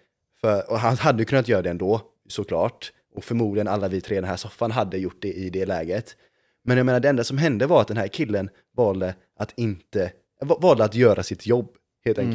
[0.42, 2.92] För, och han hade kunnat göra det ändå, såklart.
[3.16, 6.16] Och förmodligen alla vi tre i den här soffan hade gjort det i det läget.
[6.64, 10.12] Men jag menar, det enda som hände var att den här killen valde att inte,
[10.42, 11.70] va- valde att göra sitt jobb,
[12.06, 12.32] helt Mm.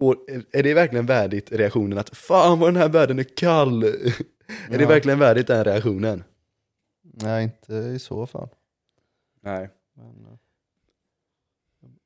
[0.00, 0.14] Och
[0.52, 3.82] är det verkligen värdigt reaktionen att fan vad den här världen är kall?
[3.84, 3.92] är
[4.68, 4.88] det Ja.
[4.88, 6.24] verkligen värdigt den reaktionen?
[7.02, 8.48] Nej, inte i så fall.
[9.42, 9.70] Nej.
[9.96, 10.38] Men, eh,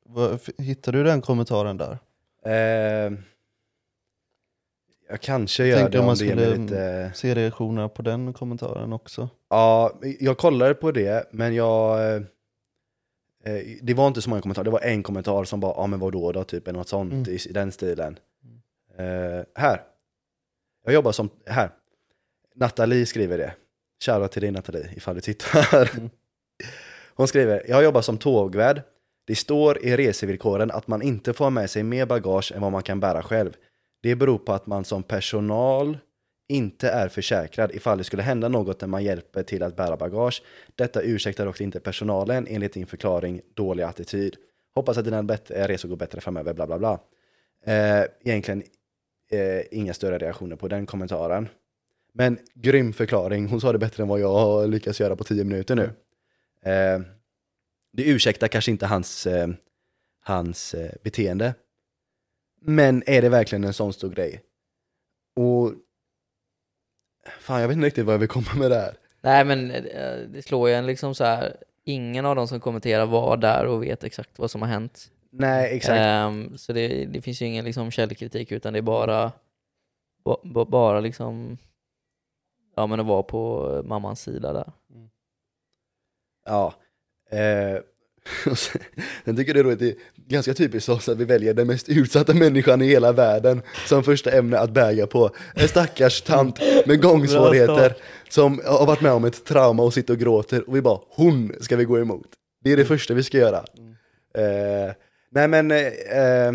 [0.07, 1.99] vad, hittar du den kommentaren där?
[2.45, 3.12] Eh,
[5.09, 7.12] jag kanske Jag gör tänker det om om man det skulle lite...
[7.14, 9.28] se reaktionerna på den kommentaren också.
[9.51, 11.99] Ja, jag kollade på det, men jag...
[13.45, 16.01] Eh, det var inte så många kommentarer, det var en kommentar som bara, ja men
[16.01, 17.28] vadå då, typ eller något sånt Mm.
[17.28, 18.18] i, i den stilen.
[18.99, 19.82] Eh, här.
[20.84, 21.70] Jag jobbar som, här.
[22.55, 23.55] Nathalie skriver det.
[24.05, 25.90] Shoutout till dig Nathalie, ifall du tittar.
[27.14, 28.82] Hon skriver, jag jobbar som tågvärd.
[29.26, 32.82] Det står i resevillkoren att man inte får med sig mer bagage än vad man
[32.82, 33.53] kan bära själv.
[34.03, 35.99] Det beror på att man som personal
[36.53, 40.42] inte är försäkrad ifall det skulle hända något när man hjälper till att bära bagage.
[40.74, 44.36] Detta ursäktar också inte personalen enligt din förklaring dålig attityd.
[44.74, 47.00] Hoppas att dina eh, resor går bättre framöver, bla bla bla.
[47.64, 48.62] Eh, egentligen
[49.30, 51.48] eh, inga större reaktioner på den kommentaren.
[52.14, 55.44] Men grym förklaring, hon sa det bättre än vad jag har lyckats göra på tio
[55.44, 55.90] minuter nu.
[56.70, 57.00] Eh,
[57.92, 59.48] det ursäktar kanske inte hans, eh,
[60.20, 61.55] hans eh, beteende.
[62.61, 64.40] Men är det verkligen en sån stor grej?
[65.36, 65.72] Och
[67.41, 68.95] Fan jag vet inte riktigt vad jag vill komma med det här.
[69.20, 71.57] Nej men eh, det slår ju en liksom så här.
[71.85, 75.11] ingen av de som kommenterar var där och vet exakt vad som har hänt.
[75.31, 75.99] Nej exakt.
[75.99, 79.33] Ehm, så det, det finns ju ingen liksom källkritik utan det är bara,
[80.25, 81.59] ba, ba, bara liksom,
[82.77, 84.73] ja men att vara på mammans sida där.
[86.45, 86.75] Ja.
[87.31, 87.81] Eh,
[89.25, 89.95] sen- tycker jag det är roligt, det är
[90.29, 94.31] ganska typiskt oss att vi väljer den mest utsatta människan i hela världen som första
[94.31, 95.31] ämne att bäga på.
[95.55, 97.95] En stackars tant med gångsvårigheter
[98.29, 101.53] som har varit med om ett trauma och sitter och gråter och vi bara hon
[101.61, 102.27] ska vi gå emot.
[102.64, 103.64] Det är det första vi ska göra.
[104.39, 104.93] Eh,
[105.31, 106.53] nej men, eh,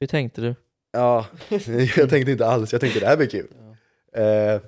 [0.00, 0.54] Hur tänkte du?
[0.92, 1.26] ja,
[1.96, 3.46] jag tänkte inte alls, jag tänkte det här blir kul.
[4.16, 4.60] Eh,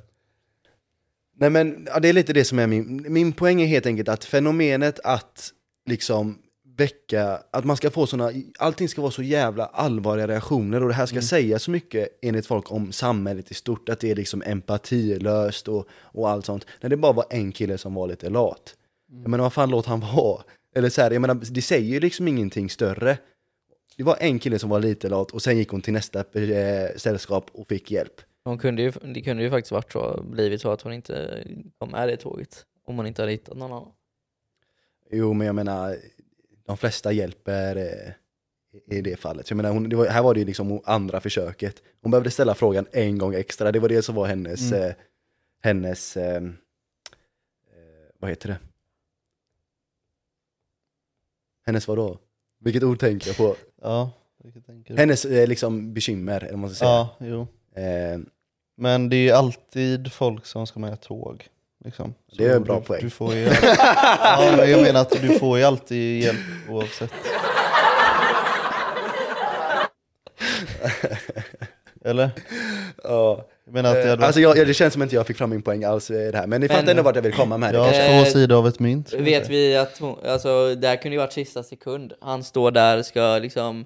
[1.42, 4.08] nej men, ja, det är lite det som är min, min poäng är helt enkelt
[4.08, 5.52] att fenomenet att
[5.88, 6.38] liksom
[6.76, 10.94] väcka, att man ska få såna, allting ska vara så jävla allvarliga reaktioner och det
[10.94, 14.42] här ska säga så mycket enligt folk om samhället i stort, att det är liksom
[14.46, 16.66] empatilöst och, och allt sånt.
[16.80, 18.74] När det bara var en kille som var lite lat.
[19.22, 20.42] Jag menar vad fan låt han vara?
[20.76, 23.18] Eller så här, jag menar, det säger ju liksom ingenting större.
[23.96, 26.96] Det var en kille som var lite lat och sen gick hon till nästa eh,
[26.96, 28.20] sällskap och fick hjälp.
[28.44, 31.44] Hon kunde ju, det kunde ju faktiskt varit så, blivit så att hon inte
[31.78, 32.66] kom med det tåget.
[32.84, 33.92] Om hon inte hade hittat någon annan.
[35.10, 35.96] Jo, men jag menar,
[36.66, 38.12] de flesta hjälper eh,
[38.98, 39.46] i det fallet.
[39.46, 41.82] Så jag menar, hon, det var, här var det ju liksom andra försöket.
[42.02, 43.72] Hon behövde ställa frågan en gång extra.
[43.72, 44.84] Det var det som var hennes, Mm.
[44.88, 44.94] eh,
[45.62, 46.42] hennes, eh, eh,
[48.18, 48.58] vad heter det?
[51.66, 52.18] Hennes vadå?
[52.58, 53.56] Vilket ord tänker jag på?
[53.82, 54.10] Ja,
[54.44, 55.00] vilket tänker du?
[55.00, 56.90] Hennes eh, liksom bekymmer, eller vad man ska säga.
[56.90, 57.46] Ja, jo.
[57.76, 58.18] Eh,
[58.76, 61.48] Men det är alltid folk som ska med tåg.
[61.84, 62.14] Liksom.
[62.38, 63.00] Det är en bra du, poäng.
[63.02, 63.44] Du får ju,
[64.22, 66.38] ja, men jag menar att du får ju alltid hjälp
[66.68, 67.10] oavsett.
[72.04, 72.30] Eller?
[73.02, 73.46] ja.
[73.64, 75.26] Jag menar att det hade varit- alltså jag, jag, det känns som att inte jag
[75.26, 76.46] fick fram min poäng alls i det här.
[76.46, 77.78] Men ni fattar ändå vart jag vill komma med det.
[77.78, 78.24] Ja, kanske.
[78.24, 79.12] två sidor av ett mynt.
[79.12, 82.12] Vet vi att hon, alltså det här kunde ju varit sista sekund.
[82.20, 83.84] Han står där, ska liksom,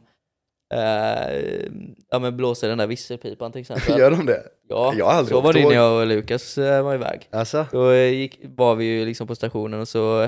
[0.74, 1.68] eh,
[2.10, 3.98] ja men blåsa i den där visselpipan till exempel.
[3.98, 4.43] Gör de det?
[4.68, 5.68] Ja, Jag har aldrig så var det tåg.
[5.70, 7.28] när jag och Lukas eh, var iväg.
[7.30, 7.66] Alltså?
[7.72, 10.22] Då eh, gick, var vi ju liksom på stationen och så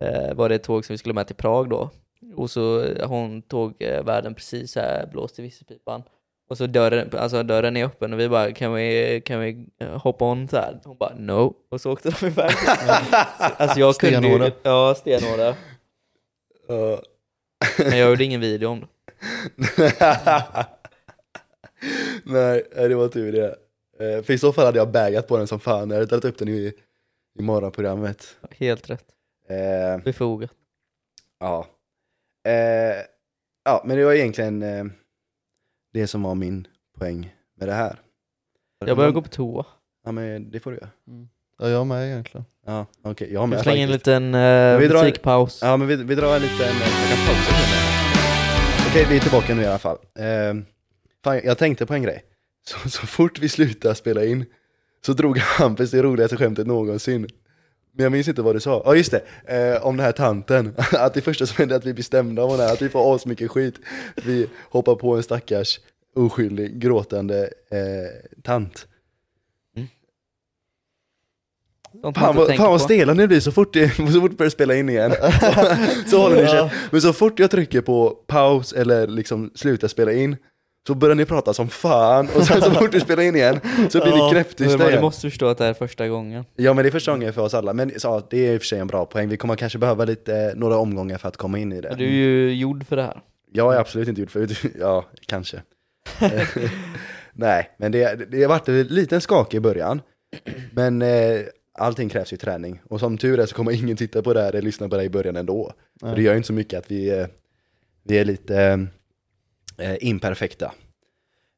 [0.00, 1.90] eh, var det ett tåg som vi skulle med till Prag då.
[2.36, 6.02] Och så hon tågvärden precis här blåst i visselpipan.
[6.50, 10.24] Och så dörren, alltså dörren är öppen och vi bara kan vi, kan vi hoppa
[10.24, 10.80] on så här?
[10.84, 11.54] Hon bara no.
[11.70, 12.50] Och så åkte de iväg.
[13.56, 15.54] alltså jag kunde ju, ja stenhårda.
[17.78, 18.86] Men jag gjorde ingen video om det.
[22.24, 23.56] Nej, det var tur det.
[23.98, 26.24] Eh, För i så fall hade jag bägat på den som fan, jag hade tagit
[26.24, 26.72] upp den i,
[27.38, 28.36] i morgonprogrammet.
[28.58, 29.04] Helt rätt.
[29.48, 30.50] Eh, Befogat.
[31.40, 31.66] ja.
[32.48, 32.96] Eh,
[33.64, 34.84] ja, men det var egentligen eh,
[35.92, 36.66] det som var min
[36.98, 38.00] poäng med det här.
[38.86, 39.66] Jag börjar gå på toa.
[40.04, 40.90] Ja, men det får du göra.
[41.58, 42.44] Ja, jag med egentligen.
[42.66, 45.58] Ja, okej, jag med Jag slänger en liten eh, Vi drar- musikpaus.
[45.62, 46.66] Ja, men vi, vi drar en liten...
[46.66, 47.89] Jag kan pausa.
[48.90, 49.98] Okej, vi är tillbaka nu i alla fall.
[50.18, 50.54] Eh,
[51.24, 52.24] Fan, jag tänkte på en grej.
[52.66, 54.44] Så, så fort vi slutade spela in
[55.06, 57.20] så drog Hampus det roligaste skämtet någonsin.
[57.92, 58.82] Men jag minns inte vad du sa.
[58.84, 59.22] Ja just det,
[59.56, 60.74] eh, om den här tanten.
[60.92, 63.14] Att det första som hände är att vi blir stämda av här, att vi får
[63.14, 63.74] asmycket skit.
[64.24, 65.80] Vi hoppar på en stackars
[66.14, 68.86] oskyldig gråtande eh, tant.
[72.00, 74.50] Sånt Fan vad, fan vad stela ni blir så fort, det, så fort det börjar
[74.50, 75.12] spela in igen.
[75.12, 75.52] Så,
[76.10, 76.48] så håller ni Ja.
[76.48, 76.74] käft.
[76.90, 80.36] Men så fort jag trycker på paus eller liksom sluta spela in
[80.86, 83.60] så börjar ni prata som fan och sen så fort du spelar in igen
[83.90, 86.44] så blir Ja, ni knäpptysta Men du måste förstå att det här är första gången.
[86.56, 88.60] Ja men det är första gången för oss alla, men så, det är i och
[88.60, 89.28] för sig en bra poäng.
[89.28, 91.94] Vi kommer kanske behöva lite, några omgångar för att komma in i det.
[91.98, 93.20] Du är ju gjord för det här.
[93.52, 95.62] Jag är absolut inte gjort förut, ja kanske.
[97.32, 100.00] Nej, men det, det har varit en liten skak i början.
[100.72, 101.40] Men eh,
[101.80, 102.80] allting krävs ju träning.
[102.84, 105.00] Och som tur är så kommer ingen titta på det här eller lyssna på det
[105.00, 105.72] här i början ändå.
[106.00, 107.26] För det gör ju inte så mycket att vi, eh,
[108.04, 108.86] vi är lite
[109.78, 110.72] eh, imperfekta.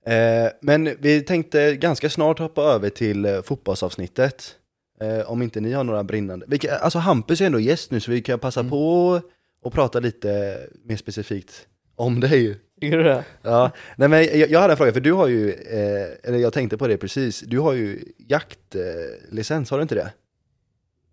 [0.07, 4.57] Eh, men vi tänkte ganska snart hoppa över till eh, fotbollsavsnittet.
[5.01, 6.47] Eh, om inte ni har några brinnande.
[6.49, 9.20] Vilka, alltså Hampus är ändå gäst nu så vi kan passa på
[9.62, 11.66] och prata lite mer specifikt
[12.03, 12.59] om dig.
[12.81, 13.24] Tycker du det?
[13.43, 16.53] Ja, nej men jag, jag hade en fråga, för du har ju, eh, eller jag
[16.53, 20.12] tänkte på det precis, du har ju jaktlicens, licens, har du inte det?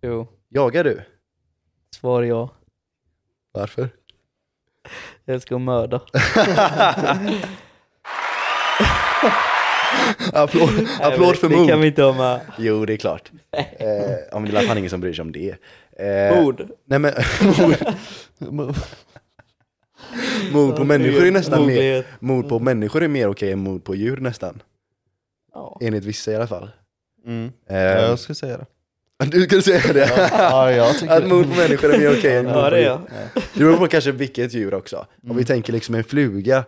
[0.02, 0.28] Jo.
[0.48, 1.00] Jagar du?
[1.96, 2.50] Svar ja.
[3.52, 3.88] Varför?
[5.24, 6.00] Jag älskar att mörda.
[10.32, 11.68] applåd applåd för det mod!
[11.68, 12.40] kan vi inte ha med.
[12.58, 13.30] Jo, det är klart.
[13.52, 15.56] Eh, om det är fall ingen som bryr sig om det.
[15.98, 16.68] Eh, Mord.
[16.84, 17.12] Nej men,
[18.38, 18.74] mord,
[20.52, 23.94] mord på människor är nästan mer, mord på människor är mer okej än mord på
[23.94, 24.62] djur nästan.
[25.54, 25.78] Ja.
[25.80, 26.70] Enligt vissa i alla fall.
[27.26, 27.52] Mm.
[27.68, 28.66] Eh, Ja, jag ska säga det.
[29.30, 30.30] Du skulle säga det?
[30.32, 32.98] Ja, jag tycker Att mord på människor är mer okej än mord Ja, på djur.
[33.54, 35.06] Det beror på kanske vilket djur också.
[35.28, 36.64] Om vi tänker liksom en fluga,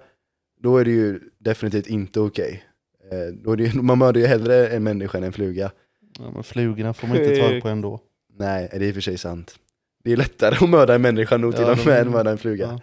[0.63, 2.65] då är det ju definitivt inte okej.
[3.13, 5.71] Eh, då är det ju, man mördar ju hellre en människa än en fluga.
[6.19, 8.01] Ja, men flugorna får man inte tag på ändå.
[8.39, 9.55] Nej, det är i och för sig sant.
[10.05, 12.39] Det är lättare att mörda en människa nog till Ja, och med än mörda en
[12.39, 12.81] fluga.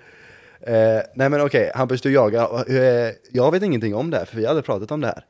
[0.74, 2.72] Eh, nej men okej, Hampus du jagar.
[2.72, 5.26] Eh, jag vet ingenting om det här, för vi har aldrig pratat om det här.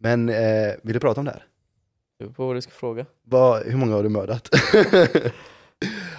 [0.00, 1.44] Men eh, vill du prata om det här?
[2.18, 3.06] Det beror på vad du ska fråga.
[3.24, 4.48] Vad, hur många har du mördat?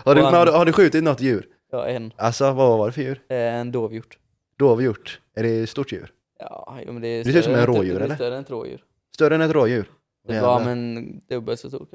[0.06, 1.48] har, du, har, har du skjutit något djur?
[1.72, 2.14] Ja, en.
[2.16, 3.22] Alltså vad var det för djur?
[3.30, 4.18] Eh, En dovhjort.
[4.60, 5.22] Dovhjort?
[5.36, 6.12] Är det ett stort djur?
[6.40, 8.16] Ja, jo, men det är Det ser ut som en rådjur, det är eller?
[8.16, 8.84] större än ett rådjur.
[9.16, 9.92] Större än ett rådjur?
[10.28, 11.90] Åh, Det var men dubbelt så stort.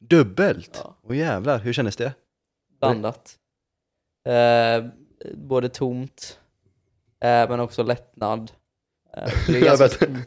[0.00, 0.80] Dubbelt?
[0.84, 0.96] Ja.
[1.02, 2.12] Åh jävlar, hur kändes det?
[2.80, 3.38] Blandat.
[4.26, 4.84] Eh,
[5.34, 6.40] både tomt,
[7.20, 8.52] eh, men också lättnad.
[9.16, 10.18] Eh, för det är Jag ganska, vet,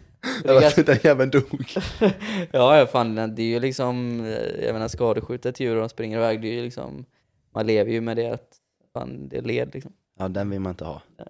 [0.45, 1.67] jag vet, den jäveln dog.
[2.51, 5.89] ja, ja, fan, det är ju liksom, eh, jag menar skadeskjuta ett djur och de
[5.89, 7.05] springer iväg, det är ju liksom,
[7.53, 8.57] man lever ju med det att,
[8.93, 9.93] fan, det är led liksom.
[10.19, 11.01] Ja, den vill man inte ha.
[11.17, 11.27] Nej.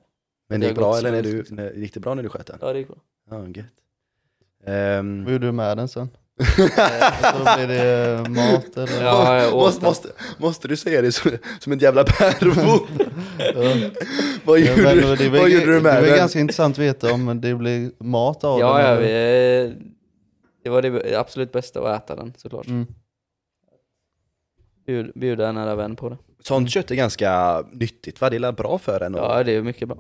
[0.49, 1.69] Men Det gick bra eller när du, liksom.
[1.75, 2.57] gick det bra när du sköt den?
[2.61, 2.97] Ja, det är bra.
[3.29, 3.65] Ja, gött.
[4.65, 6.09] Ehm, Vad gjorde du med den sen?
[6.39, 6.61] Så
[7.37, 9.03] då blir det mat eller?
[9.05, 12.87] Ja, jag åt måste, måste, måste du säga det som, som ett jävla pervo?
[13.39, 13.89] Ja.
[14.45, 16.17] vad Ja, gjorde, men du, det är väl- vad gjorde du med Det den?
[16.17, 18.85] ganska intressant att veta om det blir mat av Ja, den.
[18.91, 19.71] ja, vi, eh,
[20.63, 22.67] det var det absolut bästa att äta den såklart.
[22.67, 22.85] Mm.
[24.87, 26.17] Bjud, bjuda en nära vän på det.
[26.43, 28.29] Sånt kött är ganska nyttigt va?
[28.29, 29.15] Det är bra för en.
[29.15, 29.97] Och, Ja, det är mycket bra.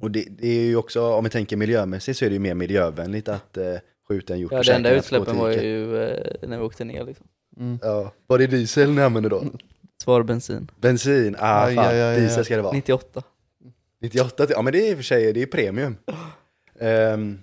[0.00, 2.54] och det, det är ju också, om vi tänker miljömässigt så är det ju mer
[2.54, 3.64] miljövänligt att eh,
[4.08, 6.84] skjuta en hjort Ja, och det enda käka utsläppen var ju eh, när vi åkte
[6.84, 7.26] ner liksom.
[7.56, 7.78] Mm.
[7.82, 8.12] Ja.
[8.26, 9.44] Var det diesel ni använde då?
[10.02, 10.70] Svar bensin.
[10.80, 11.36] Bensin?
[11.38, 11.84] Ah, Aj, fan.
[11.86, 12.20] aj, aj, aj.
[12.20, 12.72] Diesel ska det vara.
[12.72, 13.22] 98.
[14.00, 15.96] 98, ja men det är i och för sig, det är premium.
[16.80, 17.38] Ehm,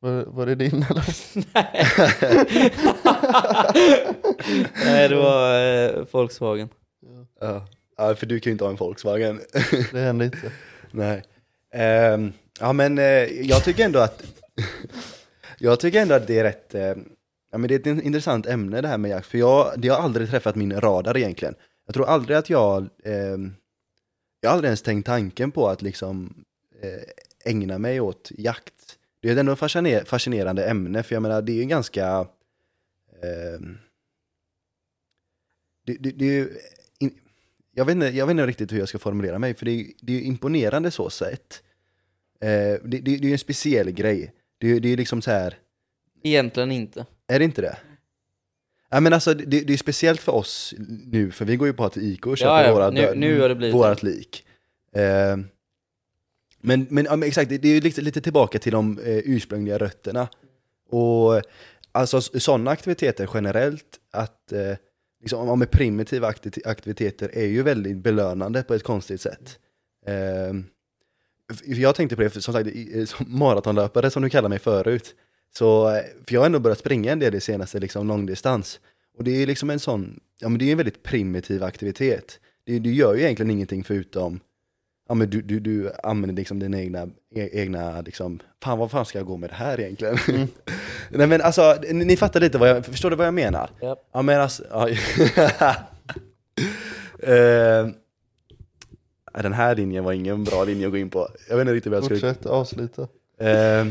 [0.00, 1.04] Var, var det din eller?
[4.84, 6.68] Nej, det var eh, Volkswagen.
[7.40, 7.66] ja.
[7.96, 9.40] ja, för du kan ju inte ha en Volkswagen.
[9.92, 10.52] Det hände inte.
[10.90, 11.22] Nej.
[11.74, 13.04] Ehm, ja men eh,
[13.42, 14.22] jag tycker ändå att
[15.64, 16.94] jag tycker ändå att det är rätt eh,
[17.50, 19.88] Ja men det är ett in- intressant ämne det här med jakt, för jag, det
[19.88, 21.54] har aldrig träffat min radar egentligen.
[21.86, 23.38] Jag tror aldrig att jag eh,
[24.40, 26.44] Jag har aldrig ens tänkt tanken på att liksom
[26.82, 27.02] eh,
[27.52, 28.98] ägna mig åt jakt.
[29.20, 32.20] Det är ändå ett fasciner- fascinerande ämne, för jag menar det är ju ganska
[33.22, 33.60] eh,
[35.86, 36.50] det, det, det är ju
[36.98, 37.18] in,
[37.74, 39.86] jag, vet inte, jag vet inte riktigt hur jag ska formulera mig, för det är,
[40.00, 41.62] det är ju imponerande så sett.
[42.40, 44.32] Eh, det, det, det är ju en speciell grej.
[44.62, 45.54] Det, är- det är liksom så här,
[46.22, 47.06] Egentligen inte.
[47.28, 47.76] är det inte det?
[48.90, 50.74] Ja men alltså det, det är speciellt för oss
[51.06, 53.40] nu, för vi går ju på till IK och köper Ja, ja, våra nu- nu
[53.40, 54.44] har det blivit vårat lik.
[54.94, 55.36] Eh,
[56.60, 59.04] men, men, ja, men exakt, det, det är ju lite, lite tillbaka till de eh,
[59.24, 60.28] ursprungliga rötterna.
[60.90, 61.42] Och
[61.92, 64.74] alltså sådana aktiviteter generellt, att eh,
[65.20, 69.58] liksom, om med primitiva akti- aktiviteter är ju väldigt belönande på ett konstigt sätt.
[70.06, 70.54] Eh,
[71.64, 72.68] jag tänkte på det, för som sagt,
[73.08, 75.14] som maratonlöpare som du kallar mig förut.
[75.54, 78.80] Så, eh, för jag har ändå börjat springa en del i senaste liksom, långdistans.
[79.18, 82.40] Och det är liksom en sån, ja men det är en väldigt primitiv aktivitet.
[82.66, 84.40] Det, du gör ju egentligen ingenting förutom,
[85.08, 89.06] ja men du, du, du använder liksom dina egna, e, egna liksom, fan vad fan
[89.06, 90.18] ska jag gå med det här egentligen?
[91.10, 93.70] Nej men alltså, ni, ni fattar lite vad jag, förstår du vad jag menar?
[93.82, 94.08] Japp.
[94.12, 95.74] Ja men alltså, ja.
[97.22, 97.88] Eh,
[99.32, 101.28] den här linjen var ingen bra linje att gå in på.
[101.48, 102.20] Jag vet inte riktigt vad jag skulle...
[102.20, 103.08] Fortsätt, avsluta.
[103.38, 103.86] Eh,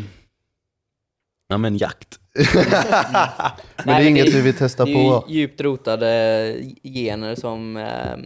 [1.47, 2.19] ja men jakt.
[3.85, 5.26] Men det är inget du vill testa det är på.
[5.27, 8.23] ju djupt rotade gener som ehm,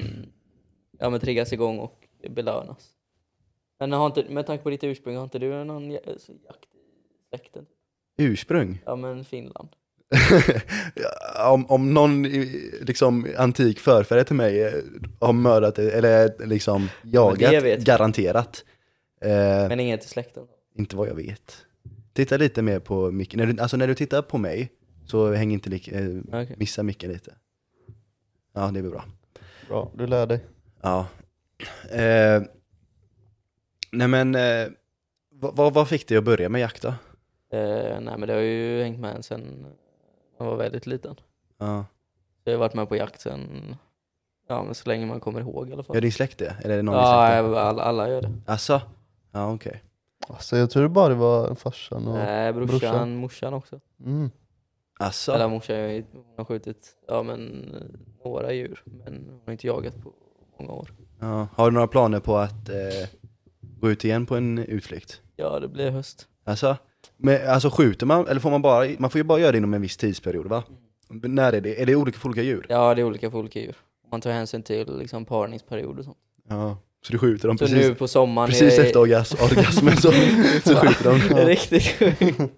[1.00, 2.90] ja, men triggas igång och belönas.
[3.80, 7.30] Men har inte, med tanke på ditt ursprung, har inte du någon ja- jakt i
[7.30, 7.66] släkten?
[8.18, 8.82] Ursprung?
[8.86, 9.70] Ja men Finland.
[11.52, 12.24] Om, om någon
[12.82, 14.74] liksom antik förfäder till mig eh,
[15.20, 18.66] har mördat eller liksom jagat, garanterat.
[19.22, 19.30] Eh,
[19.68, 20.44] Men inget i släkten.
[20.76, 21.58] Inte vad jag vet.
[22.14, 23.40] Titta lite mer på micken.
[23.40, 24.72] När du, alltså när du tittar på mig
[25.06, 26.56] så häng inte lika, eh, Okej.
[26.58, 27.34] missa micken lite.
[28.54, 29.06] Ja, det blir bra.
[29.68, 30.40] Bra, du lär dig.
[30.82, 31.08] Ja.
[31.92, 32.42] Eh,
[33.92, 34.68] nej men, eh,
[35.32, 36.88] vad, vad, vad fick dig att börja med jakt då?
[37.58, 39.66] Eh, nej men det har ju hängt med sen
[40.40, 41.16] man var väldigt liten.
[41.58, 41.86] Ja.
[42.44, 43.76] Jag har varit med på jakt sen,
[44.48, 45.96] ja men så länge man kommer ihåg i alla fall.
[45.96, 46.56] Gör din släkt det?
[46.64, 47.54] Eller är det någon i Ja, släkten?
[47.68, 48.32] alla, alla gör det.
[48.46, 48.82] Alltså?
[49.32, 49.84] Ja, okej.
[50.28, 53.16] Alltså, jag tror bara det var farsan och Nej, brorsan, brorsan.
[53.16, 53.80] morsan också.
[54.06, 54.32] Mm.
[55.00, 55.32] Alltså?
[55.32, 57.66] Eller morsan har hon har skjutit, ja men
[58.26, 60.14] några djur, men hon har inte jagat på
[60.60, 60.94] många år.
[61.20, 61.48] Ja.
[61.56, 63.10] Har du några planer på att eh,
[63.80, 65.22] gå ut igen på en utflykt?
[65.36, 66.28] Ja, det blir höst.
[66.44, 66.78] Alltså,
[67.18, 69.74] men, alltså skjuter man, eller får man bara, man får ju bara göra det inom
[69.74, 70.64] en viss tidsperiod va?
[71.10, 71.82] När är det?
[71.82, 72.66] Är det olika för olika djur?
[72.70, 73.76] Ja, det är olika för olika djur.
[74.12, 76.18] Man tar hänsyn till liksom parningsperiod och sånt.
[76.50, 76.78] Ja.
[77.06, 80.12] Så du skjuter dem Så precis, nu på sommaren precis efter orgas, orgasmen så,
[80.66, 81.36] så skjuter de?
[81.36, 82.54] Det är riktigt sjukt.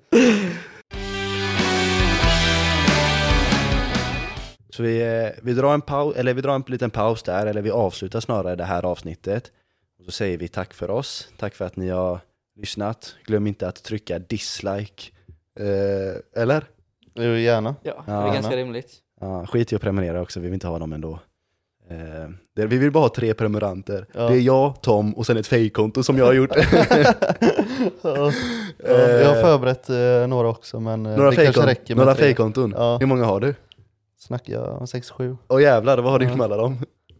[4.69, 7.61] Så vi, eh, vi, drar en paus, eller vi drar en liten paus där, eller
[7.61, 9.51] vi avslutar snarare det här avsnittet.
[9.99, 12.19] Och så säger vi tack för oss, tack för att ni har
[12.57, 13.15] lyssnat.
[13.25, 15.03] Glöm inte att trycka dislike,
[15.59, 16.63] eh, eller?
[17.13, 17.75] Jo, gärna.
[17.84, 18.93] Ja, det är ganska rimligt.
[19.21, 21.19] Ja, skit i att prenumerera också, vi vill inte ha dem ändå.
[21.89, 24.05] Eh, det, vi vill bara ha tre prenumeranter.
[24.13, 24.27] Ja.
[24.29, 26.51] Det är jag, Tom och sen ett fejkkonto som jag har gjort.
[28.01, 28.31] Ja.
[28.88, 32.15] Ja, jag har förberett eh, några också men eh, Några det kanske räcker med några
[32.17, 32.73] fejkkonton?
[32.77, 32.97] Ja.
[32.97, 33.55] Hur många har du?
[34.19, 35.38] Snackar jag 6-7?
[35.47, 36.29] Åh jävlar, vad har du Ja.
[36.29, 36.77] gjort med alla dem?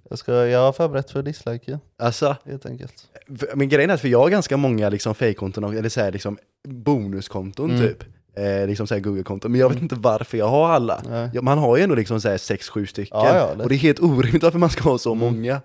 [0.10, 1.80] Jag, ska, jag har förberett för dislike ja.
[2.06, 2.94] Alltså, helt enkelt.
[3.40, 6.12] För- Men grejen är att för jag har ganska många liksom fejkkonton, eller så här,
[6.12, 7.82] liksom bonuskonton Mm.
[7.88, 8.04] typ.
[8.36, 11.30] Eh, liksom så här Google-konton, men jag vet inte varför jag har alla.
[11.34, 13.18] Ja, man har ju ändå liksom så här 6-7 stycken.
[13.18, 13.64] Ja, ja, lätt.
[13.64, 15.20] och det är helt orimligt varför man ska ha så Mm.
[15.26, 15.62] många.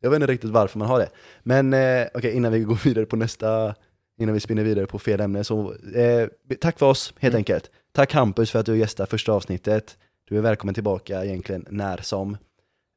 [0.00, 1.08] Jag vet inte riktigt varför man har det.
[1.42, 3.74] Men eh, okej, innan vi går vidare på nästa,
[4.20, 6.28] innan vi spinner vidare på fel ämne, så eh,
[6.60, 7.38] tack för oss helt Mm.
[7.40, 7.70] enkelt.
[7.94, 9.96] Tack Hampus för att du gästade första avsnittet.
[10.28, 12.36] Du är välkommen tillbaka egentligen när som.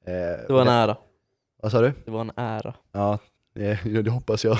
[0.05, 0.13] Eh,
[0.47, 0.97] Det var en ära.
[1.61, 1.93] Vad sa du?
[2.05, 2.73] Det var en ära.
[2.91, 3.19] Ja,
[3.55, 4.57] det, det hoppas jag.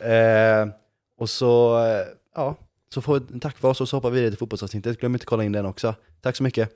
[0.00, 0.68] eh,
[1.18, 2.56] och så, eh, ja,
[2.94, 5.00] så får tack för oss och så hoppar vi vidare till fotbollsavsnittet.
[5.00, 5.94] Glöm inte att kolla in den också.
[6.22, 6.70] Tack så mycket.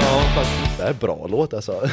[0.00, 0.78] Ja, faktiskt.
[0.78, 1.72] Det här är bra låt alltså.